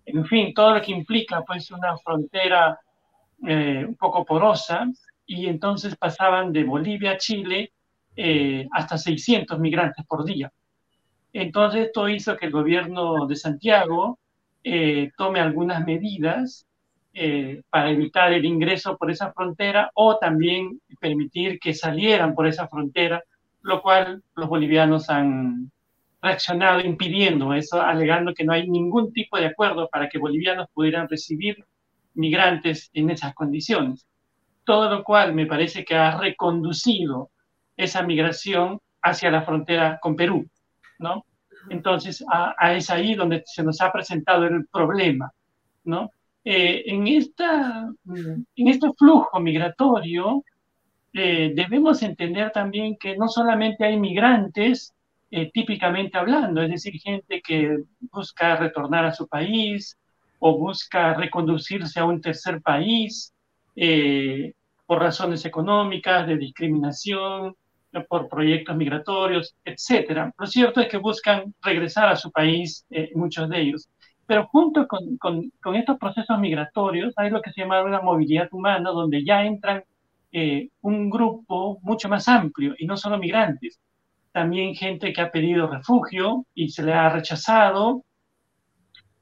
en 0.06 0.24
fin, 0.26 0.52
todo 0.54 0.74
lo 0.74 0.82
que 0.82 0.92
implica 0.92 1.42
pues 1.42 1.70
una 1.70 1.96
frontera 1.98 2.78
eh, 3.46 3.84
un 3.86 3.96
poco 3.96 4.24
porosa, 4.24 4.86
y 5.26 5.46
entonces 5.46 5.96
pasaban 5.96 6.52
de 6.52 6.64
Bolivia 6.64 7.12
a 7.12 7.16
Chile 7.16 7.72
eh, 8.16 8.68
hasta 8.72 8.98
600 8.98 9.58
migrantes 9.58 10.04
por 10.06 10.24
día. 10.24 10.52
Entonces 11.32 11.86
esto 11.86 12.08
hizo 12.08 12.36
que 12.36 12.46
el 12.46 12.52
gobierno 12.52 13.26
de 13.26 13.34
Santiago 13.34 14.18
eh, 14.62 15.10
tome 15.16 15.40
algunas 15.40 15.84
medidas 15.84 16.66
eh, 17.12 17.62
para 17.70 17.90
evitar 17.90 18.32
el 18.32 18.44
ingreso 18.44 18.96
por 18.96 19.10
esa 19.10 19.32
frontera 19.32 19.90
o 19.94 20.16
también 20.16 20.80
permitir 21.00 21.58
que 21.58 21.74
salieran 21.74 22.34
por 22.34 22.46
esa 22.46 22.68
frontera, 22.68 23.22
lo 23.64 23.80
cual 23.80 24.22
los 24.36 24.48
bolivianos 24.48 25.08
han 25.08 25.72
reaccionado 26.20 26.80
impidiendo 26.80 27.54
eso, 27.54 27.80
alegando 27.80 28.34
que 28.34 28.44
no 28.44 28.52
hay 28.52 28.68
ningún 28.68 29.10
tipo 29.12 29.38
de 29.38 29.46
acuerdo 29.46 29.88
para 29.88 30.08
que 30.08 30.18
bolivianos 30.18 30.68
pudieran 30.74 31.08
recibir 31.08 31.64
migrantes 32.12 32.90
en 32.92 33.08
esas 33.08 33.34
condiciones. 33.34 34.06
Todo 34.64 34.90
lo 34.90 35.02
cual 35.02 35.34
me 35.34 35.46
parece 35.46 35.82
que 35.82 35.94
ha 35.94 36.18
reconducido 36.18 37.30
esa 37.76 38.02
migración 38.02 38.80
hacia 39.02 39.30
la 39.30 39.42
frontera 39.42 39.98
con 40.00 40.14
Perú, 40.14 40.46
¿no? 40.98 41.24
Entonces, 41.70 42.22
a, 42.30 42.74
es 42.74 42.90
ahí 42.90 43.14
donde 43.14 43.42
se 43.46 43.62
nos 43.62 43.80
ha 43.80 43.90
presentado 43.90 44.44
el 44.44 44.66
problema, 44.66 45.30
¿no? 45.84 46.10
Eh, 46.44 46.82
en, 46.86 47.06
esta, 47.06 47.88
en 48.04 48.68
este 48.68 48.92
flujo 48.98 49.40
migratorio 49.40 50.44
eh, 51.14 51.52
debemos 51.54 52.02
entender 52.02 52.50
también 52.52 52.96
que 52.98 53.16
no 53.16 53.28
solamente 53.28 53.84
hay 53.84 53.98
migrantes, 53.98 54.94
eh, 55.30 55.50
típicamente 55.52 56.18
hablando, 56.18 56.62
es 56.62 56.70
decir, 56.70 57.00
gente 57.00 57.40
que 57.40 57.78
busca 58.12 58.56
retornar 58.56 59.06
a 59.06 59.14
su 59.14 59.26
país 59.26 59.96
o 60.38 60.58
busca 60.58 61.14
reconducirse 61.14 61.98
a 62.00 62.04
un 62.04 62.20
tercer 62.20 62.60
país 62.60 63.32
por 64.86 65.00
razones 65.00 65.44
económicas, 65.44 66.26
de 66.26 66.36
discriminación, 66.36 67.56
por 68.02 68.28
proyectos 68.28 68.76
migratorios, 68.76 69.54
etcétera. 69.64 70.32
Lo 70.38 70.46
cierto 70.46 70.80
es 70.80 70.88
que 70.88 70.96
buscan 70.96 71.54
regresar 71.62 72.08
a 72.08 72.16
su 72.16 72.30
país, 72.30 72.84
eh, 72.90 73.10
muchos 73.14 73.48
de 73.48 73.60
ellos. 73.60 73.88
Pero 74.26 74.46
junto 74.46 74.88
con, 74.88 75.18
con, 75.18 75.76
estos 75.76 75.98
procesos 75.98 76.38
migratorios 76.38 77.12
hay 77.16 77.30
lo 77.30 77.42
que 77.42 77.52
se 77.52 77.60
llama 77.60 77.82
una 77.82 78.00
movilidad 78.00 78.48
humana, 78.52 78.90
donde 78.90 79.24
ya 79.24 79.44
entran 79.44 79.84
eh, 80.34 80.70
un 80.80 81.10
grupo 81.10 81.78
mucho 81.82 82.08
más 82.08 82.26
amplio, 82.26 82.74
y 82.76 82.86
no 82.86 82.96
solo 82.96 83.18
migrantes, 83.18 83.80
también 84.32 84.74
gente 84.74 85.12
que 85.12 85.20
ha 85.20 85.30
pedido 85.30 85.68
refugio 85.68 86.44
y 86.54 86.70
se 86.70 86.82
le 86.82 86.92
ha 86.92 87.08
rechazado, 87.08 88.04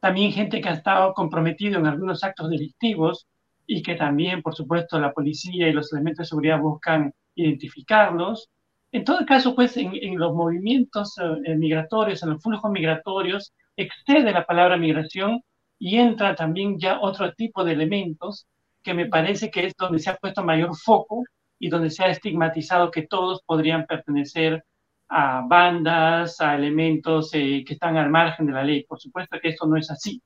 también 0.00 0.32
gente 0.32 0.62
que 0.62 0.70
ha 0.70 0.72
estado 0.72 1.12
comprometido 1.12 1.78
en 1.78 1.86
algunos 1.86 2.24
actos 2.24 2.48
delictivos 2.48 3.26
y 3.66 3.82
que 3.82 3.94
también, 3.94 4.40
por 4.40 4.54
supuesto, 4.54 4.98
la 4.98 5.12
policía 5.12 5.68
y 5.68 5.72
los 5.74 5.92
elementos 5.92 6.24
de 6.24 6.28
seguridad 6.30 6.60
buscan 6.60 7.12
identificarlos, 7.34 8.48
en 8.90 9.04
todo 9.04 9.26
caso, 9.26 9.54
pues 9.54 9.76
en, 9.76 10.18
los 10.18 10.34
movimientos 10.34 11.16
eh, 11.44 11.56
migratorios, 11.56 12.22
en 12.22 12.30
los 12.30 12.42
flujos 12.42 12.70
migratorios, 12.70 13.52
excede 13.76 14.32
la 14.32 14.46
palabra 14.46 14.78
migración 14.78 15.42
y 15.78 15.98
entra 15.98 16.34
también 16.34 16.78
ya 16.78 17.00
otro 17.00 17.34
tipo 17.34 17.64
de 17.64 17.72
elementos 17.72 18.46
que 18.82 18.94
me 18.94 19.06
parece 19.06 19.50
que 19.50 19.66
es 19.66 19.74
donde 19.78 19.98
se 19.98 20.10
ha 20.10 20.16
puesto 20.16 20.44
mayor 20.44 20.76
foco 20.76 21.24
y 21.58 21.68
donde 21.68 21.90
se 21.90 22.04
ha 22.04 22.08
estigmatizado 22.08 22.90
que 22.90 23.02
todos 23.02 23.42
podrían 23.46 23.86
pertenecer 23.86 24.64
a 25.08 25.42
bandas, 25.46 26.40
a 26.40 26.54
elementos 26.54 27.30
eh, 27.34 27.62
que 27.66 27.74
están 27.74 27.96
al 27.96 28.10
margen 28.10 28.46
de 28.46 28.52
la 28.52 28.64
ley. 28.64 28.84
Por 28.84 29.00
supuesto 29.00 29.38
que 29.40 29.50
esto 29.50 29.66
no 29.66 29.76
es 29.76 29.90
así. 29.90 30.22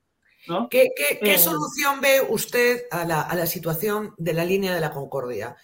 ¿no? 0.48 0.68
¿Qué, 0.68 0.90
eh, 1.20 1.38
solución 1.38 2.00
ve 2.00 2.20
usted 2.28 2.82
a 2.90 3.04
la, 3.04 3.22
a 3.22 3.34
la 3.34 3.46
situación 3.46 4.14
de 4.16 4.32
la 4.32 4.44
línea 4.44 4.74
de 4.74 4.80
la 4.80 4.90
Concordia? 4.90 5.56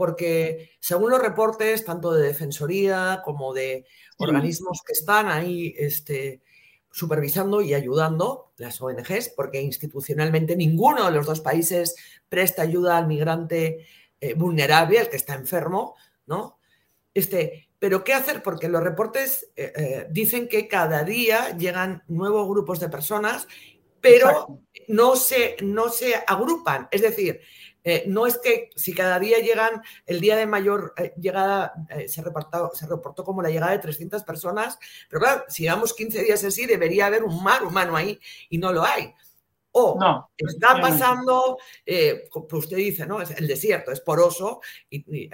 porque 0.00 0.70
según 0.80 1.10
los 1.10 1.20
reportes, 1.20 1.84
tanto 1.84 2.10
de 2.12 2.28
Defensoría 2.28 3.20
como 3.22 3.52
de 3.52 3.84
organismos 4.16 4.80
que 4.86 4.94
están 4.94 5.28
ahí 5.28 5.74
este, 5.76 6.40
supervisando 6.90 7.60
y 7.60 7.74
ayudando, 7.74 8.52
las 8.56 8.80
ONGs, 8.80 9.30
porque 9.36 9.60
institucionalmente 9.60 10.56
ninguno 10.56 11.06
de 11.06 11.12
los 11.12 11.26
dos 11.26 11.40
países 11.40 11.94
presta 12.28 12.62
ayuda 12.62 12.98
al 12.98 13.06
migrante 13.06 13.86
eh, 14.20 14.34
vulnerable, 14.34 14.98
al 14.98 15.08
que 15.08 15.16
está 15.16 15.34
enfermo, 15.34 15.96
¿no? 16.26 16.58
Este, 17.14 17.68
pero 17.78 18.04
¿qué 18.04 18.12
hacer? 18.12 18.42
Porque 18.42 18.68
los 18.68 18.82
reportes 18.82 19.50
eh, 19.56 19.72
eh, 19.74 20.06
dicen 20.10 20.48
que 20.48 20.68
cada 20.68 21.02
día 21.02 21.56
llegan 21.56 22.02
nuevos 22.08 22.48
grupos 22.48 22.80
de 22.80 22.88
personas, 22.88 23.48
pero 24.00 24.60
no 24.88 25.16
se, 25.16 25.56
no 25.62 25.88
se 25.88 26.14
agrupan. 26.26 26.88
Es 26.90 27.02
decir, 27.02 27.40
eh, 27.82 28.04
no 28.06 28.26
es 28.26 28.38
que 28.38 28.70
si 28.76 28.92
cada 28.92 29.18
día 29.18 29.38
llegan, 29.38 29.82
el 30.06 30.20
día 30.20 30.36
de 30.36 30.46
mayor 30.46 30.92
eh, 30.96 31.14
llegada 31.18 31.72
eh, 31.88 32.08
se, 32.08 32.22
reportó, 32.22 32.70
se 32.74 32.86
reportó 32.86 33.24
como 33.24 33.42
la 33.42 33.50
llegada 33.50 33.72
de 33.72 33.78
300 33.78 34.22
personas, 34.24 34.78
pero 35.08 35.20
claro, 35.20 35.44
si 35.48 35.62
llevamos 35.62 35.94
15 35.94 36.22
días 36.22 36.44
así, 36.44 36.66
debería 36.66 37.06
haber 37.06 37.24
un 37.24 37.42
mar 37.42 37.64
humano 37.64 37.96
ahí 37.96 38.20
y 38.50 38.58
no 38.58 38.72
lo 38.72 38.84
hay. 38.84 39.14
O 39.72 39.96
no, 40.00 40.30
está 40.36 40.80
pasando, 40.80 41.56
pues 41.84 42.64
usted 42.64 42.76
dice, 42.76 43.06
¿no? 43.06 43.22
Es 43.22 43.30
el 43.30 43.46
desierto, 43.46 43.92
es 43.92 44.00
poroso. 44.00 44.60
Y, 44.90 45.30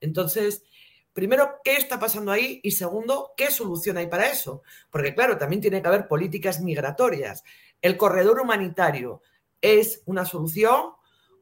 entonces, 0.00 0.64
primero, 1.12 1.56
¿qué 1.62 1.76
está 1.76 2.00
pasando 2.00 2.32
ahí? 2.32 2.60
Y 2.62 2.70
segundo, 2.70 3.34
¿qué 3.36 3.50
solución 3.50 3.98
hay 3.98 4.06
para 4.06 4.30
eso? 4.30 4.62
Porque 4.88 5.14
claro, 5.14 5.36
también 5.36 5.60
tiene 5.60 5.82
que 5.82 5.88
haber 5.88 6.08
políticas 6.08 6.62
migratorias. 6.62 7.44
El 7.82 7.98
corredor 7.98 8.40
humanitario 8.40 9.20
es 9.60 10.00
una 10.06 10.24
solución 10.24 10.94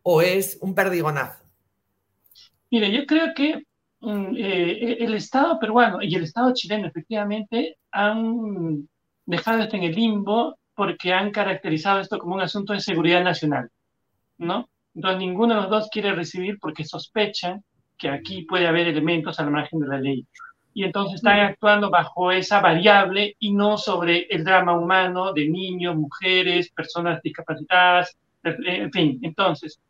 o 0.02 0.22
es 0.22 0.58
un 0.60 0.74
perdigonazo? 0.74 1.42
Mire, 2.70 2.90
yo 2.90 3.06
creo 3.06 3.34
que 3.34 3.64
mm, 4.00 4.34
eh, 4.36 4.96
el 5.00 5.14
Estado 5.14 5.58
peruano 5.58 6.02
y 6.02 6.14
el 6.14 6.24
Estado 6.24 6.52
chileno 6.54 6.88
efectivamente 6.88 7.76
han 7.90 8.88
dejado 9.26 9.62
esto 9.62 9.76
en 9.76 9.84
el 9.84 9.94
limbo 9.94 10.58
porque 10.74 11.12
han 11.12 11.30
caracterizado 11.30 12.00
esto 12.00 12.18
como 12.18 12.34
un 12.34 12.40
asunto 12.40 12.72
de 12.72 12.80
seguridad 12.80 13.22
nacional, 13.22 13.70
¿no? 14.38 14.68
Entonces 14.94 15.18
ninguno 15.18 15.54
de 15.54 15.60
los 15.62 15.70
dos 15.70 15.88
quiere 15.90 16.12
recibir 16.14 16.58
porque 16.58 16.84
sospechan 16.84 17.62
que 17.98 18.08
aquí 18.08 18.42
puede 18.42 18.66
haber 18.66 18.88
elementos 18.88 19.38
al 19.38 19.50
margen 19.50 19.80
de 19.80 19.88
la 19.88 19.98
ley. 19.98 20.26
Y 20.74 20.84
entonces 20.84 21.16
están 21.16 21.40
actuando 21.40 21.90
bajo 21.90 22.32
esa 22.32 22.60
variable 22.60 23.36
y 23.38 23.52
no 23.52 23.76
sobre 23.76 24.26
el 24.30 24.42
drama 24.44 24.72
humano 24.72 25.32
de 25.32 25.48
niños, 25.48 25.96
mujeres, 25.96 26.70
personas 26.70 27.20
discapacitadas, 27.22 28.16
en 28.42 28.90
fin. 28.90 29.18
Entonces, 29.22 29.80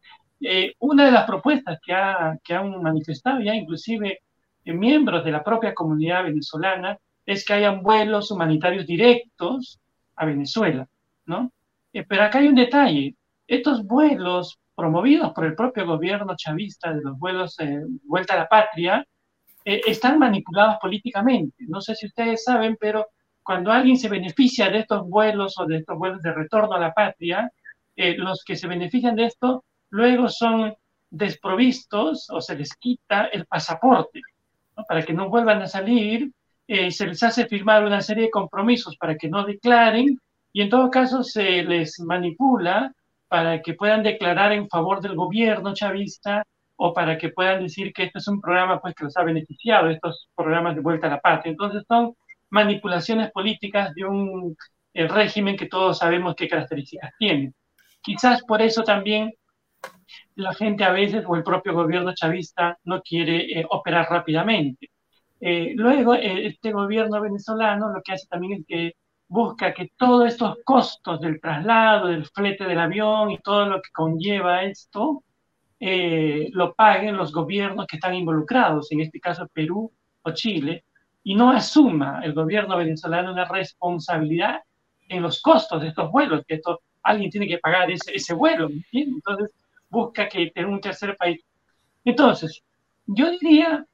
eh, 0.45 0.74
una 0.80 1.07
de 1.07 1.12
las 1.12 1.24
propuestas 1.24 1.78
que, 1.84 1.93
ha, 1.93 2.36
que 2.43 2.55
han 2.55 2.82
manifestado 2.82 3.40
ya 3.40 3.55
inclusive 3.55 4.20
eh, 4.64 4.72
miembros 4.72 5.24
de 5.24 5.30
la 5.30 5.45
propia 5.45 5.72
comunidad 5.72 6.24
venezolana 6.24 6.99
es 7.24 7.45
que 7.45 7.53
hayan 7.53 7.82
vuelos 7.82 8.30
humanitarios 8.30 8.86
directos 8.86 9.78
a 10.16 10.26
Venezuela, 10.26 10.88
¿no? 11.26 11.53
Eh, 11.93 12.05
pero 12.09 12.24
acá 12.24 12.40
hay 12.40 12.49
un 12.49 12.57
detalle, 12.57 13.14
estos 13.47 13.86
vuelos 13.86 14.59
promovidos 14.74 15.32
por 15.32 15.45
el 15.45 15.55
propio 15.55 15.86
gobierno 15.86 16.34
chavista 16.36 16.93
de 16.93 17.03
los 17.03 17.18
vuelos 17.18 17.57
Vuelta 18.05 18.34
a 18.34 18.38
la 18.38 18.49
Patria, 18.49 19.07
están 19.64 20.18
manipulados 20.18 20.76
políticamente. 20.80 21.64
No 21.68 21.80
sé 21.80 21.95
si 21.95 22.07
ustedes 22.07 22.43
saben, 22.43 22.76
pero 22.80 23.07
cuando 23.45 23.70
alguien 23.70 23.97
se 23.97 24.09
beneficia 24.09 24.70
de 24.70 24.80
estos 24.80 25.09
vuelos 25.09 25.57
o 25.59 25.66
de 25.66 25.76
estos 25.76 25.97
vuelos 25.99 26.20
de 26.22 26.32
retorno 26.32 26.74
a 26.74 26.80
la 26.80 26.93
patria, 26.93 27.53
los 27.95 28.43
que 28.45 28.57
se 28.57 28.66
benefician 28.66 29.14
de 29.14 29.26
esto 29.26 29.64
luego 29.93 30.28
son 30.28 30.74
desprovistos 31.11 32.28
o 32.30 32.40
se 32.40 32.57
les 32.57 32.74
quita 32.74 33.26
el 33.26 33.47
pasaporte, 33.47 34.20
para 34.88 35.03
que 35.03 35.12
no 35.12 35.28
vuelvan 35.28 35.62
a 35.62 35.68
salir 35.68 36.32
eh, 36.74 36.90
se 36.90 37.07
les 37.07 37.22
hace 37.22 37.47
firmar 37.47 37.84
una 37.84 38.01
serie 38.01 38.24
de 38.24 38.30
compromisos 38.30 38.97
para 38.97 39.16
que 39.16 39.28
no 39.28 39.45
declaren 39.45 40.18
y 40.53 40.62
en 40.62 40.70
todo 40.70 40.90
caso 40.90 41.22
se 41.22 41.62
les 41.64 42.01
manipula 42.01 42.93
para 43.28 43.61
que 43.61 43.74
puedan 43.74 44.03
declarar 44.03 44.53
en 44.53 44.68
favor 44.68 45.03
del 45.03 45.14
gobierno 45.14 45.74
chavista 45.74 46.45
o 46.76 46.95
para 46.95 47.18
que 47.18 47.28
puedan 47.28 47.62
decir 47.62 47.93
que 47.93 48.05
este 48.05 48.20
es 48.20 48.28
un 48.28 48.40
programa 48.40 48.80
pues, 48.80 48.95
que 48.95 49.05
los 49.05 49.16
ha 49.16 49.22
beneficiado, 49.22 49.90
estos 49.90 50.28
programas 50.34 50.74
de 50.74 50.80
vuelta 50.80 51.09
a 51.09 51.11
la 51.11 51.20
patria. 51.20 51.51
Entonces 51.51 51.84
son 51.86 52.14
manipulaciones 52.51 53.30
políticas 53.32 53.95
de 53.95 54.05
un 54.05 54.57
régimen 54.95 55.57
que 55.57 55.66
todos 55.66 55.99
sabemos 55.99 56.34
qué 56.36 56.49
características 56.49 57.12
tiene. 57.18 57.53
Quizás 58.03 58.43
por 58.45 58.62
eso 58.62 58.82
también 58.82 59.32
la 60.37 60.55
gente 60.55 60.85
a 60.85 60.93
veces 60.93 61.24
o 61.26 61.37
el 61.37 61.43
propio 61.43 61.74
gobierno 61.74 62.14
chavista 62.14 62.78
no 62.85 63.03
quiere 63.03 63.61
eh, 63.61 63.66
operar 63.68 64.09
rápidamente. 64.11 64.91
Eh, 65.41 65.72
luego, 65.76 66.14
eh, 66.14 66.47
este 66.47 66.72
gobierno 66.72 67.20
venezolano 67.20 67.93
lo 67.93 68.01
que 68.03 68.12
hace 68.12 68.26
también 68.28 68.61
es 68.61 68.66
que 68.66 68.93
busca 69.28 69.72
que 69.74 69.91
todos 69.97 70.28
estos 70.28 70.59
costos 70.64 71.20
del 71.20 71.41
traslado, 71.41 72.09
del 72.09 72.26
flete 72.26 72.64
del 72.64 72.78
avión 72.78 73.30
y 73.30 73.39
todo 73.39 73.66
lo 73.66 73.80
que 73.83 73.91
conlleva 73.93 74.62
esto, 74.62 75.24
lo 75.80 76.74
paguen 76.74 77.16
los 77.16 77.33
gobiernos 77.33 77.87
que 77.89 77.97
están 77.97 78.14
involucrados, 78.14 78.93
en 78.93 79.01
este 79.01 79.18
caso 79.18 79.49
Perú 79.53 79.91
o 80.22 80.30
Chile, 80.30 80.85
y 81.24 81.35
no 81.35 81.51
asuma 81.51 82.20
el 82.22 82.35
gobierno 82.35 82.76
venezolano 82.76 83.33
una 83.33 83.47
responsabilidad 83.47 84.61
en 85.09 85.22
los 85.22 85.41
costos 85.43 85.83
de 85.83 85.89
estos 85.89 86.12
vuelos, 86.12 86.45
que 86.47 86.55
esto, 86.55 86.83
alguien 87.03 87.30
tiene 87.30 87.49
que 87.49 87.59
pagar 87.59 87.91
ese, 87.91 88.14
ese 88.14 88.33
vuelo, 88.33 88.68
Entonces 88.93 89.51
busca 89.93 90.28
que 90.28 90.51
tenga 90.55 90.70
un 90.70 90.80
tercer 90.80 91.16
país. 91.16 91.40
Entonces, 92.05 92.62
yo 93.07 93.30
diría, 93.30 93.84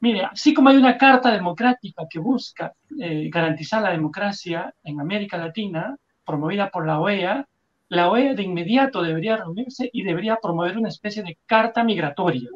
mire, 0.00 0.24
así 0.24 0.54
como 0.54 0.70
hay 0.70 0.76
una 0.76 0.96
carta 0.96 1.30
democrática 1.30 2.04
que 2.10 2.18
busca 2.18 2.72
eh, 2.98 3.28
garantizar 3.30 3.82
la 3.82 3.90
democracia 3.90 4.74
en 4.82 5.00
América 5.00 5.36
Latina, 5.36 5.96
promovida 6.24 6.70
por 6.70 6.86
la 6.86 6.98
OEA, 6.98 7.46
la 7.88 8.10
OEA 8.10 8.34
de 8.34 8.42
inmediato 8.42 9.02
debería 9.02 9.36
reunirse 9.36 9.90
y 9.92 10.02
debería 10.02 10.38
promover 10.42 10.78
una 10.78 10.88
especie 10.88 11.22
de 11.22 11.36
carta 11.44 11.84
migratoria, 11.84 12.48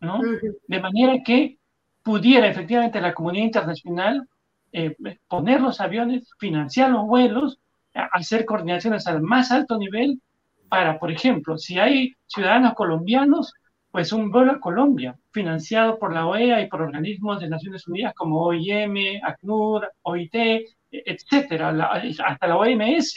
¿no? 0.00 0.20
De 0.68 0.80
manera 0.80 1.18
que 1.24 1.58
pudiera 2.04 2.46
efectivamente 2.46 3.00
la 3.00 3.12
comunidad 3.12 3.46
internacional 3.46 4.28
eh, 4.72 4.96
poner 5.26 5.60
los 5.60 5.80
aviones, 5.80 6.30
financiar 6.38 6.90
los 6.90 7.06
vuelos, 7.06 7.58
hacer 7.92 8.44
coordinaciones 8.44 9.06
al 9.06 9.20
más 9.20 9.50
alto 9.50 9.76
nivel 9.78 10.20
para, 10.68 10.98
por 10.98 11.10
ejemplo, 11.10 11.58
si 11.58 11.78
hay 11.78 12.14
ciudadanos 12.26 12.74
colombianos, 12.74 13.52
pues 13.90 14.12
un 14.12 14.30
vuelo 14.30 14.52
a 14.52 14.60
Colombia, 14.60 15.16
financiado 15.30 15.98
por 15.98 16.12
la 16.12 16.26
OEA 16.26 16.60
y 16.62 16.68
por 16.68 16.82
organismos 16.82 17.40
de 17.40 17.48
Naciones 17.48 17.86
Unidas 17.86 18.12
como 18.14 18.40
OIM, 18.44 19.20
ACNUR, 19.22 19.88
OIT, 20.02 20.34
etcétera, 20.90 21.68
hasta 22.24 22.46
la 22.46 22.56
OMS, 22.56 23.14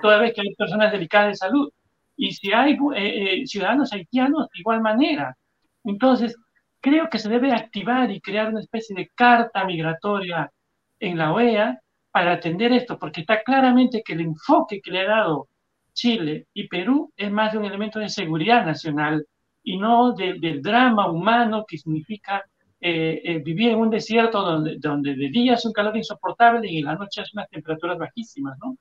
toda 0.00 0.18
vez 0.18 0.32
que 0.34 0.42
hay 0.42 0.54
personas 0.54 0.92
delicadas 0.92 1.28
de 1.28 1.34
salud. 1.34 1.72
Y 2.16 2.32
si 2.32 2.52
hay 2.52 2.74
eh, 2.94 3.40
eh, 3.42 3.46
ciudadanos 3.46 3.92
haitianos, 3.92 4.48
de 4.52 4.60
igual 4.60 4.80
manera. 4.80 5.36
Entonces, 5.84 6.36
creo 6.80 7.08
que 7.08 7.18
se 7.18 7.28
debe 7.28 7.52
activar 7.52 8.10
y 8.10 8.20
crear 8.20 8.48
una 8.48 8.60
especie 8.60 8.94
de 8.94 9.08
carta 9.14 9.64
migratoria 9.64 10.50
en 11.00 11.18
la 11.18 11.32
OEA 11.32 11.80
para 12.12 12.32
atender 12.32 12.72
esto, 12.72 12.98
porque 12.98 13.22
está 13.22 13.42
claramente 13.42 14.02
que 14.04 14.12
el 14.12 14.20
enfoque 14.20 14.80
que 14.80 14.90
le 14.90 15.00
ha 15.00 15.08
dado 15.08 15.48
Chile 15.92 16.48
y 16.54 16.68
Perú 16.68 17.12
es 17.16 17.30
más 17.30 17.52
de 17.52 17.58
un 17.58 17.64
elemento 17.64 17.98
de 17.98 18.08
seguridad 18.08 18.64
nacional 18.64 19.26
y 19.62 19.78
no 19.78 20.12
del 20.12 20.60
drama 20.62 21.10
humano 21.10 21.64
que 21.66 21.78
significa 21.78 22.44
eh, 22.84 23.20
eh, 23.24 23.38
vivir 23.38 23.70
en 23.70 23.78
un 23.78 23.90
desierto 23.90 24.42
donde, 24.42 24.76
donde 24.78 25.14
de 25.14 25.28
día 25.28 25.54
es 25.54 25.64
un 25.64 25.72
calor 25.72 25.96
insoportable 25.96 26.68
y 26.68 26.78
en 26.78 26.86
la 26.86 26.96
noche 26.96 27.22
es 27.22 27.32
unas 27.32 27.48
temperaturas 27.48 27.96
bajísimas, 27.96 28.58
¿no? 28.58 28.76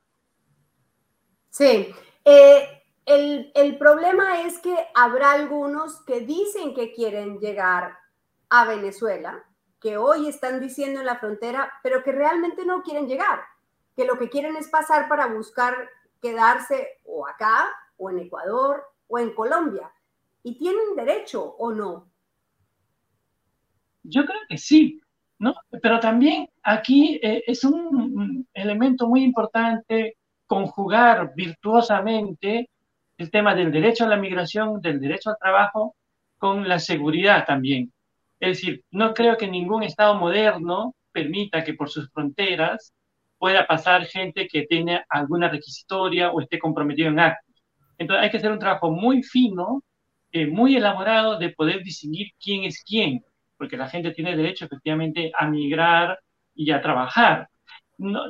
Sí. 1.51 1.93
Eh, 2.25 2.81
el, 3.05 3.51
el, 3.53 3.77
problema 3.77 4.41
es 4.41 4.57
que 4.57 4.75
habrá 4.95 5.33
algunos 5.33 6.03
que 6.05 6.21
dicen 6.21 6.73
que 6.73 6.93
quieren 6.93 7.37
llegar 7.37 7.95
a 8.49 8.65
Venezuela, 8.65 9.43
que 9.79 9.97
hoy 9.97 10.27
están 10.27 10.59
diciendo 10.59 10.99
en 10.99 11.05
la 11.05 11.19
frontera, 11.19 11.71
pero 11.83 12.03
que 12.03 12.11
realmente 12.11 12.65
no 12.65 12.81
quieren 12.81 13.07
llegar, 13.07 13.41
que 13.95 14.05
lo 14.05 14.17
que 14.17 14.29
quieren 14.29 14.55
es 14.55 14.67
pasar 14.67 15.09
para 15.09 15.27
buscar 15.27 15.75
quedarse 16.21 16.99
o 17.05 17.27
acá, 17.27 17.67
o 17.97 18.09
en 18.09 18.19
Ecuador, 18.19 18.83
o 19.07 19.19
en 19.19 19.33
Colombia. 19.33 19.91
¿Y 20.43 20.57
tienen 20.57 20.95
derecho 20.95 21.43
o 21.43 21.71
no? 21.71 22.09
Yo 24.03 24.25
creo 24.25 24.39
que 24.49 24.57
sí, 24.57 25.01
¿no? 25.39 25.55
Pero 25.81 25.99
también 25.99 26.49
aquí 26.63 27.19
eh, 27.21 27.43
es 27.45 27.63
un 27.63 28.47
elemento 28.53 29.07
muy 29.07 29.23
importante 29.23 30.17
conjugar 30.47 31.33
virtuosamente 31.35 32.69
el 33.17 33.29
tema 33.29 33.53
del 33.53 33.71
derecho 33.71 34.05
a 34.05 34.09
la 34.09 34.17
migración, 34.17 34.81
del 34.81 34.99
derecho 34.99 35.29
al 35.29 35.37
trabajo, 35.39 35.95
con 36.37 36.67
la 36.67 36.79
seguridad 36.79 37.45
también. 37.45 37.93
Es 38.39 38.57
decir, 38.57 38.83
no 38.89 39.13
creo 39.13 39.37
que 39.37 39.47
ningún 39.47 39.83
Estado 39.83 40.15
moderno 40.15 40.95
permita 41.11 41.63
que 41.63 41.75
por 41.75 41.89
sus 41.89 42.09
fronteras 42.09 42.93
pueda 43.41 43.65
pasar 43.65 44.05
gente 44.05 44.47
que 44.47 44.67
tiene 44.67 45.03
alguna 45.09 45.49
requisitoria 45.49 46.29
o 46.29 46.41
esté 46.41 46.59
comprometido 46.59 47.09
en 47.09 47.19
actos. 47.19 47.55
Entonces 47.97 48.23
hay 48.23 48.29
que 48.29 48.37
hacer 48.37 48.51
un 48.51 48.59
trabajo 48.59 48.91
muy 48.91 49.23
fino, 49.23 49.81
eh, 50.31 50.45
muy 50.45 50.75
elaborado 50.75 51.39
de 51.39 51.49
poder 51.49 51.81
distinguir 51.81 52.27
quién 52.39 52.65
es 52.65 52.83
quién, 52.83 53.25
porque 53.57 53.77
la 53.77 53.89
gente 53.89 54.11
tiene 54.11 54.37
derecho 54.37 54.65
efectivamente 54.65 55.31
a 55.35 55.47
migrar 55.47 56.19
y 56.53 56.69
a 56.69 56.83
trabajar. 56.83 57.49
No, 57.97 58.25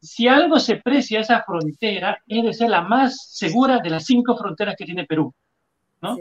si 0.00 0.28
algo 0.28 0.60
se 0.60 0.76
precia 0.76 1.18
esa 1.18 1.42
frontera, 1.42 2.16
es 2.28 2.44
de 2.44 2.52
ser 2.52 2.70
la 2.70 2.82
más 2.82 3.32
segura 3.32 3.80
de 3.80 3.90
las 3.90 4.04
cinco 4.04 4.36
fronteras 4.36 4.76
que 4.78 4.84
tiene 4.84 5.04
Perú. 5.04 5.34
¿no? 6.00 6.16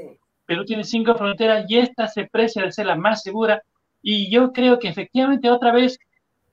Perú 0.47 0.65
tiene 0.65 0.83
cinco 0.83 1.13
fronteras 1.13 1.65
y 1.69 1.77
esta 1.77 2.07
se 2.07 2.25
precia 2.25 2.63
de 2.63 2.71
ser 2.71 2.87
la 2.87 2.95
más 2.95 3.21
segura. 3.21 3.61
Y 4.01 4.31
yo 4.31 4.51
creo 4.51 4.79
que 4.79 4.87
efectivamente 4.87 5.51
otra 5.51 5.71
vez 5.71 5.99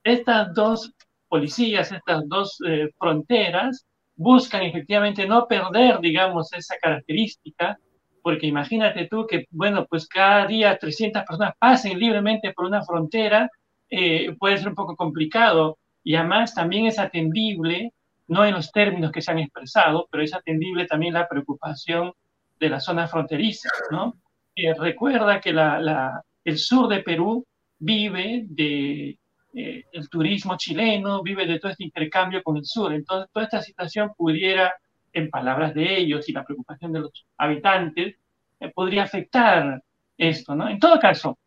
estas 0.03 0.53
dos 0.53 0.93
policías, 1.31 1.93
estas 1.93 2.27
dos 2.27 2.57
eh, 2.67 2.89
fronteras, 2.99 3.85
buscan 4.17 4.63
efectivamente 4.63 5.25
no 5.25 5.47
perder, 5.47 5.99
digamos, 6.01 6.51
esa 6.51 6.75
característica, 6.75 7.77
porque 8.21 8.47
imagínate 8.47 9.07
tú 9.07 9.25
que, 9.25 9.45
bueno, 9.49 9.85
pues 9.89 10.07
cada 10.07 10.45
día 10.45 10.77
300 10.77 11.23
personas 11.23 11.53
pasen 11.57 11.97
libremente 11.97 12.51
por 12.53 12.65
una 12.65 12.83
frontera, 12.83 13.49
eh, 13.89 14.35
puede 14.37 14.57
ser 14.57 14.67
un 14.67 14.75
poco 14.75 14.97
complicado 14.97 15.77
y 16.03 16.15
además 16.15 16.53
también 16.53 16.85
es 16.85 16.99
atendible, 16.99 17.93
no 18.27 18.45
en 18.45 18.53
los 18.53 18.69
términos 18.73 19.11
que 19.11 19.21
se 19.21 19.31
han 19.31 19.39
expresado, 19.39 20.09
pero 20.11 20.23
es 20.23 20.33
atendible 20.33 20.85
también 20.85 21.13
la 21.13 21.29
preocupación 21.29 22.11
de 22.59 22.69
la 22.69 22.81
zona 22.81 23.07
fronteriza, 23.07 23.69
¿no? 23.89 24.15
Eh, 24.53 24.73
recuerda 24.73 25.39
que 25.39 25.53
la, 25.53 26.21
el 26.43 26.57
sur 26.57 26.89
de 26.89 27.01
Perú 27.01 27.45
vive 27.79 28.43
de 28.47 29.17
eh, 29.53 29.85
el 29.91 30.09
turismo 30.09 30.55
chileno, 30.57 31.21
vive 31.23 31.45
de 31.45 31.59
todo 31.59 31.71
este 31.71 31.83
intercambio 31.83 32.41
con 32.43 32.57
el 32.57 32.65
sur. 32.65 32.93
Entonces, 32.93 33.29
toda 33.33 33.45
esta 33.45 33.61
situación 33.61 34.11
pudiera, 34.17 34.73
en 35.13 35.29
palabras 35.29 35.73
de 35.73 35.97
ellos 35.99 36.27
y 36.29 36.33
la 36.33 36.45
preocupación 36.45 36.93
de 36.93 37.01
los 37.01 37.25
habitantes, 37.37 38.15
eh, 38.59 38.71
podría 38.73 39.03
afectar 39.03 39.81
esto, 40.17 40.55
¿no? 40.55 40.69
En 40.69 40.79
todo 40.79 40.99
caso, 40.99 41.37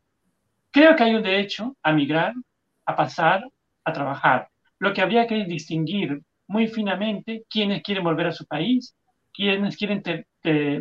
creo 0.70 0.96
que 0.96 1.04
hay 1.04 1.14
un 1.14 1.22
derecho 1.22 1.76
a 1.82 1.92
migrar, 1.92 2.34
a 2.86 2.96
pasar, 2.96 3.44
a 3.84 3.92
trabajar. 3.92 4.48
Lo 4.78 4.92
que 4.92 5.02
habría 5.02 5.26
que 5.26 5.44
distinguir 5.44 6.20
muy 6.46 6.68
finamente 6.68 7.44
quiénes 7.48 7.82
quieren 7.82 8.04
volver 8.04 8.26
a 8.26 8.32
su 8.32 8.46
país, 8.46 8.94
quiénes 9.32 9.76
quieren 9.76 10.02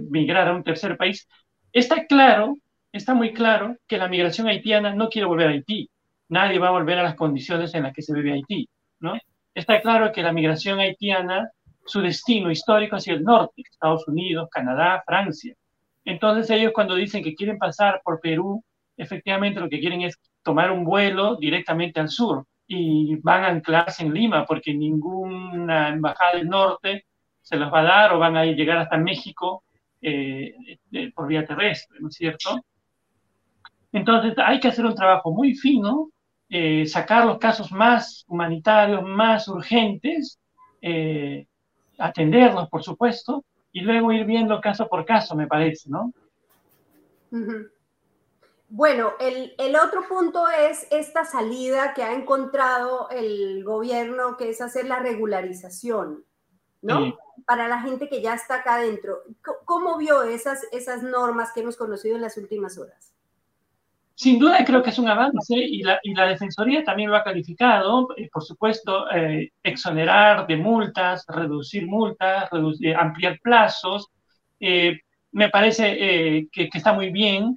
migrar 0.10 0.48
a 0.50 0.56
un 0.56 0.64
tercer 0.64 0.98
país. 0.98 1.28
Está 1.72 2.06
claro, 2.06 2.56
está 2.92 3.14
muy 3.14 3.34
claro 3.34 3.78
que 3.88 3.98
la 3.98 4.08
migración 4.08 4.48
haitiana 4.48 4.94
no 4.94 5.10
quiere 5.10 5.28
volver 5.28 5.48
a 5.48 5.52
Haití. 5.52 5.90
Nadie 6.30 6.60
va 6.60 6.70
a 6.70 6.72
volver 6.72 7.00
a 7.00 7.04
las 7.04 7.16
condiciones 7.16 7.74
en 7.76 7.84
las 7.84 7.94
que 7.94 8.02
se 8.02 8.14
vive 8.14 8.34
Haití, 8.34 8.68
¿no? 9.00 9.14
Está 9.54 9.82
claro 9.82 10.12
que 10.12 10.24
la 10.24 10.34
migración 10.34 10.80
haitiana, 10.80 11.50
su 11.86 12.02
destino 12.02 12.50
histórico 12.50 12.96
hacia 12.96 13.14
el 13.14 13.24
norte, 13.24 13.62
Estados 13.70 14.08
Unidos, 14.08 14.50
Canadá, 14.52 15.04
Francia. 15.06 15.54
Entonces 16.06 16.50
ellos 16.50 16.72
cuando 16.74 16.96
dicen 16.96 17.24
que 17.24 17.36
quieren 17.36 17.58
pasar 17.58 18.02
por 18.04 18.20
Perú, 18.20 18.64
efectivamente 18.98 19.60
lo 19.60 19.70
que 19.70 19.80
quieren 19.80 20.02
es 20.02 20.18
tomar 20.42 20.72
un 20.72 20.84
vuelo 20.84 21.36
directamente 21.36 22.00
al 22.00 22.10
sur 22.10 22.46
y 22.68 23.16
van 23.18 23.44
a 23.44 23.48
anclarse 23.48 24.04
en 24.04 24.14
Lima 24.14 24.46
porque 24.46 24.74
ninguna 24.74 25.90
embajada 25.90 26.38
del 26.38 26.50
norte 26.50 27.06
se 27.42 27.58
los 27.58 27.72
va 27.72 27.82
a 27.82 27.84
dar 27.84 28.14
o 28.14 28.20
van 28.20 28.38
a 28.38 28.46
llegar 28.46 28.78
hasta 28.78 28.98
México 28.98 29.64
eh, 30.02 30.54
por 31.14 31.28
vía 31.28 31.46
terrestre, 31.46 32.00
¿no 32.00 32.08
es 32.08 32.16
cierto? 32.16 32.66
Entonces 33.94 34.34
hay 34.44 34.60
que 34.60 34.68
hacer 34.68 34.86
un 34.86 34.96
trabajo 34.96 35.32
muy 35.32 35.54
fino, 35.54 36.10
eh, 36.50 36.86
sacar 36.88 37.26
los 37.26 37.38
casos 37.38 37.72
más 37.72 38.26
humanitarios, 38.28 39.04
más 39.04 39.48
urgentes, 39.48 40.40
eh, 40.82 41.46
atenderlos, 41.98 42.70
por 42.70 42.84
supuesto, 42.84 43.46
y 43.72 43.82
luego 43.82 44.12
ir 44.12 44.26
viendo 44.26 44.60
caso 44.60 44.88
por 44.88 45.06
caso, 45.06 45.36
me 45.36 45.48
parece, 45.48 45.90
¿no? 45.90 46.12
Bueno, 48.70 49.14
el, 49.20 49.54
el, 49.60 49.76
otro 49.76 50.08
punto 50.08 50.48
es 50.48 50.88
esta 50.92 51.26
salida 51.26 51.94
que 51.94 52.04
ha 52.04 52.14
encontrado 52.14 53.10
el 53.12 53.64
gobierno, 53.64 54.38
que 54.38 54.50
es 54.50 54.62
hacer 54.62 54.86
la 54.86 55.00
regularización, 55.00 56.24
¿no? 56.82 57.16
Para 57.46 57.68
la 57.68 57.82
gente 57.82 58.10
que 58.10 58.22
ya 58.22 58.34
está 58.34 58.56
acá 58.56 58.76
adentro. 58.76 59.22
¿Cómo 59.66 59.98
vio 59.98 60.24
esas, 60.24 60.64
esas 60.72 61.04
normas 61.04 61.52
que 61.52 61.62
hemos 61.62 61.78
conocido 61.78 62.16
en 62.16 62.22
las 62.22 62.38
últimas 62.38 62.78
horas? 62.78 63.13
Sin 64.16 64.40
duda 64.40 64.64
creo 64.66 64.84
que 64.84 64.92
es 64.92 65.00
un 65.00 65.10
avance 65.10 65.56
y 65.56 65.82
la, 65.84 66.00
y 66.04 66.14
la 66.14 66.28
Defensoría 66.28 66.84
también 66.84 67.10
lo 67.10 67.18
ha 67.18 67.24
calificado, 67.24 68.08
eh, 68.16 68.30
por 68.32 68.44
supuesto, 68.44 69.10
eh, 69.12 69.52
exonerar 69.64 70.46
de 70.48 70.56
multas, 70.58 71.26
reducir 71.28 71.88
multas, 71.88 72.50
reducir, 72.52 72.96
ampliar 72.96 73.40
plazos. 73.42 74.08
Eh, 74.60 75.00
me 75.32 75.50
parece 75.50 76.48
que, 76.52 76.70
está 76.74 76.94
muy 76.94 77.12
bien. 77.12 77.56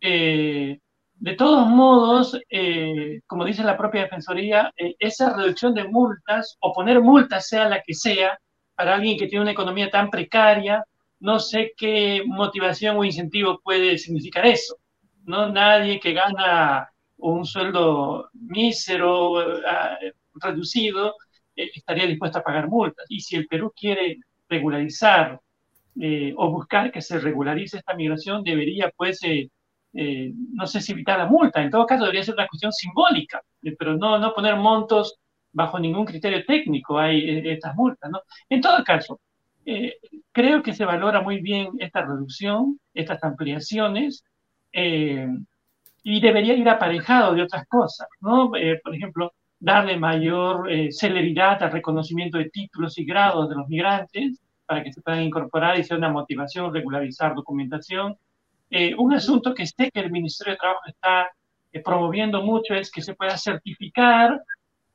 Eh, 0.00 0.78
de 1.14 1.34
todos 1.36 1.66
modos, 1.66 2.38
eh, 2.50 3.20
como 3.26 3.44
dice 3.46 3.64
la 3.64 3.76
propia 3.78 4.02
Defensoría, 4.02 4.72
eh, 4.76 4.94
esa 4.98 5.34
reducción 5.34 5.74
de 5.74 5.84
multas 5.84 6.56
o 6.60 6.72
poner 6.72 7.00
multas, 7.00 7.48
sea 7.48 7.68
la 7.68 7.80
que 7.82 7.94
sea, 7.94 8.38
para 8.74 8.96
alguien 8.96 9.16
que 9.18 9.26
tiene 9.28 9.42
una 9.42 9.52
economía 9.52 9.90
tan 9.90 10.10
precaria, 10.10 10.84
no 11.20 11.38
sé 11.38 11.72
qué 11.76 12.22
motivación 12.26 12.98
o 12.98 13.04
incentivo 13.04 13.60
puede 13.62 13.96
significar 13.96 14.44
eso. 14.46 14.76
No 15.24 15.48
nadie 15.50 16.00
que 16.00 16.12
gana 16.12 16.88
un 17.18 17.44
sueldo 17.44 18.28
mísero, 18.32 19.34
reducido, 20.34 21.14
estaría 21.54 22.06
dispuesto 22.06 22.38
a 22.38 22.42
pagar 22.42 22.68
multas. 22.68 23.06
Y 23.08 23.20
si 23.20 23.36
el 23.36 23.46
Perú 23.46 23.72
quiere 23.74 24.18
regularizar 24.48 25.40
o 26.36 26.50
buscar 26.50 26.90
que 26.92 27.00
se 27.00 27.18
regularice 27.20 27.78
esta 27.78 27.94
migración, 27.94 28.42
debería 28.42 28.90
pues 28.96 29.20
eh, 29.96 30.32
no 30.52 30.66
sé 30.66 30.80
si 30.80 30.90
evitar 30.92 31.18
la 31.18 31.26
multa, 31.26 31.62
en 31.62 31.70
todo 31.70 31.86
caso 31.86 32.02
debería 32.02 32.24
ser 32.24 32.34
una 32.34 32.48
cuestión 32.48 32.72
simbólica, 32.72 33.40
eh, 33.62 33.76
pero 33.78 33.96
no, 33.96 34.18
no 34.18 34.34
poner 34.34 34.56
montos 34.56 35.20
bajo 35.52 35.78
ningún 35.78 36.04
criterio 36.04 36.44
técnico 36.44 36.98
hay 36.98 37.20
eh, 37.20 37.52
estas 37.52 37.76
multas, 37.76 38.10
¿no? 38.10 38.22
En 38.48 38.60
todo 38.60 38.82
caso, 38.82 39.20
creo 40.32 40.62
que 40.62 40.74
se 40.74 40.84
valora 40.84 41.20
muy 41.22 41.40
bien 41.40 41.70
esta 41.78 42.02
reducción, 42.04 42.78
estas 42.92 43.22
ampliaciones, 43.22 44.24
y 44.76 46.20
debería 46.20 46.54
ir 46.54 46.68
aparejado 46.68 47.34
de 47.34 47.42
otras 47.42 47.66
cosas, 47.68 48.08
¿no? 48.20 48.50
por 48.82 48.94
ejemplo, 48.94 49.32
darle 49.58 49.96
mayor 49.96 50.68
celeridad 50.90 51.62
al 51.62 51.72
reconocimiento 51.72 52.38
de 52.38 52.50
títulos 52.50 52.98
y 52.98 53.04
grados 53.04 53.48
de 53.48 53.54
los 53.54 53.68
migrantes 53.68 54.40
para 54.66 54.82
que 54.82 54.92
se 54.92 55.00
puedan 55.00 55.22
incorporar 55.22 55.78
y 55.78 55.84
sea 55.84 55.96
una 55.96 56.10
motivación 56.10 56.72
regularizar 56.72 57.34
documentación, 57.34 58.16
eh, 58.70 58.94
un 58.96 59.12
asunto 59.14 59.54
que 59.54 59.66
sé 59.66 59.90
que 59.92 60.00
el 60.00 60.10
Ministerio 60.10 60.54
de 60.54 60.58
Trabajo 60.58 60.80
está 60.86 61.30
eh, 61.72 61.80
promoviendo 61.80 62.42
mucho 62.42 62.74
es 62.74 62.90
que 62.90 63.02
se 63.02 63.14
pueda 63.14 63.36
certificar 63.36 64.40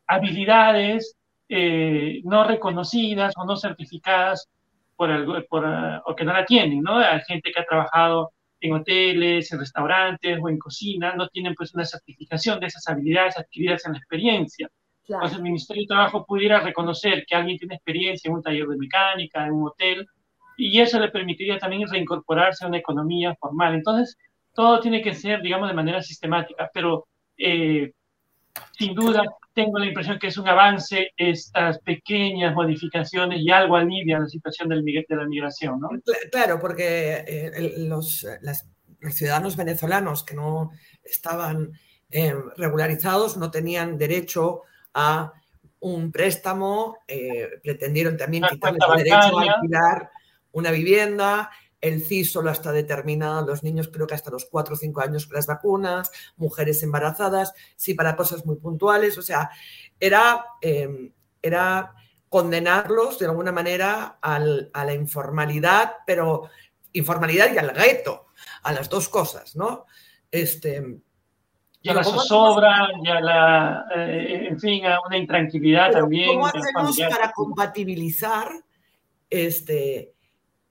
habilidades 0.08 1.16
eh, 1.48 2.22
no 2.24 2.44
reconocidas 2.44 3.34
o 3.38 3.46
no 3.46 3.56
certificadas 3.56 4.48
por, 4.96 5.12
algo, 5.12 5.36
por 5.50 5.66
o 6.06 6.16
que 6.16 6.26
no 6.26 6.34
la 6.34 6.46
tienen, 6.46 6.82
¿no? 6.82 6.98
Hay 6.98 7.22
gente 7.22 7.52
que 7.52 7.62
ha 7.62 7.66
trabajado 7.66 8.32
en 8.62 8.74
hoteles, 8.74 9.52
en 9.52 9.60
restaurantes 9.60 10.40
o 10.42 10.50
en 10.50 10.58
cocina, 10.58 11.14
no 11.16 11.28
tienen 11.30 11.56
pues 11.56 11.74
una 11.74 11.86
certificación 11.86 12.60
de 12.60 12.68
esas 12.68 12.88
habilidades 12.88 13.38
adquiridas 13.38 13.86
en 13.86 13.94
la 13.94 14.00
experiencia. 14.00 14.70
Entonces 15.08 15.38
el 15.38 15.44
Ministerio 15.44 15.84
de 15.84 15.88
Trabajo 15.88 16.26
pudiera 16.26 16.60
reconocer 16.60 17.26
que 17.26 17.36
alguien 17.36 17.58
tiene 17.58 17.76
experiencia 17.76 18.30
en 18.30 18.36
un 18.36 18.44
taller 18.44 18.68
de 18.68 18.78
mecánica, 18.78 19.46
en 19.46 19.54
un 19.54 19.68
hotel, 19.68 20.08
y 20.58 20.80
eso 20.80 21.00
le 21.00 21.10
permitiría 21.10 21.58
también 21.58 21.88
reincorporarse 21.90 22.66
a 22.66 22.68
una 22.68 22.78
economía 22.78 23.34
formal. 23.40 23.74
Entonces, 23.74 24.18
todo 24.54 24.80
tiene 24.82 25.02
que 25.02 25.14
ser, 25.14 25.42
digamos, 25.42 25.70
de 25.70 25.74
manera 25.74 26.02
sistemática, 26.02 26.70
pero 26.74 27.08
eh, 27.38 27.94
sin 28.78 28.94
duda 28.94 29.24
tengo 29.54 29.80
la 29.80 29.88
impresión 29.88 30.20
que 30.20 30.28
es 30.28 30.38
un 30.38 30.48
avance 30.48 31.12
estas 31.18 31.80
pequeñas 31.80 32.54
modificaciones 32.54 33.40
y 33.42 33.52
algo 33.52 33.76
alivia 33.76 34.20
la 34.20 34.28
situación 34.28 34.70
del, 34.70 34.84
de 34.84 35.16
la 35.16 35.26
migración, 35.26 35.80
¿no? 35.80 35.90
Claro, 36.32 36.60
porque 36.60 37.24
eh, 37.28 37.74
los, 37.78 38.26
los, 38.42 38.64
ciudadanos 39.16 39.56
venezolanos 39.56 40.24
que 40.24 40.36
no 40.36 40.72
estaban 41.04 41.72
eh, 42.10 42.34
regularizados 42.58 43.38
no 43.38 43.50
tenían 43.50 43.98
derecho 43.98 44.64
a 44.94 45.34
un 45.80 46.12
préstamo, 46.12 46.98
pretendieron 47.64 48.18
también 48.18 48.44
quitarles 48.50 48.82
el 48.86 48.98
derecho 48.98 49.40
a 49.40 49.44
alquilar 49.44 50.10
una 50.52 50.72
vivienda, 50.72 51.50
el 51.82 52.04
CIS 52.04 52.32
solo 52.32 52.52
está 52.52 52.72
determinado 52.72 53.46
los 53.46 53.64
niños 53.64 53.90
creo 53.92 54.08
que 54.08 54.16
hasta 54.16 54.32
los 54.32 54.46
4 54.46 54.74
o 54.74 54.78
5 54.78 55.02
años 55.02 55.26
con 55.26 55.36
las 55.36 55.48
vacunas, 55.48 56.12
mujeres 56.38 56.84
embarazadas, 56.84 57.54
sí 57.76 57.94
para 57.94 58.16
cosas 58.16 58.46
muy 58.46 58.58
puntuales, 58.58 59.18
o 59.18 59.22
sea, 59.22 59.50
era, 60.00 60.46
em, 60.62 61.12
era 61.42 61.94
condenarlos 62.28 63.18
de 63.18 63.26
alguna 63.26 63.52
manera 63.52 64.20
a 64.22 64.40
la 64.40 64.94
informalidad, 64.94 65.94
pero 66.06 66.50
informalidad 66.94 67.54
y 67.54 67.58
al 67.58 67.72
gueto, 67.72 68.28
a 68.64 68.74
las 68.74 68.90
dos 68.90 69.10
cosas, 69.10 69.56
¿no? 69.56 69.86
Este, 70.30 71.00
y 71.82 71.90
a 71.90 71.94
la 71.94 72.04
zozobra, 72.04 72.90
y 73.02 73.10
a 73.10 73.22
la, 73.22 73.86
eh, 73.96 74.48
en 74.50 74.60
fin, 74.60 74.86
a 74.86 75.00
una 75.08 75.18
intranquilidad 75.18 75.92
también. 75.92 76.28
¿Cómo 76.28 76.48
hacemos 76.48 76.98
para 77.10 77.32
compatibilizar 77.32 78.50
este, 79.30 80.14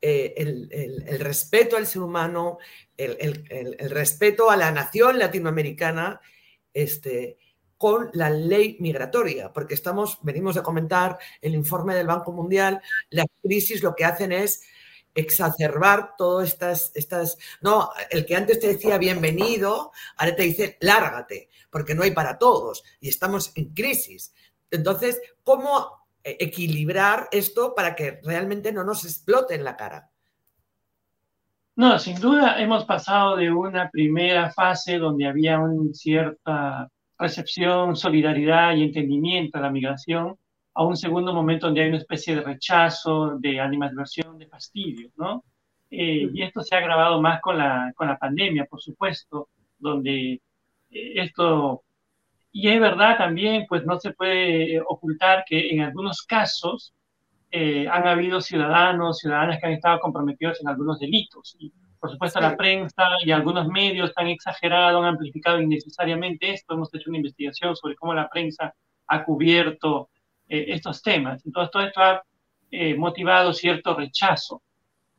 eh, 0.01 0.35
el, 0.37 1.19
respeto 1.19 1.77
al 1.77 1.87
ser 1.87 2.03
humano, 2.03 2.59
el, 2.97 3.91
respeto 3.91 4.51
a 4.51 4.57
la 4.57 4.71
nación 4.71 5.19
latinoamericana, 5.19 6.21
este, 6.73 7.39
con 7.77 8.11
la 8.13 8.31
ley 8.31 8.77
migratoria, 8.81 9.53
porque 9.53 9.75
estamos, 9.75 10.19
venimos 10.23 10.55
de 10.55 10.63
comentar 10.63 11.19
el 11.41 11.55
informe 11.55 11.95
del 11.95 12.07
Banco 12.07 12.33
Mundial, 12.33 12.81
las 13.11 13.27
crisis 13.43 13.83
lo 13.83 13.95
que 13.95 14.05
hacen 14.05 14.33
es 14.33 14.63
exacerbar 15.15 16.15
todas 16.17 16.49
estas, 16.49 16.93
estas, 16.95 17.39
no, 17.61 17.91
el 18.11 18.25
que 18.25 18.37
antes 18.37 18.61
te 18.61 18.69
decía 18.69 18.99
bienvenido, 18.99 19.93
ahora 20.17 20.37
te 20.37 20.45
dice 20.45 20.77
lárgate, 20.81 21.49
porque 21.71 21.95
no 21.95 22.03
hay 22.03 22.13
para 22.13 22.39
todos 22.39 22.85
y 23.01 23.09
estamos 23.09 23.53
en 23.57 23.75
crisis. 23.75 24.33
Entonces, 24.71 25.21
¿cómo 25.43 26.08
equilibrar 26.25 27.29
esto 27.33 27.75
para 27.75 27.95
que 27.95 28.21
realmente 28.23 28.73
no 28.73 28.85
nos 28.85 29.05
explote 29.05 29.55
en 29.55 29.65
la 29.65 29.77
cara. 29.77 30.11
No, 31.77 31.99
sin 31.99 32.19
duda 32.21 32.61
hemos 32.61 32.85
pasado 32.85 33.37
de 33.37 33.53
una 33.53 33.89
primera 33.89 34.51
fase 34.51 34.99
donde 34.99 35.27
había 35.27 35.61
una 35.61 35.95
cierta 35.95 36.89
recepción, 37.17 37.95
solidaridad 37.95 38.75
y 38.75 38.83
entendimiento 38.83 39.59
a 39.59 39.61
la 39.61 39.71
migración, 39.71 40.37
a 40.75 40.85
un 40.85 40.97
segundo 40.97 41.33
momento 41.33 41.67
donde 41.67 41.83
hay 41.83 41.89
una 41.89 41.99
especie 41.99 42.35
de 42.35 42.43
rechazo, 42.43 43.39
de 43.39 43.61
animadversión, 43.61 44.39
de 44.39 44.49
fastidio, 44.49 45.11
¿no? 45.17 45.45
Eh, 45.91 46.29
y 46.33 46.43
esto 46.43 46.63
se 46.63 46.75
ha 46.75 46.79
agravado 46.79 47.21
más 47.21 47.41
con 47.41 47.59
la, 47.59 47.93
con 47.97 48.09
la 48.09 48.19
pandemia, 48.19 48.67
por 48.67 48.81
supuesto, 48.81 49.49
donde 49.79 50.33
eh, 50.33 50.41
esto 50.91 51.83
y 52.53 52.69
es 52.69 52.81
verdad 52.81 53.19
también, 53.19 53.67
pues 53.69 53.85
no 53.85 53.99
se 53.99 54.13
puede 54.13 54.77
eh, 54.77 54.83
ocultar 54.87 55.45
que 55.47 55.71
en 55.71 55.83
algunos 55.83 56.23
casos 56.23 56.95
eh, 57.51 57.87
han 57.89 58.07
habido 58.07 58.41
ciudadanos, 58.41 59.19
ciudadanas 59.19 59.59
que 59.61 59.67
han 59.67 59.73
estado 59.75 60.01
comprometidos 60.01 60.61
en 60.61 60.69
algunos 60.69 60.99
delitos. 60.99 61.57
Y 61.59 61.73
por 62.01 62.11
supuesto 62.11 62.41
la 62.41 62.57
prensa 62.57 63.05
y 63.25 63.31
algunos 63.33 63.69
medios 63.69 64.13
han 64.17 64.29
exagerado, 64.29 64.99
han 64.99 65.07
amplificado 65.07 65.61
innecesariamente 65.61 66.53
esto. 66.53 66.75
Hemos 66.75 66.93
hecho 66.95 67.11
una 67.11 67.19
investigación 67.19 67.77
sobre 67.77 67.97
cómo 67.97 68.15
la 68.15 68.29
prensa 68.29 68.75
ha 69.09 69.25
cubierto 69.25 70.11
eh, 70.49 70.67
estos 70.69 71.03
temas. 71.03 71.45
Entonces 71.45 71.71
todo 71.71 71.83
esto 71.83 72.01
ha 72.01 72.23
motivado 72.99 73.55
cierto 73.55 73.95
rechazo. 73.95 74.61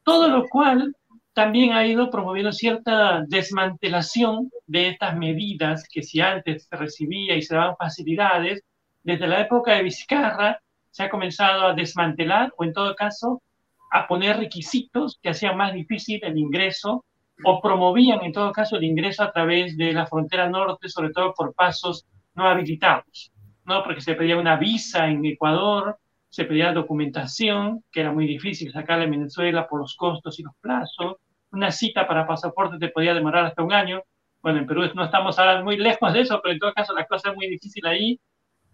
Todo 0.03 0.27
lo 0.27 0.47
cual 0.47 0.95
también 1.33 1.73
ha 1.73 1.85
ido 1.85 2.09
promoviendo 2.09 2.51
cierta 2.51 3.23
desmantelación 3.27 4.49
de 4.67 4.89
estas 4.89 5.15
medidas 5.15 5.87
que 5.87 6.03
si 6.03 6.19
antes 6.19 6.67
se 6.67 6.75
recibía 6.75 7.35
y 7.35 7.41
se 7.41 7.55
daban 7.55 7.77
facilidades, 7.77 8.63
desde 9.03 9.27
la 9.27 9.41
época 9.41 9.73
de 9.73 9.83
Vizcarra 9.83 10.59
se 10.91 11.03
ha 11.03 11.09
comenzado 11.09 11.67
a 11.67 11.73
desmantelar 11.73 12.51
o 12.57 12.63
en 12.63 12.73
todo 12.73 12.95
caso 12.95 13.41
a 13.91 14.07
poner 14.07 14.37
requisitos 14.37 15.19
que 15.21 15.29
hacían 15.29 15.57
más 15.57 15.73
difícil 15.73 16.19
el 16.23 16.37
ingreso 16.37 17.05
o 17.43 17.61
promovían 17.61 18.23
en 18.23 18.33
todo 18.33 18.51
caso 18.51 18.75
el 18.75 18.83
ingreso 18.83 19.23
a 19.23 19.31
través 19.31 19.77
de 19.77 19.93
la 19.93 20.05
frontera 20.05 20.49
norte, 20.49 20.89
sobre 20.89 21.11
todo 21.11 21.33
por 21.33 21.53
pasos 21.53 22.05
no 22.35 22.47
habilitados, 22.47 23.31
¿no? 23.65 23.83
Porque 23.83 24.01
se 24.01 24.15
pedía 24.15 24.37
una 24.37 24.57
visa 24.57 25.07
en 25.07 25.25
Ecuador, 25.25 25.97
se 26.29 26.45
pedía 26.45 26.71
documentación, 26.71 27.83
que 27.91 28.01
era 28.01 28.11
muy 28.11 28.27
difícil 28.27 28.71
sacarla 28.71 29.05
en 29.05 29.11
Venezuela 29.11 29.67
por 29.67 29.79
los 29.79 29.95
costos 29.95 30.39
y 30.39 30.43
los 30.43 30.53
plazos, 30.61 31.17
una 31.51 31.71
cita 31.71 32.07
para 32.07 32.27
pasaporte 32.27 32.77
te 32.77 32.89
podía 32.89 33.13
demorar 33.13 33.45
hasta 33.45 33.63
un 33.63 33.73
año. 33.73 34.01
Bueno, 34.41 34.59
en 34.59 34.67
Perú 34.67 34.83
no 34.93 35.03
estamos 35.03 35.37
ahora 35.39 35.63
muy 35.63 35.77
lejos 35.77 36.13
de 36.13 36.21
eso, 36.21 36.39
pero 36.41 36.53
en 36.53 36.59
todo 36.59 36.73
caso 36.73 36.93
la 36.93 37.05
cosa 37.05 37.31
es 37.31 37.35
muy 37.35 37.49
difícil 37.49 37.85
ahí. 37.87 38.19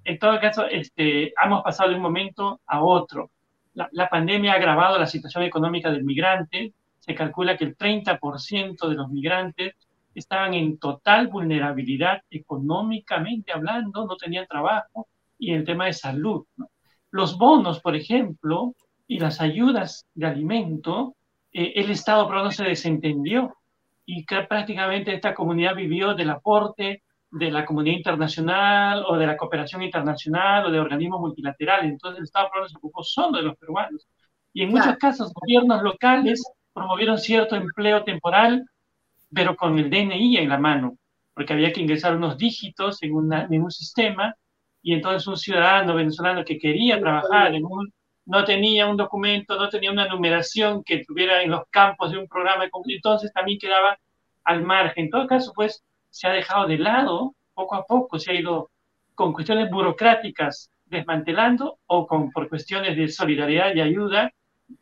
En 0.04 0.20
todo 0.20 0.40
caso, 0.40 0.66
este, 0.68 1.34
hemos 1.44 1.64
pasado 1.64 1.90
de 1.90 1.96
un 1.96 2.02
momento 2.02 2.60
a 2.68 2.84
otro. 2.84 3.32
La, 3.74 3.90
la 3.92 4.10
pandemia 4.10 4.54
ha 4.54 4.56
agravado 4.56 5.00
la 5.00 5.08
situación 5.08 5.44
económica 5.44 5.90
del 5.90 6.04
migrante. 6.04 6.74
Se 7.00 7.16
calcula 7.16 7.58
que 7.58 7.64
el 7.64 7.78
30% 7.78 8.88
de 8.88 8.96
los 8.96 9.10
migrantes 9.10 9.76
estaban 10.14 10.54
en 10.54 10.78
total 10.78 11.28
vulnerabilidad 11.28 12.22
económicamente 12.30 13.52
hablando, 13.52 14.06
no 14.06 14.16
tenían 14.16 14.48
trabajo 14.48 15.08
y 15.38 15.54
el 15.54 15.66
tema 15.66 15.86
de 15.86 15.94
salud. 15.94 16.46
Los 17.16 17.38
bonos, 17.38 17.80
por 17.80 17.96
ejemplo, 17.96 18.76
y 19.08 19.20
las 19.20 19.40
ayudas 19.40 20.06
de 20.16 20.26
alimento, 20.26 21.16
eh, 21.54 21.72
el 21.76 21.90
Estado 21.90 22.28
pero 22.28 22.44
no 22.44 22.52
se 22.52 22.66
desentendió 22.66 23.56
y 24.06 24.26
que 24.26 24.42
prácticamente 24.42 25.14
esta 25.14 25.34
comunidad 25.34 25.76
vivió 25.76 26.14
del 26.14 26.32
aporte 26.32 27.04
de 27.32 27.52
la 27.52 27.64
comunidad 27.64 27.96
internacional 27.96 29.06
o 29.08 29.16
de 29.16 29.28
la 29.28 29.38
cooperación 29.38 29.82
internacional 29.82 30.66
o 30.66 30.72
de 30.72 30.78
organismos 30.78 31.22
multilaterales. 31.22 31.90
Entonces 31.90 32.18
el 32.18 32.26
Estado 32.26 32.50
peruano 32.50 32.68
se 32.68 32.78
ocupó 32.80 33.02
solo 33.02 33.38
de 33.38 33.44
los 33.46 33.56
peruanos. 33.56 34.06
Y 34.52 34.64
en 34.64 34.72
muchos 34.72 34.98
casos 34.98 35.32
gobiernos 35.34 35.84
locales 35.84 36.44
promovieron 36.74 37.18
cierto 37.18 37.56
empleo 37.56 38.04
temporal, 38.04 38.66
pero 39.34 39.56
con 39.56 39.80
el 39.80 39.90
DNI 39.90 40.36
en 40.36 40.50
la 40.50 40.58
mano, 40.58 40.98
porque 41.34 41.54
había 41.54 41.72
que 41.72 41.80
ingresar 41.80 42.14
unos 42.14 42.38
dígitos 42.38 43.02
en, 43.04 43.14
en 43.32 43.64
un 43.64 43.72
sistema 43.72 44.36
y 44.86 44.94
entonces 44.94 45.26
un 45.26 45.36
ciudadano 45.36 45.96
venezolano 45.96 46.46
que 46.46 46.60
quería 46.60 47.00
trabajar 47.00 47.56
en 47.56 47.66
un, 47.66 47.92
no 48.28 48.46
tenía 48.46 48.86
un 48.86 48.96
documento, 48.96 49.58
no 49.58 49.68
tenía 49.68 49.92
una 49.92 50.08
numeración 50.08 50.84
que 50.84 51.04
tuviera 51.04 51.42
en 51.42 51.50
los 51.50 51.64
campos 51.72 52.12
de 52.12 52.20
un 52.20 52.28
programa, 52.28 52.66
entonces 52.86 53.34
también 53.34 53.58
quedaba 53.58 53.98
al 54.44 54.62
margen. 54.62 55.06
En 55.06 55.10
todo 55.10 55.26
caso, 55.26 55.54
pues 55.56 55.84
se 56.12 56.28
ha 56.28 56.34
dejado 56.34 56.68
de 56.68 56.78
lado 56.78 57.34
poco 57.56 57.74
a 57.74 57.84
poco, 57.84 58.20
se 58.20 58.32
ha 58.32 58.36
ido 58.36 58.70
con 59.16 59.34
cuestiones 59.34 59.72
burocráticas 59.72 60.70
desmantelando 60.86 61.80
o 61.88 62.06
con, 62.06 62.30
por 62.30 62.48
cuestiones 62.48 62.96
de 62.96 63.08
solidaridad 63.08 63.74
y 63.74 63.82
ayuda 63.82 64.32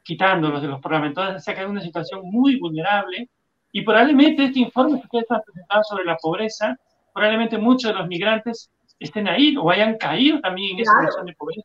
quitándolos 0.03 0.61
de 0.61 0.67
los 0.67 0.81
programas. 0.81 1.11
Entonces 1.11 1.45
se 1.45 1.51
ha 1.51 1.61
en 1.61 1.69
una 1.69 1.81
situación 1.81 2.23
muy 2.25 2.59
vulnerable 2.59 3.29
y 3.71 3.83
probablemente 3.83 4.43
este 4.43 4.59
informe 4.59 4.99
que 4.99 5.05
ustedes 5.05 5.31
han 5.31 5.41
presentado 5.43 5.81
sobre 5.85 6.03
la 6.03 6.17
pobreza, 6.17 6.77
probablemente 7.13 7.57
muchos 7.57 7.93
de 7.93 7.97
los 7.97 8.07
migrantes 8.09 8.69
estén 8.99 9.27
ahí 9.27 9.55
o 9.57 9.69
hayan 9.69 9.97
caído 9.97 10.39
también 10.41 10.75
en 10.75 10.81
esa 10.81 10.91
situación 10.93 11.25
de 11.25 11.33
pobreza. 11.33 11.63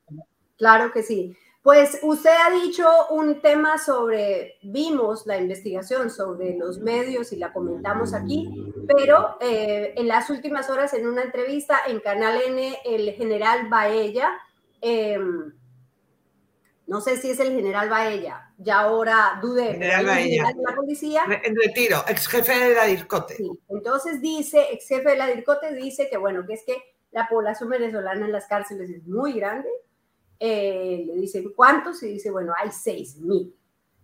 Claro 0.56 0.92
que 0.92 1.02
sí. 1.02 1.36
Pues 1.62 1.98
usted 2.02 2.30
ha 2.30 2.50
dicho 2.50 2.88
un 3.10 3.40
tema 3.42 3.78
sobre, 3.78 4.56
vimos 4.62 5.26
la 5.26 5.38
investigación 5.38 6.08
sobre 6.08 6.56
los 6.56 6.78
medios 6.78 7.32
y 7.32 7.36
la 7.36 7.52
comentamos 7.52 8.14
aquí, 8.14 8.72
pero 8.86 9.36
eh, 9.40 9.92
en 9.96 10.08
las 10.08 10.30
últimas 10.30 10.70
horas 10.70 10.94
en 10.94 11.06
una 11.06 11.22
entrevista 11.22 11.80
en 11.86 12.00
Canal 12.00 12.40
N, 12.46 12.78
el 12.84 13.12
general 13.12 13.68
Baella, 13.68 14.30
em, 14.80 15.52
no 16.86 17.02
sé 17.02 17.18
si 17.18 17.30
es 17.32 17.40
el 17.40 17.54
general 17.54 17.90
Baella, 17.90 18.50
ya 18.56 18.80
ahora 18.80 19.38
dudé, 19.42 19.72
general 19.72 20.06
Baella, 20.06 20.44
de 20.56 20.62
la 20.62 20.74
policía. 20.74 21.22
En 21.44 21.54
retiro, 21.54 22.02
ex 22.08 22.28
jefe 22.28 22.68
de 22.68 22.74
la 22.76 22.84
DIRCOTE. 22.84 23.36
Sí, 23.36 23.50
entonces 23.68 24.22
dice, 24.22 24.68
ex 24.72 24.88
jefe 24.88 25.10
de 25.10 25.16
la 25.16 25.26
DIRCOTE 25.26 25.74
dice 25.74 26.08
que 26.08 26.16
bueno, 26.16 26.46
que 26.46 26.54
es 26.54 26.62
que 26.64 26.82
la 27.10 27.28
población 27.28 27.70
venezolana 27.70 28.26
en 28.26 28.32
las 28.32 28.46
cárceles 28.46 28.90
es 28.90 29.06
muy 29.06 29.34
grande, 29.34 29.68
eh, 30.40 31.04
le 31.06 31.14
dicen 31.16 31.52
cuántos 31.54 32.02
y 32.02 32.08
dice, 32.08 32.30
bueno, 32.30 32.52
hay 32.56 32.70
seis 32.70 33.16
mil, 33.16 33.54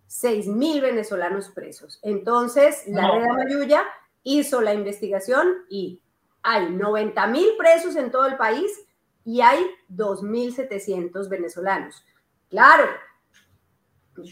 seis 0.07 0.47
mil 0.47 0.81
venezolanos 0.81 1.51
presos. 1.51 2.01
Entonces, 2.03 2.85
la 2.89 3.11
Red 3.11 3.29
Mayuya 3.29 3.85
hizo 4.23 4.61
la 4.61 4.75
investigación 4.75 5.65
y 5.69 6.01
hay 6.43 6.71
90 6.71 7.27
mil 7.29 7.57
presos 7.57 7.97
en 7.97 8.11
todo 8.11 8.27
el 8.27 8.37
país 8.37 8.71
y 9.25 9.41
hay 9.41 9.65
2.700 9.89 11.29
venezolanos. 11.29 12.05
Claro, 12.51 12.85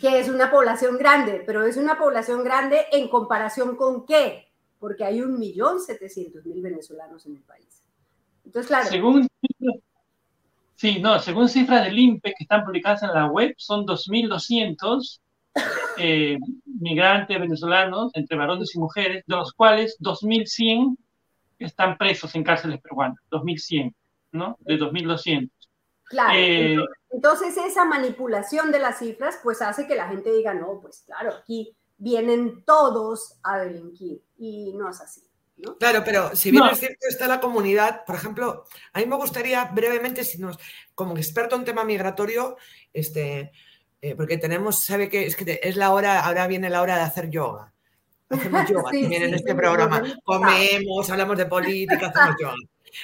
que 0.00 0.20
es 0.20 0.28
una 0.28 0.50
población 0.50 0.98
grande, 0.98 1.42
pero 1.46 1.64
es 1.64 1.76
una 1.76 1.98
población 1.98 2.44
grande 2.44 2.86
en 2.92 3.08
comparación 3.08 3.76
con 3.76 4.06
qué, 4.06 4.48
porque 4.78 5.04
hay 5.04 5.22
un 5.22 5.38
millón 5.38 5.80
setecientos 5.80 6.44
mil 6.44 6.62
venezolanos 6.62 7.26
en 7.26 7.36
el 7.36 7.42
país. 7.42 7.81
Entonces, 8.44 8.68
claro. 8.68 8.88
Según 8.88 9.28
Sí, 10.82 10.98
no, 10.98 11.20
según 11.20 11.48
cifras 11.48 11.84
del 11.84 11.96
INPE 11.96 12.34
que 12.36 12.42
están 12.42 12.64
publicadas 12.64 13.04
en 13.04 13.14
la 13.14 13.26
web, 13.26 13.54
son 13.56 13.86
2.200 13.86 15.20
eh, 15.96 16.36
migrantes 16.64 17.38
venezolanos, 17.38 18.10
entre 18.14 18.36
varones 18.36 18.74
y 18.74 18.80
mujeres, 18.80 19.22
de 19.24 19.36
los 19.36 19.52
cuales 19.52 19.96
2.100 20.00 20.96
están 21.60 21.96
presos 21.96 22.34
en 22.34 22.42
cárceles 22.42 22.80
peruanas, 22.80 23.18
2.100, 23.30 23.94
¿no? 24.32 24.56
De 24.58 24.76
2.200. 24.76 25.50
Claro, 26.06 26.32
eh, 26.34 26.76
entonces 27.10 27.56
esa 27.56 27.84
manipulación 27.84 28.72
de 28.72 28.80
las 28.80 28.98
cifras 28.98 29.38
pues 29.40 29.62
hace 29.62 29.86
que 29.86 29.94
la 29.94 30.08
gente 30.08 30.32
diga, 30.32 30.52
no, 30.52 30.80
pues 30.82 31.04
claro, 31.06 31.32
aquí 31.32 31.76
vienen 31.96 32.64
todos 32.64 33.38
a 33.44 33.58
delinquir 33.58 34.20
y 34.36 34.72
no 34.74 34.90
es 34.90 35.00
así. 35.00 35.22
Claro, 35.78 36.02
pero 36.04 36.34
si 36.34 36.50
bien 36.50 36.64
es 36.70 36.80
cierto 36.80 37.06
está 37.08 37.28
la 37.28 37.40
comunidad, 37.40 38.04
por 38.04 38.16
ejemplo, 38.16 38.66
a 38.92 38.98
mí 38.98 39.06
me 39.06 39.16
gustaría 39.16 39.64
brevemente, 39.66 40.24
si 40.24 40.38
nos, 40.38 40.58
como 40.94 41.16
experto 41.16 41.54
en 41.56 41.64
tema 41.64 41.84
migratorio, 41.84 42.56
este, 42.92 43.52
eh, 44.00 44.16
porque 44.16 44.38
tenemos, 44.38 44.84
sabe 44.84 45.08
que 45.08 45.26
es 45.26 45.36
que 45.36 45.60
es 45.62 45.76
la 45.76 45.92
hora, 45.92 46.24
ahora 46.24 46.48
viene 46.48 46.68
la 46.68 46.82
hora 46.82 46.96
de 46.96 47.02
hacer 47.02 47.30
yoga. 47.30 47.72
Hacemos 48.28 48.68
yoga 48.68 48.82
también 48.90 49.22
en 49.22 49.34
este 49.34 49.54
programa. 49.54 50.02
Comemos, 50.24 51.08
hablamos 51.10 51.38
de 51.38 51.46
política, 51.46 52.08
hacemos 52.08 52.36
yoga. 52.40 52.56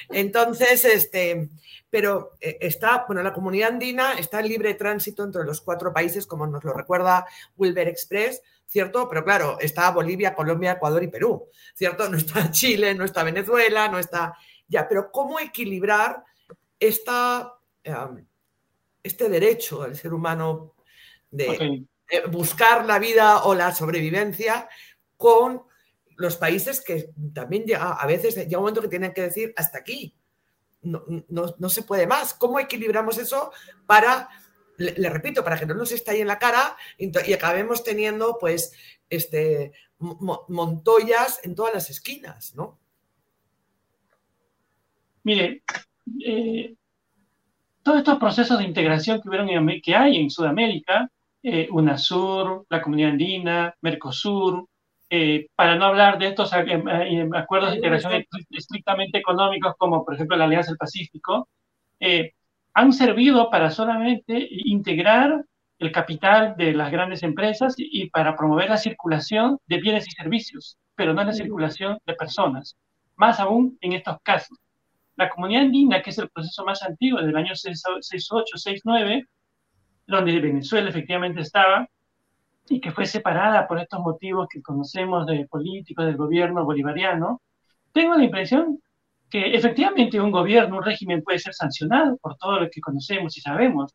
Entonces, 0.09 0.85
este, 0.85 1.49
pero 1.91 2.33
eh, 2.41 2.59
está, 2.61 3.05
bueno, 3.07 3.23
la 3.23 3.33
comunidad 3.33 3.71
andina 3.71 4.15
está 4.15 4.41
en 4.41 4.49
libre 4.49 4.75
tránsito 4.75 5.23
entre 5.23 5.45
los 5.45 5.61
cuatro 5.61 5.93
países, 5.93 6.27
como 6.27 6.47
nos 6.47 6.65
lo 6.65 6.73
recuerda 6.73 7.27
Wilber 7.57 7.89
Express, 7.89 8.43
¿cierto? 8.69 9.09
Pero 9.09 9.25
claro, 9.25 9.57
está 9.59 9.91
Bolivia, 9.91 10.35
Colombia, 10.35 10.73
Ecuador 10.73 11.03
y 11.03 11.09
Perú, 11.09 11.49
¿cierto? 11.75 12.09
No 12.09 12.19
está 12.19 12.51
Chile, 12.53 12.95
no 12.95 13.05
está 13.05 13.25
Venezuela, 13.25 13.89
no 13.89 13.99
está... 13.99 14.37
Ya, 14.69 14.87
pero 14.87 15.11
¿cómo 15.11 15.41
equilibrar 15.41 16.23
esta, 16.79 17.55
em, 17.83 18.27
este 19.03 19.29
derecho 19.31 19.83
del 19.83 19.97
ser 19.97 20.13
humano 20.13 20.75
de 21.31 21.87
buscar 22.31 22.85
la 22.85 22.99
vida 22.99 23.45
o 23.45 23.55
la 23.55 23.75
sobrevivencia 23.75 24.69
con 25.17 25.63
los 26.17 26.37
países 26.37 26.83
que 26.83 27.11
también 27.33 27.65
llega, 27.65 27.93
a 27.93 28.07
veces 28.07 28.35
llega 28.35 28.59
un 28.59 28.65
momento 28.65 28.83
que 28.83 28.89
tienen 28.89 29.15
que 29.15 29.23
decir 29.23 29.53
hasta 29.57 29.79
aquí, 29.79 30.15
no, 30.83 31.05
no 31.29 31.69
se 31.69 31.83
puede 31.83 32.07
más. 32.07 32.35
¿Cómo 32.35 32.61
equilibramos 32.61 33.19
eso 33.19 33.53
para 33.87 34.29
le, 34.79 35.11
repito, 35.11 35.43
para 35.45 35.59
que 35.59 35.67
no 35.67 35.75
nos 35.75 35.93
esté 35.93 36.13
ahí 36.13 36.21
en 36.21 36.29
la 36.29 36.39
cara 36.39 36.77
y, 36.97 37.33
acabemos 37.33 37.83
teniendo, 37.83 38.39
pues, 38.39 38.73
este, 39.11 39.73
montoyas 39.99 41.41
en 41.43 41.55
todas 41.55 41.75
las 41.75 41.91
esquinas, 41.91 42.55
¿no? 42.55 42.79
Mire, 45.25 45.63
eh, 46.25 46.75
todos 47.83 47.99
estos 47.99 48.19
procesos 48.19 48.59
de 48.59 48.65
integración 48.65 49.21
que, 49.21 49.29
hubieron 49.29 49.49
que 49.83 49.95
hay 49.95 50.17
en 50.17 50.31
Sudamérica, 50.31 51.11
eh, 51.43 51.69
UNASUR, 51.71 52.67
la 52.71 52.81
Comunidad 52.81 53.11
Andina, 53.11 53.75
Mercosur, 53.81 54.67
eh, 55.11 55.49
para 55.57 55.75
no 55.75 55.87
hablar 55.87 56.19
de 56.19 56.29
estos 56.29 56.53
acuerdos 56.53 57.71
de 57.71 57.77
integración 57.77 58.25
estrictamente 58.51 59.19
económicos 59.19 59.75
como 59.79 60.05
por 60.05 60.15
ejemplo 60.15 60.37
la 60.37 60.45
Alianza 60.45 60.71
del 60.71 60.79
Pacífico, 60.79 61.49
han 62.79 62.93
servido 62.93 63.51
para 63.51 63.73
solamente 63.73 64.47
integrar 64.51 65.45
el 65.81 65.91
capital 65.91 66.55
de 66.57 66.73
las 66.73 66.93
grandes 66.93 67.25
empresas 67.25 67.75
y 67.77 68.09
para 68.09 68.37
promover 68.37 68.71
la 68.71 68.77
circulación 68.77 69.59
de 69.67 69.81
bienes 69.81 70.07
y 70.07 70.13
servicios, 70.13 70.79
pero 70.95 71.13
no 71.13 71.25
la 71.25 71.33
circulación 71.33 71.99
de 72.07 72.15
personas. 72.15 72.77
Más 73.17 73.41
aún 73.41 73.77
en 73.81 73.95
estos 73.95 74.19
casos. 74.23 74.57
La 75.17 75.29
comunidad 75.29 75.63
andina, 75.63 76.03
que 76.03 76.11
es 76.11 76.19
el 76.19 76.31
proceso 76.31 76.65
más 76.65 76.81
antiguo 76.85 77.21
del 77.21 77.37
año 77.37 77.53
68, 77.57 78.45
69, 78.57 79.25
donde 80.07 80.39
Venezuela 80.39 80.89
efectivamente 80.89 81.41
estaba, 81.41 81.89
y 82.69 82.81
que 82.81 82.93
fue 82.93 83.07
separada 83.07 83.67
por 83.67 83.81
estos 83.81 83.99
motivos 83.99 84.47
que 84.49 84.63
conocemos 84.63 85.27
de 85.27 85.49
políticos 85.49 86.07
del 86.07 86.17
gobierno 86.17 86.65
bolivariano, 86.65 87.43
tengo 87.91 88.15
la 88.15 88.23
impresión 88.23 88.81
que 89.31 89.55
efectivamente 89.55 90.21
un 90.21 90.31
gobierno, 90.31 90.79
un 90.79 90.85
régimen 90.85 91.23
puede 91.23 91.39
ser 91.39 91.55
sancionado 91.55 92.17
por 92.19 92.37
todo 92.37 92.61
lo 92.61 92.71
que 92.71 92.81
conocemos 92.81 93.37
y 93.37 93.41
sabemos, 93.41 93.95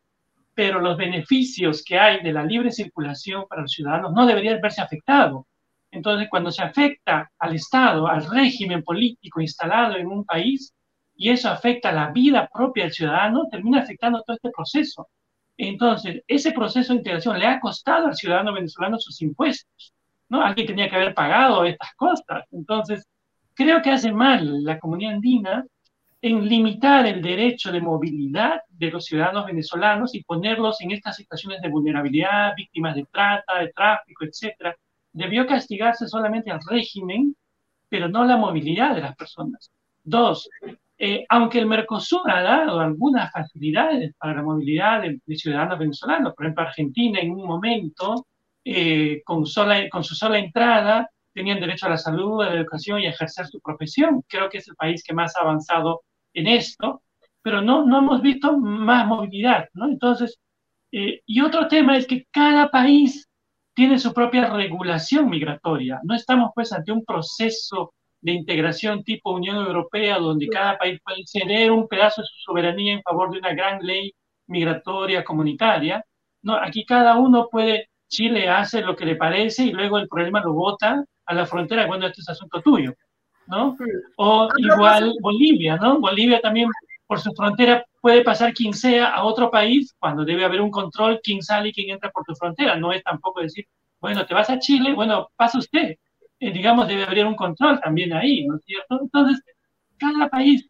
pero 0.53 0.79
los 0.79 0.97
beneficios 0.97 1.83
que 1.83 1.97
hay 1.97 2.21
de 2.21 2.31
la 2.31 2.43
libre 2.43 2.71
circulación 2.71 3.45
para 3.47 3.63
los 3.63 3.71
ciudadanos 3.71 4.13
no 4.13 4.25
deberían 4.25 4.61
verse 4.61 4.81
afectados. 4.81 5.45
Entonces, 5.91 6.27
cuando 6.29 6.51
se 6.51 6.63
afecta 6.63 7.31
al 7.37 7.55
Estado, 7.55 8.07
al 8.07 8.29
régimen 8.29 8.83
político 8.83 9.41
instalado 9.41 9.95
en 9.95 10.07
un 10.07 10.25
país, 10.25 10.73
y 11.15 11.29
eso 11.29 11.49
afecta 11.49 11.91
la 11.91 12.11
vida 12.11 12.49
propia 12.51 12.85
del 12.85 12.93
ciudadano, 12.93 13.47
termina 13.49 13.81
afectando 13.81 14.21
todo 14.23 14.35
este 14.35 14.49
proceso. 14.49 15.07
Entonces, 15.57 16.23
ese 16.27 16.51
proceso 16.51 16.93
de 16.93 16.99
integración 16.99 17.37
le 17.39 17.45
ha 17.45 17.59
costado 17.59 18.07
al 18.07 18.15
ciudadano 18.15 18.53
venezolano 18.53 18.97
sus 18.99 19.21
impuestos, 19.21 19.93
¿no? 20.29 20.41
Alguien 20.41 20.67
tenía 20.67 20.89
que 20.89 20.95
haber 20.95 21.13
pagado 21.13 21.63
estas 21.65 21.93
costas. 21.95 22.43
Entonces, 22.51 23.07
Creo 23.53 23.81
que 23.81 23.91
hace 23.91 24.11
mal 24.11 24.63
la 24.63 24.79
comunidad 24.79 25.13
andina 25.13 25.65
en 26.21 26.47
limitar 26.47 27.05
el 27.05 27.21
derecho 27.21 27.71
de 27.71 27.81
movilidad 27.81 28.61
de 28.69 28.91
los 28.91 29.05
ciudadanos 29.05 29.45
venezolanos 29.45 30.15
y 30.15 30.23
ponerlos 30.23 30.79
en 30.81 30.91
estas 30.91 31.17
situaciones 31.17 31.61
de 31.61 31.69
vulnerabilidad, 31.69 32.53
víctimas 32.55 32.95
de 32.95 33.05
trata, 33.11 33.59
de 33.59 33.73
tráfico, 33.73 34.23
etc. 34.23 34.73
Debió 35.11 35.45
castigarse 35.45 36.07
solamente 36.07 36.49
al 36.49 36.61
régimen, 36.65 37.35
pero 37.89 38.07
no 38.07 38.23
la 38.23 38.37
movilidad 38.37 38.95
de 38.95 39.01
las 39.01 39.15
personas. 39.17 39.69
Dos, 40.01 40.49
eh, 40.97 41.25
aunque 41.27 41.59
el 41.59 41.65
Mercosur 41.65 42.31
ha 42.31 42.41
dado 42.41 42.79
algunas 42.79 43.29
facilidades 43.31 44.13
para 44.17 44.35
la 44.35 44.43
movilidad 44.43 45.01
de, 45.01 45.19
ciudadanos 45.35 45.77
venezolanos, 45.77 46.33
por 46.33 46.45
ejemplo, 46.45 46.63
Argentina 46.63 47.19
en 47.19 47.31
un 47.31 47.45
momento, 47.45 48.25
eh, 48.63 49.21
con, 49.25 49.45
sola, 49.45 49.89
con 49.89 50.05
su 50.05 50.15
sola 50.15 50.39
entrada, 50.39 51.09
tenían 51.33 51.59
derecho 51.59 51.87
a 51.87 51.89
la 51.89 51.97
salud, 51.97 52.41
a 52.41 52.49
la 52.49 52.59
educación 52.59 52.99
y 52.99 53.07
a 53.07 53.11
ejercer 53.11 53.47
su 53.47 53.59
profesión. 53.61 54.23
Creo 54.27 54.49
que 54.49 54.59
es 54.59 54.67
el 54.67 54.75
país 54.75 55.03
que 55.03 55.13
más 55.13 55.35
ha 55.35 55.41
avanzado 55.41 56.01
en 56.33 56.47
esto, 56.47 57.03
pero 57.41 57.61
no, 57.61 57.85
no 57.85 57.99
hemos 57.99 58.21
visto 58.21 58.57
más 58.57 59.07
movilidad, 59.07 59.67
¿no? 59.73 59.87
Entonces, 59.87 60.37
eh, 60.91 61.21
y 61.25 61.41
otro 61.41 61.67
tema 61.67 61.97
es 61.97 62.07
que 62.07 62.25
cada 62.31 62.69
país 62.69 63.27
tiene 63.73 63.97
su 63.99 64.13
propia 64.13 64.49
regulación 64.53 65.29
migratoria. 65.29 65.99
No 66.03 66.15
estamos 66.15 66.51
pues 66.53 66.71
ante 66.73 66.91
un 66.91 67.03
proceso 67.05 67.93
de 68.21 68.31
integración 68.31 69.03
tipo 69.03 69.31
Unión 69.33 69.57
Europea 69.57 70.17
donde 70.17 70.47
cada 70.47 70.77
país 70.77 70.99
puede 71.03 71.23
ceder 71.25 71.71
un 71.71 71.87
pedazo 71.87 72.21
de 72.21 72.27
su 72.27 72.39
soberanía 72.45 72.93
en 72.93 73.01
favor 73.01 73.31
de 73.31 73.39
una 73.39 73.53
gran 73.53 73.79
ley 73.81 74.13
migratoria 74.47 75.23
comunitaria. 75.23 76.03
No, 76.41 76.55
aquí 76.55 76.85
cada 76.85 77.17
uno 77.17 77.49
puede, 77.49 77.89
Chile 78.13 78.47
hace 78.47 78.81
lo 78.81 78.95
que 78.95 79.05
le 79.05 79.15
parece 79.15 79.63
y 79.63 79.71
luego 79.71 79.97
el 79.97 80.07
problema 80.07 80.39
lo 80.39 80.53
vota 80.53 81.03
a 81.25 81.33
la 81.33 81.47
frontera 81.47 81.87
cuando 81.87 82.05
esto 82.05 82.21
es 82.21 82.29
asunto 82.29 82.61
tuyo, 82.61 82.93
¿no? 83.47 83.75
O 84.17 84.49
igual 84.57 85.13
Bolivia, 85.19 85.77
¿no? 85.77 85.99
Bolivia 85.99 86.39
también 86.39 86.69
por 87.07 87.19
su 87.19 87.33
frontera 87.33 87.83
puede 88.01 88.23
pasar 88.23 88.53
quien 88.53 88.73
sea 88.73 89.07
a 89.07 89.23
otro 89.23 89.49
país 89.49 89.95
cuando 89.97 90.23
debe 90.23 90.45
haber 90.45 90.61
un 90.61 90.69
control 90.69 91.19
quién 91.23 91.41
sale 91.41 91.69
y 91.69 91.73
quién 91.73 91.89
entra 91.89 92.11
por 92.11 92.23
tu 92.23 92.35
frontera. 92.35 92.75
No 92.75 92.91
es 92.93 93.03
tampoco 93.03 93.41
decir, 93.41 93.65
bueno, 93.99 94.25
te 94.25 94.33
vas 94.33 94.49
a 94.51 94.59
Chile, 94.59 94.93
bueno, 94.93 95.29
pasa 95.35 95.57
usted. 95.57 95.95
Eh, 96.39 96.51
digamos, 96.51 96.87
debe 96.87 97.03
haber 97.03 97.25
un 97.25 97.35
control 97.35 97.79
también 97.81 98.13
ahí, 98.13 98.45
¿no 98.45 98.57
es 98.57 98.63
cierto? 98.65 98.99
Entonces, 99.01 99.41
cada 99.97 100.29
país 100.29 100.67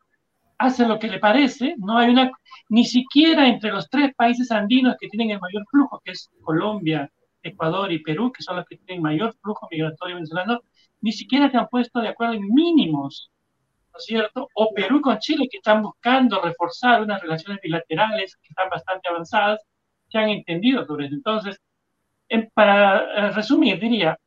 hace 0.57 0.87
lo 0.87 0.97
que 0.97 1.07
le 1.07 1.19
parece, 1.19 1.75
no 1.77 1.97
hay 1.97 2.11
una, 2.11 2.31
ni 2.69 2.85
siquiera 2.85 3.47
entre 3.47 3.71
los 3.71 3.89
tres 3.89 4.13
países 4.15 4.49
andinos 4.51 4.95
que 4.99 5.09
tienen 5.09 5.31
el 5.31 5.39
mayor 5.39 5.65
flujo, 5.69 5.99
que 6.05 6.11
es 6.11 6.29
Colombia, 6.41 7.09
Ecuador 7.43 7.91
y 7.91 7.99
Perú, 7.99 8.31
que 8.31 8.43
son 8.43 8.55
los 8.55 8.65
que 8.65 8.77
tienen 8.77 9.03
mayor 9.03 9.35
flujo 9.41 9.67
migratorio 9.69 10.15
venezolano, 10.15 10.61
ni 11.01 11.11
siquiera 11.11 11.51
se 11.51 11.57
han 11.57 11.67
puesto 11.67 11.99
de 11.99 12.07
acuerdo 12.09 12.33
en 12.33 12.47
mínimos, 12.53 13.29
¿no 13.91 13.97
es 13.99 14.05
cierto? 14.05 14.47
O 14.55 14.73
Perú 14.73 15.01
con 15.01 15.19
Chile, 15.19 15.47
que 15.51 15.57
están 15.57 15.83
buscando 15.83 16.41
reforzar 16.41 17.01
unas 17.01 17.21
relaciones 17.21 17.59
bilaterales 17.61 18.37
que 18.37 18.49
están 18.49 18.69
bastante 18.69 19.09
avanzadas, 19.09 19.61
se 20.09 20.17
han 20.17 20.29
entendido 20.29 20.85
sobre 20.85 21.07
eso. 21.07 21.15
Entonces, 21.15 21.59
para 22.53 23.27
eh, 23.27 23.31
resumir, 23.31 23.79
diría 23.79 24.17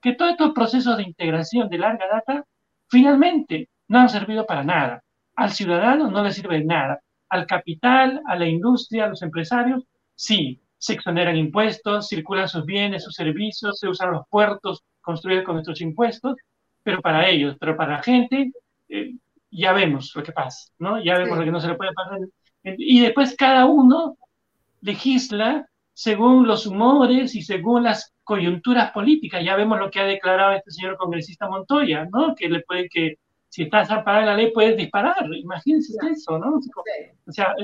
que 0.00 0.14
todos 0.14 0.32
estos 0.32 0.52
procesos 0.52 0.96
de 0.96 1.02
integración 1.02 1.68
de 1.68 1.78
larga 1.78 2.06
data 2.08 2.44
finalmente 2.88 3.68
no 3.88 4.00
han 4.00 4.08
servido 4.08 4.46
para 4.46 4.64
nada. 4.64 5.02
Al 5.36 5.50
ciudadano 5.50 6.10
no 6.10 6.22
le 6.22 6.32
sirve 6.32 6.64
nada. 6.64 7.00
Al 7.28 7.46
capital, 7.46 8.22
a 8.26 8.36
la 8.36 8.46
industria, 8.46 9.04
a 9.04 9.08
los 9.08 9.22
empresarios, 9.22 9.84
sí, 10.14 10.60
se 10.80 10.94
exoneran 10.94 11.36
impuestos, 11.36 12.08
circulan 12.08 12.48
sus 12.48 12.64
bienes, 12.64 13.04
sus 13.04 13.14
servicios, 13.14 13.78
se 13.78 13.86
usan 13.86 14.12
los 14.12 14.26
puertos 14.30 14.82
construidos 15.02 15.44
con 15.44 15.56
nuestros 15.56 15.80
impuestos, 15.82 16.36
pero 16.82 17.02
para 17.02 17.28
ellos, 17.28 17.56
pero 17.60 17.76
para 17.76 17.96
la 17.96 18.02
gente, 18.02 18.50
eh, 18.88 19.14
ya 19.50 19.74
vemos 19.74 20.10
lo 20.14 20.22
que 20.22 20.32
pasa, 20.32 20.72
¿no? 20.78 21.02
Ya 21.04 21.18
vemos 21.18 21.36
lo 21.36 21.44
que 21.44 21.50
no 21.50 21.60
se 21.60 21.68
le 21.68 21.74
puede 21.74 21.92
pasar. 21.92 22.20
Y 22.62 23.00
después 23.00 23.36
cada 23.36 23.66
uno 23.66 24.16
legisla 24.80 25.66
según 25.92 26.46
los 26.46 26.66
humores 26.66 27.34
y 27.34 27.42
según 27.42 27.82
las 27.82 28.14
coyunturas 28.24 28.90
políticas. 28.92 29.44
Ya 29.44 29.56
vemos 29.56 29.78
lo 29.78 29.90
que 29.90 30.00
ha 30.00 30.04
declarado 30.04 30.52
este 30.52 30.70
señor 30.70 30.96
congresista 30.96 31.46
Montoya, 31.46 32.08
¿no? 32.10 32.34
Que 32.34 32.48
le 32.48 32.60
puede 32.62 32.88
que 32.88 33.16
si 33.50 33.64
estás 33.64 33.90
a 33.90 34.02
parar 34.02 34.24
la 34.24 34.36
ley 34.36 34.50
puedes 34.50 34.78
disparar. 34.78 35.26
Imagínense 35.34 35.92
eso, 36.10 36.38
¿no? 36.38 36.58
O 37.26 37.32
sea, 37.32 37.54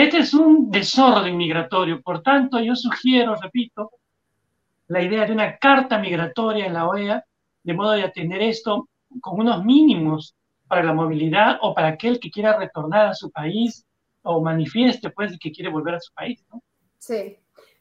este 0.00 0.18
es 0.18 0.34
un 0.34 0.70
desorden 0.70 1.36
migratorio. 1.36 2.00
Por 2.02 2.22
tanto, 2.22 2.60
yo 2.60 2.74
sugiero, 2.74 3.34
repito, 3.36 3.90
la 4.88 5.02
idea 5.02 5.26
de 5.26 5.32
una 5.32 5.58
carta 5.58 5.98
migratoria 5.98 6.66
en 6.66 6.74
la 6.74 6.88
OEA, 6.88 7.24
de 7.62 7.74
modo 7.74 7.92
de 7.92 8.02
atender 8.02 8.42
esto 8.42 8.88
con 9.20 9.40
unos 9.40 9.64
mínimos 9.64 10.34
para 10.68 10.82
la 10.82 10.92
movilidad 10.92 11.58
o 11.62 11.74
para 11.74 11.88
aquel 11.88 12.20
que 12.20 12.30
quiera 12.30 12.56
retornar 12.56 13.08
a 13.08 13.14
su 13.14 13.30
país 13.30 13.84
o 14.22 14.40
manifieste 14.40 15.10
pues 15.10 15.36
que 15.38 15.50
quiere 15.50 15.70
volver 15.70 15.94
a 15.94 16.00
su 16.00 16.12
país. 16.12 16.44
Sí. 16.98 17.36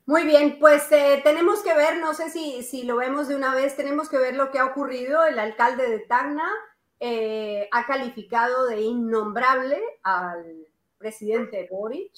Muy 0.05 0.24
bien, 0.24 0.57
pues 0.59 0.91
eh, 0.91 1.22
tenemos 1.24 1.61
que 1.61 1.76
ver, 1.76 1.99
no 1.99 2.15
sé 2.15 2.32
si, 2.32 2.63
si 2.63 2.84
lo 2.84 2.97
vemos 2.97 3.28
de 3.28 3.36
una 3.36 3.53
vez, 3.53 3.76
tenemos 3.76 4.09
que 4.09 4.17
ver 4.17 4.36
lo 4.36 4.49
que 4.49 4.57
ha 4.57 4.65
ocurrido. 4.65 5.24
El 5.24 5.38
alcalde 5.38 5.88
de 5.88 5.99
Tacna 5.99 6.49
eh, 6.99 7.70
ha 7.72 7.86
calificado 7.86 8.65
de 8.65 8.82
innombrable 8.82 9.80
al 10.01 10.65
presidente 11.00 11.68
Boric 11.72 12.12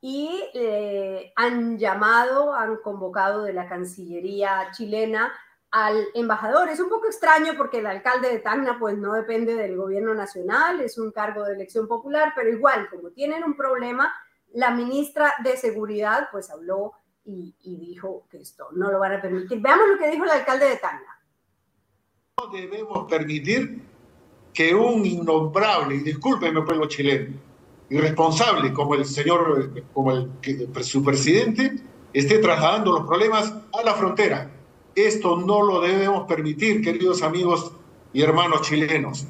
y 0.00 0.42
eh, 0.54 1.32
han 1.36 1.78
llamado, 1.78 2.54
han 2.54 2.76
convocado 2.78 3.42
de 3.42 3.52
la 3.52 3.68
Cancillería 3.68 4.70
chilena 4.72 5.32
al 5.70 6.06
embajador. 6.14 6.68
Es 6.68 6.80
un 6.80 6.88
poco 6.88 7.06
extraño 7.06 7.52
porque 7.56 7.80
el 7.80 7.86
alcalde 7.86 8.30
de 8.30 8.38
Tacna 8.38 8.78
pues 8.78 8.96
no 8.96 9.12
depende 9.12 9.54
del 9.54 9.76
gobierno 9.76 10.14
nacional, 10.14 10.80
es 10.80 10.96
un 10.96 11.12
cargo 11.12 11.44
de 11.44 11.54
elección 11.54 11.86
popular, 11.86 12.32
pero 12.34 12.48
igual, 12.48 12.88
como 12.88 13.10
tienen 13.10 13.44
un 13.44 13.56
problema, 13.56 14.12
la 14.52 14.70
ministra 14.70 15.34
de 15.44 15.56
Seguridad 15.56 16.28
pues 16.32 16.50
habló 16.50 16.94
y, 17.24 17.54
dijo 17.62 18.26
que 18.28 18.38
esto 18.38 18.68
no 18.72 18.90
lo 18.90 18.98
van 18.98 19.12
a 19.12 19.22
permitir. 19.22 19.60
Veamos 19.60 19.88
lo 19.90 19.98
que 19.98 20.10
dijo 20.10 20.24
el 20.24 20.30
alcalde 20.30 20.66
de 20.66 20.76
Tacna. 20.76 21.20
No 22.40 22.48
debemos 22.48 23.08
permitir 23.08 23.82
que 24.52 24.74
un 24.74 25.04
innombrable, 25.06 25.96
y 25.96 26.00
discúlpeme 26.00 26.62
pueblo 26.62 26.88
chileno, 26.88 27.36
irresponsable 27.90 28.72
como 28.72 28.94
el 28.94 29.04
señor, 29.04 29.72
como 29.92 30.12
el, 30.12 30.30
su 30.82 31.04
presidente, 31.04 31.72
esté 32.12 32.38
trasladando 32.38 32.92
los 32.92 33.06
problemas 33.06 33.52
a 33.72 33.82
la 33.84 33.94
frontera. 33.94 34.50
Esto 34.94 35.36
no 35.36 35.62
lo 35.62 35.80
debemos 35.80 36.26
permitir, 36.26 36.82
queridos 36.82 37.22
amigos 37.22 37.72
y 38.12 38.22
hermanos 38.22 38.62
chilenos. 38.62 39.26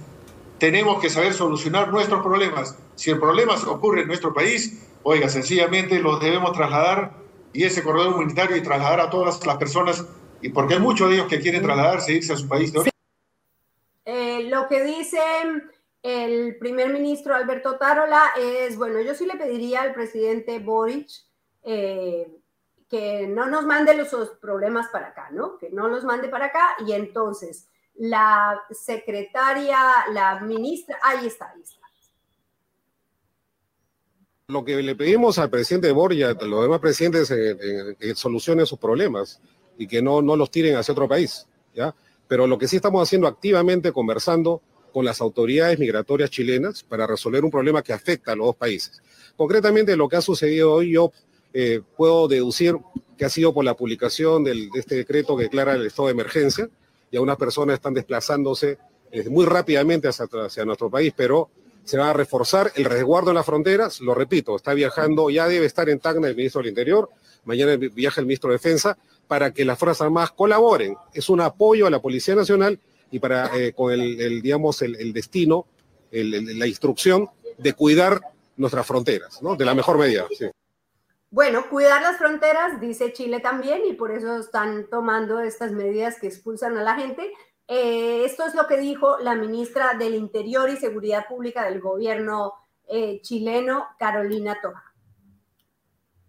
Tenemos 0.59 1.01
que 1.01 1.09
saber 1.09 1.33
solucionar 1.33 1.91
nuestros 1.91 2.23
problemas. 2.23 2.79
Si 2.95 3.11
el 3.11 3.19
problema 3.19 3.55
ocurre 3.67 4.03
en 4.03 4.09
nuestro 4.09 4.35
país, 4.35 4.87
oiga, 5.03 5.29
sencillamente 5.29 5.99
los 6.01 6.21
debemos 6.21 6.53
trasladar 6.53 7.15
y 7.53 7.65
ese 7.65 7.83
corredor 7.83 8.15
humanitario 8.15 8.57
y 8.57 8.63
trasladar 8.63 9.01
a 9.01 9.11
todas 9.11 9.45
las 9.45 9.57
personas, 9.57 10.07
y 10.43 10.51
porque 10.51 10.75
hay 10.75 10.81
muchos 10.81 11.09
de 11.09 11.17
ellos 11.17 11.29
que 11.29 11.41
quieren 11.41 11.63
trasladarse 11.63 12.13
e 12.13 12.17
irse 12.17 12.33
a 12.35 12.37
su 12.37 12.47
país 12.47 12.73
de 12.73 12.81
origen. 12.81 12.93
Eh, 14.05 14.49
lo 14.49 14.69
que 14.69 14.83
dice 14.85 15.19
el 16.03 16.57
primer 16.59 16.93
ministro 16.93 17.35
Alberto 17.35 17.77
Tarola 17.77 18.33
es, 18.39 18.77
bueno, 18.77 19.01
yo 19.01 19.15
sí 19.15 19.27
le 19.27 19.37
pediría 19.37 19.83
al 19.83 19.93
presidente 19.93 20.59
Boric 20.59 21.09
eh, 21.63 22.39
que 22.89 23.27
no 23.27 23.47
nos 23.47 23.67
mande 23.67 23.95
los 23.95 24.09
problemas 24.41 24.89
para 24.89 25.09
acá, 25.09 25.29
¿no? 25.31 25.59
Que 25.59 25.71
no 25.71 25.89
los 25.89 26.05
mande 26.05 26.29
para 26.29 26.47
acá 26.47 26.77
y 26.87 26.93
entonces 26.93 27.69
la 27.95 28.61
secretaria, 28.71 29.79
la 30.13 30.41
ministra, 30.41 30.99
ahí 31.03 31.27
está, 31.27 31.51
ahí 31.51 31.61
está. 31.63 31.81
Lo 34.49 34.65
que 34.65 34.83
le 34.83 34.97
pedimos 34.97 35.39
al 35.39 35.49
presidente 35.49 35.93
Boric 35.93 36.25
a 36.25 36.45
los 36.45 36.63
demás 36.63 36.81
presidentes 36.81 37.31
es 37.31 37.97
que 37.97 38.15
solucionen 38.17 38.67
sus 38.67 38.81
problemas 38.81 39.41
y 39.79 39.87
que 39.87 40.03
no, 40.03 40.23
no 40.23 40.35
los 40.35 40.51
tiren 40.51 40.75
hacia 40.77 40.91
otro 40.91 41.07
país, 41.07 41.47
¿ya? 41.73 41.95
Pero 42.27 42.49
lo 42.49 42.59
que 42.59 42.67
sí 42.67 42.77
estamos 42.77 43.01
haciendo 43.01 43.29
activamente, 43.29 43.93
conversando, 43.93 44.61
con 44.91 45.05
las 45.05 45.21
autoridades 45.21 45.79
migratorias 45.79 46.31
chilenas 46.31 46.83
para 46.83 47.07
resolver 47.07 47.45
un 47.45 47.51
problema 47.51 47.83
que 47.83 47.93
afecta 47.93 48.33
a 48.33 48.37
los 48.37 48.47
dos 48.47 48.57
países. 48.57 49.03
Concretamente, 49.37 49.97
lo 49.97 50.09
que 50.09 50.17
ha 50.17 50.21
sucedido 50.21 50.73
hoy, 50.73 50.93
yo 50.93 51.13
eh, 51.53 51.81
puedo 51.97 52.29
deducir 52.29 52.77
que 53.17 53.25
ha 53.25 53.29
sido 53.29 53.53
por 53.53 53.65
la 53.65 53.75
publicación 53.75 54.45
de 54.45 54.69
este 54.75 54.97
decreto 54.97 55.37
que 55.37 55.45
declara 55.45 55.75
el 55.75 55.87
estado 55.87 56.09
de 56.09 56.13
emergencia 56.13 56.69
y 57.11 57.17
algunas 57.17 57.37
personas 57.37 57.75
están 57.75 57.95
desplazándose 57.95 58.79
eh, 59.11 59.29
muy 59.29 59.45
rápidamente 59.45 60.09
hacia, 60.09 60.27
hacia 60.27 60.65
nuestro 60.65 60.91
país, 60.91 61.13
pero 61.17 61.51
se 61.85 61.99
va 61.99 62.11
a 62.11 62.13
reforzar 62.13 62.73
el 62.77 62.85
resguardo 62.85 63.31
en 63.31 63.37
las 63.37 63.47
fronteras, 63.47 64.01
lo 64.01 64.15
repito, 64.15 64.55
está 64.55 64.75
viajando, 64.75 65.29
ya 65.31 65.49
debe 65.49 65.67
estar 65.67 65.89
en 65.89 65.99
Tacna 65.99 66.29
el 66.29 66.37
ministro 66.37 66.61
del 66.61 66.69
Interior, 66.69 67.11
mañana 67.45 67.77
viaja 67.77 68.21
el 68.21 68.27
ministro 68.27 68.51
de 68.51 68.57
Defensa, 68.57 68.97
para 69.27 69.53
que 69.53 69.65
las 69.65 69.79
Fuerzas 69.79 70.03
Armadas 70.03 70.33
colaboren. 70.33 70.97
Es 71.15 71.29
un 71.29 71.41
apoyo 71.41 71.87
a 71.87 71.91
la 71.91 72.01
Policía 72.01 72.35
Nacional 72.35 72.79
y 73.11 73.19
para 73.19 73.57
eh, 73.57 73.73
con 73.73 73.93
el, 73.93 74.43
digamos, 74.43 74.83
el, 74.83 75.13
destino, 75.13 75.67
la 76.11 76.67
instrucción 76.67 77.29
de 77.59 77.73
cuidar 77.73 78.21
nuestras 78.57 78.87
fronteras, 78.87 79.43
¿no? 79.43 79.57
De 79.57 79.65
la 79.65 79.75
mejor 79.75 79.99
medida. 79.99 80.27
Bueno, 81.31 81.69
cuidar 81.71 82.03
las 82.03 82.17
fronteras, 82.17 82.81
dice 82.81 83.13
Chile 83.13 83.41
también, 83.41 83.83
y 83.87 83.93
por 83.93 84.11
eso 84.11 84.39
están 84.39 84.89
tomando 84.91 85.41
estas 85.41 85.71
medidas 85.71 86.19
que 86.21 86.27
expulsan 86.27 86.77
a 86.77 86.83
la 86.83 86.97
gente. 86.97 87.31
Eh, 87.69 88.25
esto 88.25 88.45
es 88.47 88.55
lo 88.57 88.67
que 88.67 88.79
dijo 88.79 89.19
la 89.21 89.37
ministra 89.37 89.95
del 89.95 90.17
Interior 90.17 90.69
y 90.71 90.77
Seguridad 90.77 91.27
Pública 91.29 91.65
del 91.65 91.81
gobierno 91.81 92.55
eh, 92.89 93.21
chileno, 93.23 93.87
Carolina 93.97 94.59
Toja. 94.61 94.93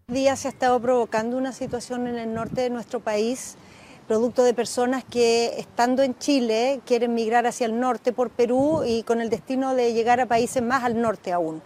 Días 0.08 0.42
se 0.42 0.50
ha 0.50 0.52
estado 0.52 0.80
provocando 0.80 1.38
una 1.38 1.52
situación 1.52 2.06
en 2.08 2.20
el 2.20 2.34
norte 2.34 2.62
de 2.62 2.70
nuestro 2.70 3.00
país 3.00 3.56
producto 4.12 4.44
de 4.44 4.54
personas 4.54 5.06
que 5.06 5.58
estando 5.58 6.04
en 6.04 6.18
Chile 6.18 6.82
quieren 6.86 7.14
migrar 7.14 7.48
hacia 7.48 7.66
el 7.66 7.80
norte 7.80 8.12
por 8.12 8.30
Perú 8.30 8.84
y 8.86 9.04
con 9.04 9.22
el 9.22 9.30
destino 9.30 9.74
de 9.74 9.94
llegar 9.94 10.20
a 10.20 10.26
países 10.26 10.62
más 10.62 10.84
al 10.84 11.00
norte 11.00 11.32
aún. 11.32 11.62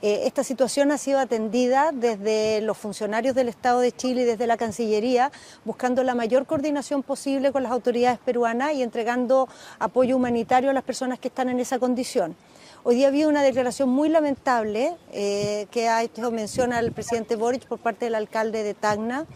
Eh, 0.00 0.20
esta 0.26 0.44
situación 0.44 0.92
ha 0.92 0.98
sido 0.98 1.18
atendida 1.18 1.90
desde 1.92 2.60
los 2.60 2.78
funcionarios 2.78 3.34
del 3.34 3.48
Estado 3.48 3.80
de 3.80 3.90
Chile 3.90 4.22
y 4.22 4.24
desde 4.24 4.46
la 4.46 4.56
Cancillería, 4.56 5.32
buscando 5.64 6.04
la 6.04 6.14
mayor 6.14 6.46
coordinación 6.46 7.02
posible 7.02 7.50
con 7.50 7.64
las 7.64 7.72
autoridades 7.72 8.20
peruanas 8.20 8.72
y 8.74 8.84
entregando 8.84 9.48
apoyo 9.80 10.14
humanitario 10.14 10.70
a 10.70 10.72
las 10.72 10.84
personas 10.84 11.18
que 11.18 11.26
están 11.26 11.48
en 11.48 11.58
esa 11.58 11.80
condición. 11.80 12.36
Hoy 12.82 12.94
día 12.94 13.08
había 13.08 13.28
una 13.28 13.42
declaración 13.42 13.90
muy 13.90 14.08
lamentable 14.08 14.96
eh, 15.12 15.66
que 15.70 15.90
ha 15.90 16.02
hecho 16.02 16.30
mención 16.30 16.72
al 16.72 16.92
presidente 16.92 17.36
Boric 17.36 17.66
por 17.66 17.78
parte 17.78 18.06
del 18.06 18.14
alcalde 18.14 18.62
de 18.62 18.72
Tacna 18.72 19.26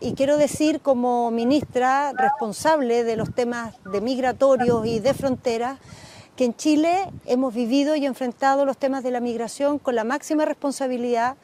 y 0.00 0.14
quiero 0.14 0.38
decir 0.38 0.80
como 0.80 1.30
ministra 1.30 2.14
responsable 2.14 3.04
de 3.04 3.16
los 3.16 3.34
temas 3.34 3.74
de 3.84 4.00
migratorios 4.00 4.86
y 4.86 5.00
de 5.00 5.12
fronteras 5.12 5.78
que 6.36 6.46
en 6.46 6.56
Chile 6.56 7.10
hemos 7.26 7.52
vivido 7.52 7.96
y 7.96 8.06
enfrentado 8.06 8.64
los 8.64 8.78
temas 8.78 9.04
de 9.04 9.10
la 9.10 9.20
migración 9.20 9.78
con 9.78 9.94
la 9.94 10.04
máxima 10.04 10.46
responsabilidad. 10.46 11.36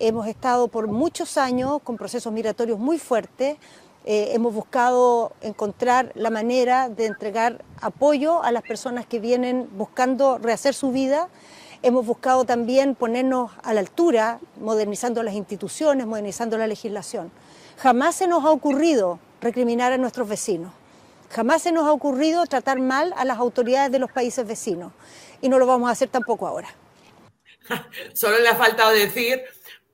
Hemos 0.00 0.26
estado 0.26 0.68
por 0.68 0.86
muchos 0.86 1.38
años 1.38 1.80
con 1.82 1.96
procesos 1.96 2.30
migratorios 2.30 2.78
muy 2.78 2.98
fuertes. 2.98 3.56
Eh, 4.06 4.30
hemos 4.32 4.54
buscado 4.54 5.32
encontrar 5.42 6.12
la 6.14 6.30
manera 6.30 6.88
de 6.88 7.06
entregar 7.06 7.62
apoyo 7.80 8.42
a 8.42 8.50
las 8.50 8.62
personas 8.62 9.04
que 9.04 9.20
vienen 9.20 9.68
buscando 9.72 10.38
rehacer 10.38 10.74
su 10.74 10.90
vida. 10.90 11.28
Hemos 11.82 12.06
buscado 12.06 12.44
también 12.44 12.94
ponernos 12.94 13.52
a 13.62 13.74
la 13.74 13.80
altura, 13.80 14.40
modernizando 14.58 15.22
las 15.22 15.34
instituciones, 15.34 16.06
modernizando 16.06 16.56
la 16.56 16.66
legislación. 16.66 17.30
Jamás 17.78 18.16
se 18.16 18.26
nos 18.26 18.44
ha 18.44 18.50
ocurrido 18.50 19.18
recriminar 19.40 19.92
a 19.92 19.98
nuestros 19.98 20.28
vecinos. 20.28 20.72
Jamás 21.30 21.62
se 21.62 21.72
nos 21.72 21.86
ha 21.86 21.92
ocurrido 21.92 22.44
tratar 22.46 22.80
mal 22.80 23.14
a 23.16 23.24
las 23.24 23.38
autoridades 23.38 23.92
de 23.92 23.98
los 23.98 24.10
países 24.10 24.46
vecinos 24.46 24.92
y 25.40 25.48
no 25.48 25.58
lo 25.58 25.66
vamos 25.66 25.88
a 25.88 25.92
hacer 25.92 26.08
tampoco 26.08 26.46
ahora. 26.46 26.68
Solo 28.14 28.38
le 28.38 28.48
ha 28.48 28.56
faltado 28.56 28.90
decir 28.90 29.42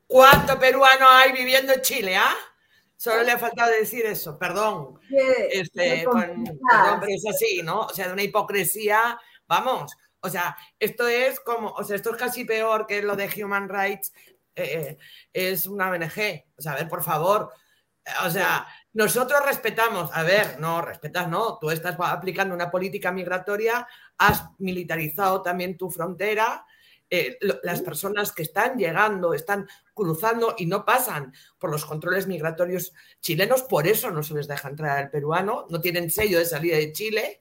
cuánto 0.07 0.59
peruano 0.59 1.09
hay 1.09 1.33
viviendo 1.33 1.73
en 1.73 1.83
Chile, 1.83 2.17
¿ah? 2.17 2.35
Solo 2.97 3.23
le 3.23 3.33
ha 3.33 3.39
faltado 3.39 3.71
decir 3.71 4.07
eso, 4.07 4.39
perdón. 4.39 4.99
Este, 5.51 6.05
perdón, 6.05 6.45
pero 7.01 7.13
es 7.13 7.27
así, 7.27 7.63
¿no? 7.63 7.81
O 7.81 7.89
sea, 7.91 8.07
de 8.07 8.13
una 8.15 8.23
hipocresía, 8.23 9.19
vamos. 9.47 9.95
O 10.21 10.29
sea, 10.29 10.57
esto 10.79 11.07
es 11.07 11.39
como, 11.41 11.71
o 11.71 11.85
sea, 11.85 11.97
esto 11.97 12.11
es 12.11 12.17
casi 12.17 12.45
peor 12.45 12.87
que 12.87 13.03
lo 13.03 13.15
de 13.15 13.31
Human 13.43 13.69
Rights, 13.69 14.13
eh, 14.55 14.65
eh, 14.65 14.99
es 15.33 15.67
una 15.67 15.91
ONG. 15.91 16.45
O 16.57 16.63
sea, 16.63 16.73
a 16.73 16.77
ver, 16.77 16.89
por 16.89 17.03
favor, 17.03 17.53
o 18.25 18.31
sea, 18.31 18.67
nosotros 18.93 19.45
respetamos, 19.45 20.11
a 20.15 20.23
ver, 20.23 20.59
no, 20.59 20.81
respetas, 20.81 21.29
no, 21.29 21.59
tú 21.59 21.71
estás 21.71 21.97
aplicando 21.99 22.55
una 22.55 22.71
política 22.71 23.13
migratoria, 23.13 23.87
has 24.19 24.45
militarizado 24.59 25.43
también 25.43 25.77
tu 25.77 25.91
frontera, 25.91 26.65
eh, 27.09 27.39
las 27.63 27.83
personas 27.83 28.33
que 28.33 28.43
están 28.43 28.77
llegando, 28.77 29.33
están 29.33 29.69
cruzando 29.95 30.55
y 30.59 30.67
no 30.67 30.85
pasan 30.85 31.33
por 31.59 31.71
los 31.71 31.85
controles 31.85 32.27
migratorios 32.27 32.93
chilenos, 33.21 33.63
por 33.63 33.87
eso 33.87 34.11
no 34.11 34.23
se 34.23 34.35
les 34.35 34.49
deja 34.49 34.69
entrar 34.69 34.99
al 34.99 35.11
peruano, 35.11 35.67
no 35.71 35.81
tienen 35.81 36.11
sello 36.11 36.39
de 36.39 36.45
salida 36.45 36.77
de 36.77 36.93
Chile. 36.93 37.41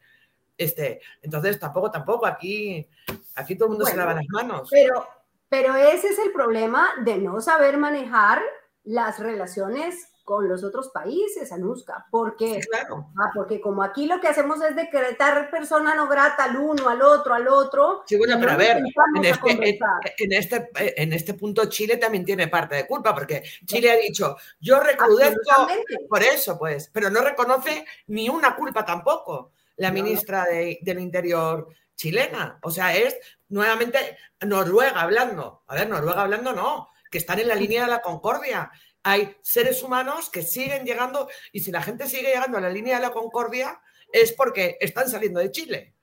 Este, 0.57 1.01
entonces 1.21 1.59
tampoco, 1.59 1.89
tampoco, 1.89 2.25
aquí, 2.25 2.87
aquí 3.35 3.55
todo 3.55 3.65
el 3.65 3.71
mundo 3.71 3.85
se 3.85 3.97
lava 3.97 4.13
las 4.13 4.27
manos. 4.29 4.69
Pero, 4.71 5.07
pero 5.49 5.75
ese 5.75 6.09
es 6.09 6.19
el 6.19 6.31
problema 6.31 6.87
de 7.03 7.17
no 7.17 7.41
saber 7.41 7.77
manejar 7.77 8.41
las 8.83 9.19
relaciones 9.19 10.09
con 10.26 10.49
los 10.49 10.64
otros 10.64 10.89
países, 10.89 11.52
Anuska, 11.52 12.07
porque, 12.10 12.60
claro. 12.69 13.11
ah, 13.15 13.30
porque 13.34 13.61
como 13.61 13.84
aquí 13.84 14.07
lo 14.07 14.19
que 14.19 14.27
hacemos 14.27 14.60
es 14.64 14.76
decretar 14.76 15.52
persona 15.52 15.93
no 15.93 16.10
grata 16.10 16.45
al 16.45 16.57
uno, 16.57 16.89
al 16.89 17.03
otro, 17.03 17.35
al 17.35 17.47
otro. 17.47 18.03
Sí, 18.07 18.18
bueno, 18.18 18.38
pero 18.39 18.53
a 18.53 18.57
ver, 18.57 18.81
este, 19.23 19.80
en 20.18 20.34
este, 20.34 20.69
en, 20.76 21.14
este, 21.14 21.35
punto 21.35 21.65
Chile 21.65 21.97
también 21.97 22.26
tiene 22.26 22.47
parte 22.47 22.76
de 22.76 22.88
culpa, 22.88 23.14
porque 23.14 23.43
Chile 23.65 23.91
ha 23.91 23.95
dicho, 23.95 24.35
yo 24.60 24.80
recrudezco 24.80 25.68
por 26.10 26.23
eso, 26.23 26.57
pues, 26.57 26.89
pero 26.91 27.11
no 27.11 27.22
reconoce 27.22 27.85
ni 28.07 28.27
una 28.27 28.56
culpa 28.56 28.84
tampoco 28.84 29.52
la 29.77 29.91
ministra 29.91 30.45
del 30.45 30.99
Interior 30.99 31.68
chilena. 31.95 32.57
O 32.64 32.72
sea, 32.72 32.95
es 32.95 33.15
nuevamente 33.49 34.18
Noruega 34.41 35.02
hablando. 35.02 35.64
A 35.68 35.76
ver, 35.76 35.88
Noruega 35.88 36.23
hablando 36.23 36.52
no, 36.52 36.89
que 37.11 37.19
están 37.19 37.39
en 37.39 37.47
la 37.47 37.56
línea 37.56 37.84
de 37.84 37.91
la 37.91 38.02
concordia 38.02 38.72
hay 39.06 39.38
seres 39.44 39.84
humanos 39.84 40.32
que 40.32 40.41
siguen 40.41 40.84
llegando 40.84 41.30
y 41.52 41.60
si 41.60 41.72
la 41.72 41.84
gente 41.84 42.07
sigue 42.07 42.34
llegando 42.34 42.57
a 42.57 42.61
la 42.61 42.72
línea 42.72 42.95
de 42.95 43.03
la 43.03 43.11
concordia 43.11 43.80
es 44.11 44.34
porque 44.34 44.77
están 44.82 45.07
saliendo 45.07 45.40
de 45.40 45.52
Chile. 45.52 45.94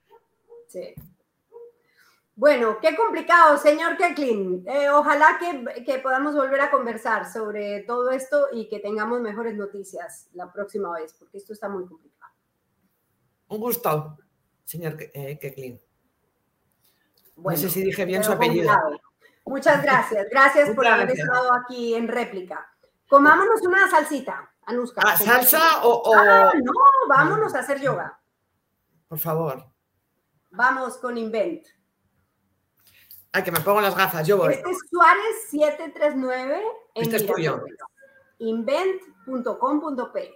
Sí. 0.69 0.95
Bueno, 2.33 2.77
qué 2.81 2.95
complicado, 2.95 3.57
señor 3.57 3.97
Keklin. 3.97 4.63
Eh, 4.65 4.89
ojalá 4.89 5.37
que, 5.37 5.83
que, 5.83 5.99
podamos 5.99 6.33
volver 6.33 6.61
a 6.61 6.71
conversar 6.71 7.29
sobre 7.29 7.81
todo 7.81 8.09
esto 8.09 8.47
y 8.53 8.69
que 8.69 8.79
tengamos 8.79 9.19
mejores 9.19 9.55
noticias 9.55 10.29
la 10.33 10.51
próxima 10.51 10.93
vez, 10.93 11.13
porque 11.13 11.39
esto 11.39 11.51
está 11.51 11.67
muy 11.67 11.85
complicado. 11.85 12.31
Un 13.49 13.59
gusto, 13.59 14.17
señor 14.63 14.95
eh, 14.97 15.37
Keklin. 15.39 15.79
no 17.35 17.57
sé 17.57 17.69
si 17.69 17.83
dije 17.83 18.05
bien 18.05 18.23
su 18.23 18.31
apellido. 18.31 18.71
Muchas 19.45 19.83
gracias. 19.83 20.25
Gracias 20.31 20.69
por 20.69 20.87
haber 20.87 21.11
estado 21.11 21.53
aquí 21.53 21.95
en 21.95 22.07
réplica. 22.07 22.72
Comámonos 23.09 23.61
una 23.61 23.89
salsita, 23.89 24.51
Anuska. 24.65 25.01
¿Ah, 25.05 25.17
¿Salsa 25.17 25.83
o, 25.83 26.13
Ah, 26.15 26.51
no, 26.55 26.71
vámonos 27.07 27.53
a 27.55 27.59
hacer 27.59 27.79
yoga. 27.81 28.19
Por 29.07 29.19
favor. 29.19 29.65
Vamos 30.51 30.97
con 30.97 31.17
Invent. 31.17 31.65
Ay, 33.31 33.43
que 33.43 33.51
me 33.51 33.59
pongo 33.61 33.81
las 33.81 33.95
gafas, 33.95 34.27
yo 34.27 34.37
voy. 34.37 34.53
Este 34.53 34.69
es 34.69 34.77
Suárez 34.89 35.49
739 35.49 36.63
en 36.93 37.03
este 37.03 37.15
es 37.17 37.25
tuyo. 37.25 37.63
invent.com.p. 38.37 40.35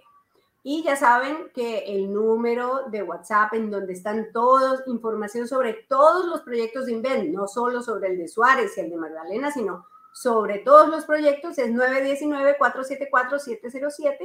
Y 0.64 0.82
ya 0.82 0.96
saben 0.96 1.50
que 1.54 1.78
el 1.86 2.12
número 2.12 2.82
de 2.90 3.02
WhatsApp 3.04 3.54
en 3.54 3.70
donde 3.70 3.92
están 3.92 4.32
todos, 4.32 4.82
información 4.86 5.46
sobre 5.46 5.86
todos 5.88 6.26
los 6.26 6.42
proyectos 6.42 6.86
de 6.86 6.92
Invent, 6.92 7.30
no 7.32 7.46
solo 7.46 7.82
sobre 7.82 8.08
el 8.08 8.18
de 8.18 8.26
Suárez 8.28 8.76
y 8.76 8.80
el 8.80 8.90
de 8.90 8.96
Magdalena, 8.96 9.52
sino 9.52 9.86
sobre 10.20 10.58
todos 10.58 10.88
los 10.88 11.04
proyectos 11.04 11.58
es 11.58 11.70
919-474-707 11.70 14.16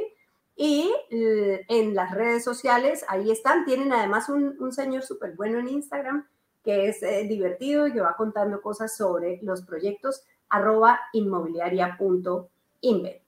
y 0.56 0.92
eh, 1.12 1.66
en 1.70 1.94
las 1.94 2.16
redes 2.16 2.44
sociales, 2.44 3.06
ahí 3.08 3.30
están, 3.30 3.64
tienen 3.66 3.94
además 3.94 4.28
un, 4.28 4.72
señor 4.72 5.04
súper 5.04 5.34
bueno 5.34 5.60
en 5.60 5.68
Instagram 5.68 6.28
que 6.64 6.88
es 6.88 7.04
eh, 7.04 7.28
divertido 7.28 7.86
y 7.86 7.94
que 7.94 8.02
va 8.02 8.16
contando 8.16 8.60
cosas 8.60 8.98
sobre 8.98 9.38
los 9.44 9.62
proyectos 9.62 10.24
arroba 10.50 11.00
inmobiliaria.invent. 11.14 13.22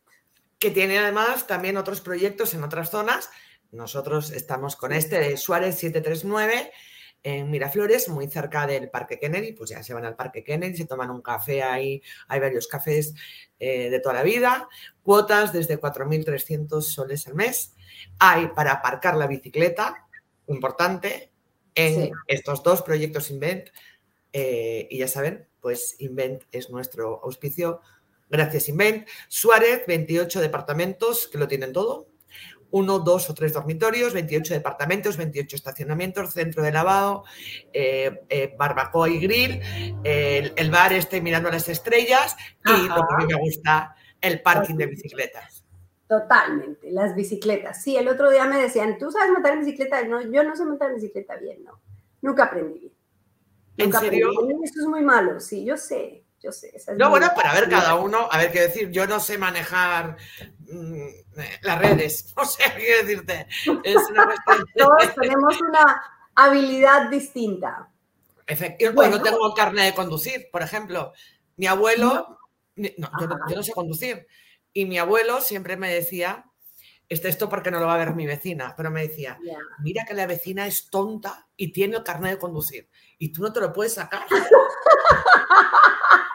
Que 0.58 0.72
tiene 0.72 0.98
además 0.98 1.46
también 1.46 1.78
otros 1.78 2.02
proyectos 2.02 2.56
en 2.56 2.64
otras 2.64 2.90
zonas. 2.90 3.30
Nosotros 3.72 4.32
estamos 4.32 4.76
con 4.76 4.92
este 4.92 5.20
de 5.20 5.38
Suárez 5.38 5.78
739 5.78 6.72
en 7.26 7.50
Miraflores, 7.50 8.08
muy 8.08 8.28
cerca 8.28 8.68
del 8.68 8.92
Parque 8.92 9.18
Kennedy, 9.18 9.54
pues 9.54 9.72
ya 9.72 9.82
se 9.82 9.96
van 9.96 10.06
al 10.06 10.16
Parque 10.16 10.44
Kennedy, 10.44 10.78
se 10.78 10.86
toman 10.86 11.10
un 11.10 11.24
café 11.24 11.64
ahí, 11.64 12.00
hay 12.28 12.40
varios 12.40 12.68
cafés 12.68 13.16
eh, 13.60 13.90
de 13.90 14.00
toda 14.00 14.14
la 14.14 14.22
vida, 14.22 14.70
cuotas 15.02 15.52
desde 15.52 15.82
4.300 15.82 16.82
soles 16.82 17.26
al 17.26 17.34
mes, 17.34 17.74
hay 18.20 18.50
para 18.50 18.74
aparcar 18.74 19.18
la 19.18 19.26
bicicleta, 19.26 20.08
importante, 20.46 21.32
en 21.74 22.12
estos 22.28 22.62
dos 22.62 22.84
proyectos 22.84 23.32
Invent, 23.32 23.70
eh, 24.32 24.88
y 24.92 25.00
ya 25.00 25.08
saben, 25.08 25.48
pues 25.62 25.96
Invent 25.98 26.44
es 26.52 26.70
nuestro 26.70 27.24
auspicio, 27.24 27.82
gracias 28.30 28.70
Invent, 28.70 29.08
Suárez, 29.30 29.82
28 29.88 30.42
departamentos 30.42 31.28
que 31.28 31.40
lo 31.40 31.48
tienen 31.48 31.74
todo, 31.74 32.08
uno, 32.72 33.00
dos 33.00 33.30
o 33.30 33.34
tres 33.34 33.54
dormitorios, 33.54 34.14
28 34.14 34.54
departamentos, 34.54 35.18
28 35.18 35.56
estacionamientos, 35.56 36.34
centro 36.34 36.64
de 36.64 36.72
lavado, 36.72 37.24
eh, 37.72 38.22
eh, 38.30 38.54
barbacoa 38.58 39.10
y 39.10 39.20
grill, 39.20 39.62
el, 40.04 40.72
bar 40.72 40.94
este 40.94 41.22
mirando 41.22 41.50
las 41.50 41.70
estrellas 41.70 42.36
y 42.66 42.88
lo 42.88 42.96
que 42.96 43.14
a 43.14 43.18
mí 43.18 43.26
me 43.34 43.40
gusta, 43.40 43.96
el 44.20 44.42
parking 44.42 44.76
de 44.76 44.88
bicicletas. 44.88 45.64
Totalmente, 46.08 46.92
las 46.92 47.16
bicicletas. 47.16 47.82
Sí, 47.82 47.96
el 47.96 48.08
otro 48.08 48.30
día 48.30 48.46
me 48.46 48.62
decían, 48.62 48.98
¿tú 48.98 49.12
sabes 49.12 49.32
montar 49.32 49.58
bicicleta? 49.58 50.04
No, 50.04 50.22
yo 50.22 50.44
no 50.44 50.56
sé 50.56 50.66
montar 50.66 50.94
bicicleta 50.94 51.36
bien, 51.38 51.64
no. 51.64 51.80
Nunca 52.22 52.44
aprendí 52.44 52.80
bien. 52.80 52.94
¿En 53.78 53.94
serio? 53.94 54.30
Eso 54.64 54.82
es 54.82 54.88
muy 54.88 55.02
malo, 55.02 55.40
sí, 55.40 55.66
yo 55.66 55.78
sé 55.78 56.25
yo 56.46 56.52
sé. 56.52 56.72
no, 56.98 57.10
bueno, 57.10 57.30
para 57.36 57.54
ver 57.54 57.70
cada 57.70 57.96
uno, 57.96 58.28
a 58.32 58.38
ver 58.38 58.52
qué 58.52 58.62
decir, 58.62 58.92
yo 58.92 59.08
no 59.08 59.20
sé 59.20 59.38
manejar 59.38 60.16
mm, 60.60 61.08
las 61.62 61.80
redes, 61.80 62.34
no 62.38 62.46
sé 62.46 62.64
qué 62.78 63.04
decirte. 63.04 63.48
Todos 64.78 65.16
tenemos 65.20 65.60
una 65.62 66.04
habilidad 66.36 67.10
distinta. 67.10 67.90
Efectivamente, 68.46 68.96
bueno, 68.96 69.18
no 69.18 69.24
tengo 69.24 69.54
carne 69.56 69.86
de 69.86 69.96
conducir, 69.96 70.50
por 70.52 70.62
ejemplo. 70.62 71.14
Mi 71.58 71.66
abuelo, 71.66 72.38
no, 72.76 73.10
yo, 73.20 73.56
no, 73.56 73.64
sé 73.64 73.72
conducir, 73.72 74.28
y 74.72 74.86
mi 74.86 75.00
abuelo 75.00 75.42
siempre 75.42 75.78
me 75.78 75.92
decía 75.92 76.46
este, 77.08 77.30
esto 77.30 77.50
porque 77.50 77.72
no 77.72 77.80
lo 77.80 77.88
va 77.88 77.96
a 77.96 77.98
ver 77.98 78.14
mi 78.14 78.26
vecina, 78.26 78.74
pero 78.76 78.92
me 78.92 79.08
decía, 79.08 79.40
mira 79.80 80.06
que 80.06 80.14
la 80.14 80.28
vecina 80.28 80.68
es 80.68 80.90
tonta 80.90 81.48
y 81.56 81.72
tiene 81.72 81.98
el 81.98 82.04
carnet 82.04 82.34
de 82.34 82.40
conducir 82.40 82.90
y 83.18 83.32
tú 83.32 83.42
no 83.42 83.54
te 83.54 83.62
lo 83.62 83.74
puedes 83.74 83.94
sacar. 83.94 84.26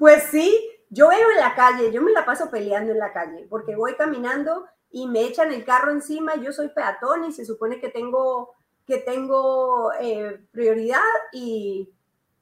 pues 0.00 0.22
sí, 0.30 0.66
yo 0.88 1.08
veo 1.08 1.30
en 1.30 1.36
la 1.36 1.54
calle, 1.54 1.92
yo 1.92 2.00
me 2.00 2.10
la 2.10 2.24
paso 2.24 2.50
peleando 2.50 2.90
en 2.90 2.98
la 2.98 3.12
calle 3.12 3.46
porque 3.50 3.76
voy 3.76 3.96
caminando 3.96 4.64
y 4.90 5.06
me 5.06 5.24
echan 5.24 5.52
el 5.52 5.62
carro 5.62 5.90
encima, 5.90 6.36
yo 6.36 6.54
soy 6.54 6.70
peatón 6.70 7.26
y 7.26 7.32
se 7.32 7.44
supone 7.44 7.78
que 7.78 7.90
tengo, 7.90 8.54
que 8.86 8.96
tengo 8.96 9.92
eh, 10.00 10.40
prioridad 10.52 11.02
y, 11.34 11.92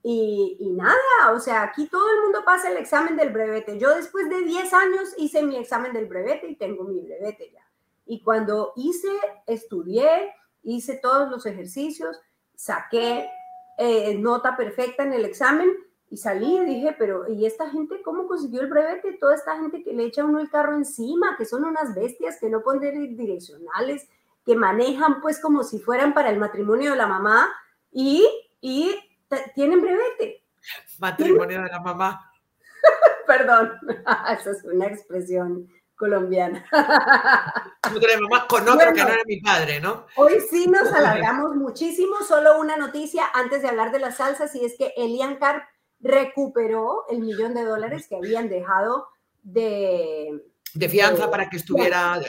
y, 0.05 0.71
nada, 0.71 1.33
o 1.35 1.41
sea, 1.41 1.65
aquí 1.65 1.89
todo 1.89 2.09
el 2.09 2.21
mundo 2.23 2.45
pasa 2.45 2.71
el 2.71 2.77
examen 2.77 3.17
del 3.17 3.31
brevete. 3.31 3.77
Yo 3.77 3.93
después 3.93 4.31
de 4.31 4.43
10 4.43 4.73
años 4.75 5.15
hice 5.17 5.43
mi 5.43 5.57
examen 5.57 5.93
del 5.93 6.07
brevete 6.07 6.49
y 6.49 6.55
tengo 6.55 6.85
mi 6.85 7.01
brevete 7.01 7.51
ya. 7.53 7.69
Y 8.07 8.23
cuando 8.23 8.73
hice, 8.77 9.11
estudié, 9.49 10.33
hice 10.63 10.95
todos 10.95 11.29
los 11.29 11.45
ejercicios, 11.45 12.21
saqué 12.55 13.29
eh, 13.79 14.15
nota 14.15 14.57
perfecta 14.57 15.03
en 15.03 15.13
el 15.13 15.25
examen 15.25 15.69
y 16.11 16.17
salí 16.17 16.57
y 16.57 16.65
dije, 16.65 16.95
pero 16.99 17.29
¿y 17.29 17.45
esta 17.45 17.69
gente 17.71 18.01
cómo 18.03 18.27
consiguió 18.27 18.63
el 18.63 18.69
brevete? 18.69 19.13
Toda 19.15 19.35
esta 19.35 19.57
gente 19.57 19.83
que 19.83 19.93
le 19.93 20.05
echa 20.05 20.25
uno 20.25 20.41
el 20.41 20.51
carro 20.51 20.75
encima, 20.75 21.37
que 21.37 21.45
son 21.45 21.65
unas 21.65 21.95
bestias, 21.95 22.39
que 22.41 22.49
no 22.49 22.63
ponen 22.63 23.17
direccionales, 23.17 24.09
que 24.45 24.57
manejan 24.57 25.21
pues 25.21 25.39
como 25.41 25.65
si 25.65 25.79
fueran 25.79 26.15
para 26.15 26.31
el 26.31 26.39
matrimonio 26.39 26.93
de 26.93 26.97
la 26.97 27.07
mamá 27.07 27.49
y, 27.93 28.27
y 28.61 28.97
tienen 29.55 29.83
brevete. 29.83 30.43
Matrimonio 30.99 31.63
de 31.63 31.69
la 31.69 31.81
mamá. 31.81 32.33
Perdón, 33.27 33.73
esa 34.33 34.51
es 34.51 34.65
una 34.65 34.87
expresión 34.87 35.69
colombiana. 35.95 36.65
mamá 36.73 38.47
con 38.49 38.67
otro 38.67 38.95
que 38.95 39.03
no 39.03 39.09
era 39.09 39.25
mi 39.27 39.41
padre, 39.41 39.81
¿no? 39.81 40.07
Hoy 40.17 40.41
sí 40.49 40.69
nos 40.69 40.91
alargamos 40.91 41.55
muchísimo. 41.57 42.17
Solo 42.27 42.59
una 42.59 42.79
noticia 42.79 43.25
antes 43.35 43.61
de 43.61 43.69
hablar 43.69 43.93
de 43.93 43.99
las 43.99 44.17
salsas 44.17 44.55
y 44.55 44.65
es 44.65 44.77
que 44.79 44.95
Elian 44.97 45.37
Carp 45.37 45.65
recuperó 46.01 47.05
el 47.09 47.21
millón 47.21 47.55
de 47.55 47.65
dólares 47.65 48.07
que 48.09 48.17
habían 48.17 48.49
dejado 48.49 49.09
de... 49.43 50.45
De 50.75 50.89
fianza 50.89 51.31
para 51.31 51.49
que 51.49 51.57
estuviera, 51.57 52.21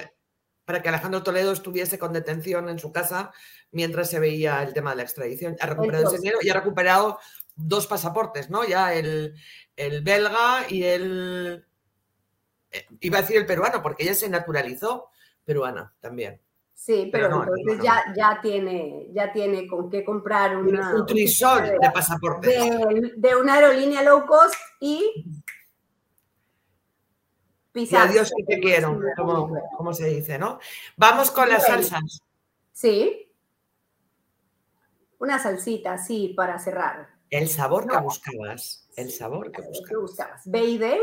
para 0.65 0.81
que 0.81 0.89
Alejandro 0.89 1.23
Toledo 1.23 1.51
estuviese 1.51 1.99
con 1.99 2.13
detención 2.13 2.69
en 2.69 2.79
su 2.79 2.91
casa 2.91 3.31
mientras 3.71 4.09
se 4.09 4.19
veía 4.19 4.63
el 4.63 4.73
tema 4.73 4.91
de 4.91 4.97
la 4.97 5.03
extradición. 5.03 5.55
Ha 5.59 5.67
recuperado 5.67 6.07
ese 6.07 6.17
dinero 6.17 6.39
y 6.41 6.49
ha 6.49 6.53
recuperado 6.53 7.19
dos 7.55 7.87
pasaportes, 7.87 8.49
¿no? 8.49 8.65
Ya 8.65 8.93
el, 8.93 9.35
belga 9.75 10.65
y 10.69 10.83
el... 10.83 11.65
Eh, 12.71 12.85
iba 13.01 13.17
a 13.17 13.21
decir 13.21 13.37
el 13.37 13.45
peruano, 13.45 13.81
porque 13.81 14.03
ella 14.03 14.13
se 14.13 14.29
naturalizó 14.29 15.09
peruana 15.43 15.93
también. 15.99 16.41
Sí, 16.79 17.09
pero, 17.11 17.43
entonces 17.43 17.83
ya, 17.83 18.05
ya, 18.15 18.39
tiene, 18.41 19.09
ya 19.11 19.33
tiene 19.33 19.67
con 19.67 19.89
qué 19.89 20.05
comprar 20.05 20.55
una, 20.55 20.95
un 20.95 21.05
trisol 21.05 21.63
de, 21.63 21.91
pasaportes. 21.93 22.57
De, 23.17 23.35
una 23.35 23.55
aerolínea 23.55 24.01
low 24.01 24.25
cost 24.25 24.55
y 24.79 25.25
pisar. 27.73 28.07
Y 28.07 28.11
adiós 28.11 28.31
que 28.33 28.43
te 28.45 28.61
quiero, 28.61 28.97
como, 29.17 29.53
como, 29.75 29.93
se 29.93 30.07
dice, 30.07 30.39
¿no? 30.39 30.57
Vamos 30.95 31.31
con 31.31 31.49
las 31.49 31.67
salsas. 31.67 32.21
Sí. 32.71 33.29
Una 35.19 35.37
salsita, 35.37 35.97
sí, 35.97 36.33
para 36.35 36.57
cerrar. 36.59 37.09
El 37.29 37.49
sabor 37.49 37.87
que 37.89 37.97
buscabas. 37.97 38.87
El 38.95 39.11
sabor 39.11 39.51
que 39.51 39.61
buscabas. 39.63 39.89
Que 39.89 39.97
buscabas. 39.97 40.41
B&D, 40.45 40.97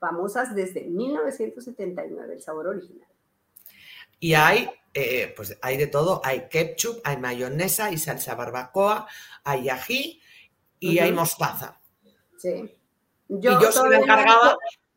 famosas 0.00 0.56
desde 0.56 0.82
1979, 0.82 2.34
el 2.34 2.42
sabor 2.42 2.66
original. 2.66 3.11
Y 4.22 4.34
hay, 4.34 4.70
eh, 4.94 5.34
pues 5.36 5.58
hay 5.60 5.76
de 5.76 5.88
todo, 5.88 6.20
hay 6.24 6.48
ketchup, 6.48 7.00
hay 7.02 7.16
mayonesa, 7.16 7.86
hay 7.86 7.98
salsa 7.98 8.36
barbacoa, 8.36 9.08
hay 9.42 9.68
ají 9.68 10.22
y 10.78 11.00
hay 11.00 11.10
mostaza. 11.10 11.80
Sí. 12.38 12.72
Yo, 13.26 13.58
y 13.58 13.62
yo 13.64 13.72
soy 13.72 13.90
la 13.90 13.98
encargada. 13.98 14.56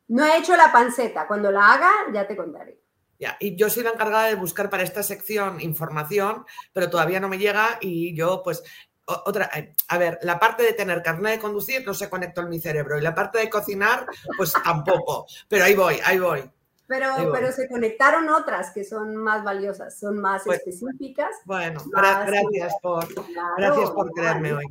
No 0.10 0.24
he 0.24 0.38
hecho 0.38 0.56
la 0.56 0.72
panceta. 0.72 1.26
Cuando 1.26 1.52
la 1.52 1.74
haga, 1.74 1.92
ya 2.14 2.28
te 2.28 2.36
contaré. 2.36 2.80
Ya, 3.18 3.36
y 3.40 3.56
yo 3.56 3.68
soy 3.68 3.82
la 3.82 3.94
encargada 3.94 4.28
de 4.28 4.36
buscar 4.36 4.70
para 4.70 4.84
esta 4.84 5.02
sección 5.02 5.60
información, 5.60 6.46
pero 6.72 6.92
todavía 6.92 7.20
no 7.20 7.28
me 7.28 7.40
llega 7.40 7.80
y 7.82 8.16
yo, 8.16 8.44
pues, 8.44 8.62
otra, 9.08 9.50
eh, 9.56 9.74
a 9.88 9.98
ver, 9.98 10.20
la 10.22 10.38
parte 10.38 10.62
de 10.62 10.74
tener 10.74 11.02
carne 11.02 11.32
de 11.32 11.40
conducir 11.40 11.84
no 11.84 11.96
se 11.96 12.12
conectó 12.12 12.42
en 12.42 12.50
mi 12.50 12.60
cerebro 12.60 13.00
y 13.00 13.02
la 13.02 13.16
parte 13.16 13.40
de 13.40 13.50
cocinar, 13.50 14.06
pues 14.38 14.54
tampoco. 14.64 15.26
Pero 15.48 15.66
ahí 15.66 15.74
voy, 15.74 16.00
ahí 16.06 16.20
voy. 16.20 16.44
Pero, 16.88 17.32
pero 17.34 17.52
se 17.52 17.68
conectaron 17.68 18.30
otras 18.30 18.72
que 18.72 18.84
son 18.84 19.16
más 19.16 19.44
valiosas, 19.44 19.98
son 19.98 20.20
más 20.20 20.44
pues, 20.46 20.60
específicas. 20.60 21.36
Bueno, 21.46 21.82
gracias 21.88 22.74
por, 22.82 23.08
gracias 23.58 23.90
por 23.92 24.12
creerme 24.12 24.54
hoy. 24.54 24.66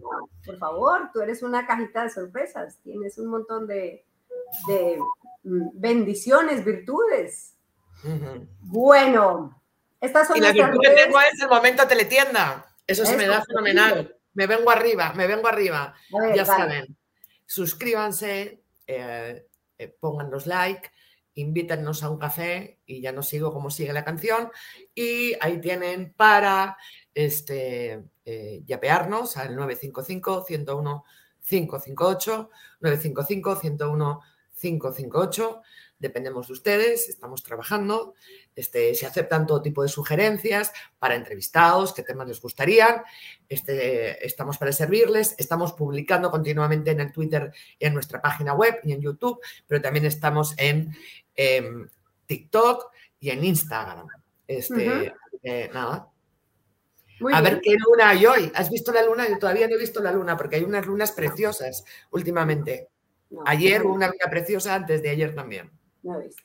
Por 0.47 0.57
favor, 0.59 1.11
tú 1.13 1.21
eres 1.21 1.43
una 1.43 1.67
cajita 1.67 2.05
de 2.05 2.11
sorpresas, 2.11 2.79
tienes 2.85 3.19
un 3.19 3.27
montón 3.27 3.67
de, 3.67 4.07
mm, 5.43 5.71
bendiciones, 5.75 6.65
virtudes. 6.65 7.57
Bueno, 8.61 9.61
estas 10.01 10.29
son 10.29 10.37
y 10.37 10.41
la 10.41 10.53
virtud 10.53 10.79
que 10.83 10.91
tengo 10.91 11.21
es 11.21 11.41
el 11.41 11.49
momento 11.49 11.89
teletienda. 11.89 12.67
Eso 12.87 13.05
se 13.05 13.17
me 13.17 13.27
da 13.27 13.43
fenomenal. 13.43 14.15
Me 14.35 14.47
vengo 14.47 14.71
arriba, 14.71 15.13
me 15.15 15.27
vengo 15.27 15.49
arriba. 15.49 15.95
ya 16.35 16.45
saben, 16.45 16.97
suscríbanse, 17.47 18.63
eh, 18.87 19.47
eh, 19.79 19.97
pongan 19.99 20.31
los 20.31 20.47
like 20.47 20.91
invítanos 21.35 22.03
a 22.03 22.11
un 22.11 22.19
café 22.19 22.81
y 22.87 23.01
ya 23.01 23.13
no 23.13 23.23
sigo 23.23 23.53
cómo 23.53 23.71
sigue 23.71 23.93
la 23.93 24.05
canción. 24.05 24.51
Y 24.95 25.35
ahí 25.41 25.61
tienen 25.61 26.13
para 26.15 26.77
este, 27.15 28.03
eh, 28.25 28.63
yapearnos 28.67 29.37
al 29.37 29.57
955-101-558, 29.57 32.49
955-101-558. 32.81 35.63
Dependemos 35.97 36.49
de 36.49 36.53
ustedes, 36.53 37.09
estamos 37.09 37.43
trabajando. 37.43 38.15
Este, 38.55 38.95
se 38.95 39.07
aceptan 39.07 39.47
todo 39.47 39.63
tipo 39.63 39.83
de 39.83 39.89
sugerencias 39.89 40.73
para 40.99 41.15
entrevistados, 41.15 41.95
qué 41.95 42.03
temas 42.03 42.29
les 42.29 42.41
gustarían. 42.41 43.03
Este, 43.49 44.27
estamos 44.27 44.59
para 44.59 44.73
servirles. 44.73 45.35
Estamos 45.39 45.73
publicando 45.73 46.31
continuamente 46.31 46.91
en 46.91 47.01
el 47.01 47.13
Twitter 47.13 47.53
en 47.79 47.95
nuestra 47.95 48.21
página 48.21 48.55
web 48.55 48.81
y 48.85 48.93
en 48.93 49.01
YouTube, 49.01 49.41
pero 49.67 49.81
también 49.81 50.05
estamos 50.05 50.55
en 50.59 50.95
en 51.35 51.91
TikTok 52.27 52.91
y 53.21 53.31
en 53.31 53.45
Instagram. 53.45 54.07
Este, 54.47 55.15
eh, 55.43 55.71
nada. 55.73 56.11
a 57.33 57.41
ver 57.41 57.61
qué 57.61 57.77
luna 57.79 58.11
hay 58.11 58.27
hoy. 58.27 58.53
¿Has 58.55 58.71
visto 58.71 58.93
la 58.93 59.05
luna? 59.05 59.29
Yo 59.29 59.39
todavía 59.39 59.69
no 59.69 59.77
he 59.77 59.79
visto 59.79 60.03
la 60.03 60.13
luna 60.13 60.37
porque 60.37 60.57
hay 60.57 60.65
unas 60.65 60.87
lunas 60.87 61.13
preciosas 61.13 61.85
últimamente. 62.11 62.89
ayer 63.47 63.83
hubo 63.85 63.95
una 63.95 64.09
luna 64.09 64.31
preciosa, 64.31 64.75
antes 64.75 65.03
de 65.03 65.11
ayer 65.11 65.35
también. 65.35 65.71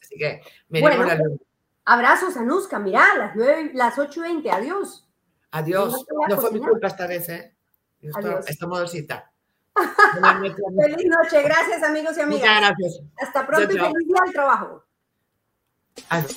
Así 0.02 0.16
que 0.18 0.41
bueno, 0.70 1.03
la 1.06 1.16
luna. 1.16 1.38
Abrazos, 1.86 2.38
Anuska. 2.38 2.78
Mirá, 2.78 3.16
las, 3.18 3.36
9, 3.36 3.72
las 3.74 3.98
8 3.98 4.20
y 4.20 4.24
20. 4.24 4.52
Adiós. 4.52 5.10
Adiós. 5.52 6.06
No, 6.30 6.38
fue 6.38 6.52
mi 6.52 6.60
culpa 6.60 6.88
esta 6.88 7.07
vez, 7.07 7.28
¿eh? 7.30 7.56
Esta 8.48 8.68
modosita. 8.68 9.32
feliz 10.81 11.06
noche, 11.06 11.43
gracias 11.43 11.84
amigos 11.84 12.18
y 12.18 12.22
amigas. 12.22 12.41
Muchas 12.41 12.60
gracias. 12.60 13.01
Hasta 13.18 13.47
pronto 13.47 13.73
y 13.73 13.77
feliz 13.77 14.07
día 14.07 14.22
al 14.26 14.34
trabajo. 14.34 14.84
Adiós. 16.10 16.35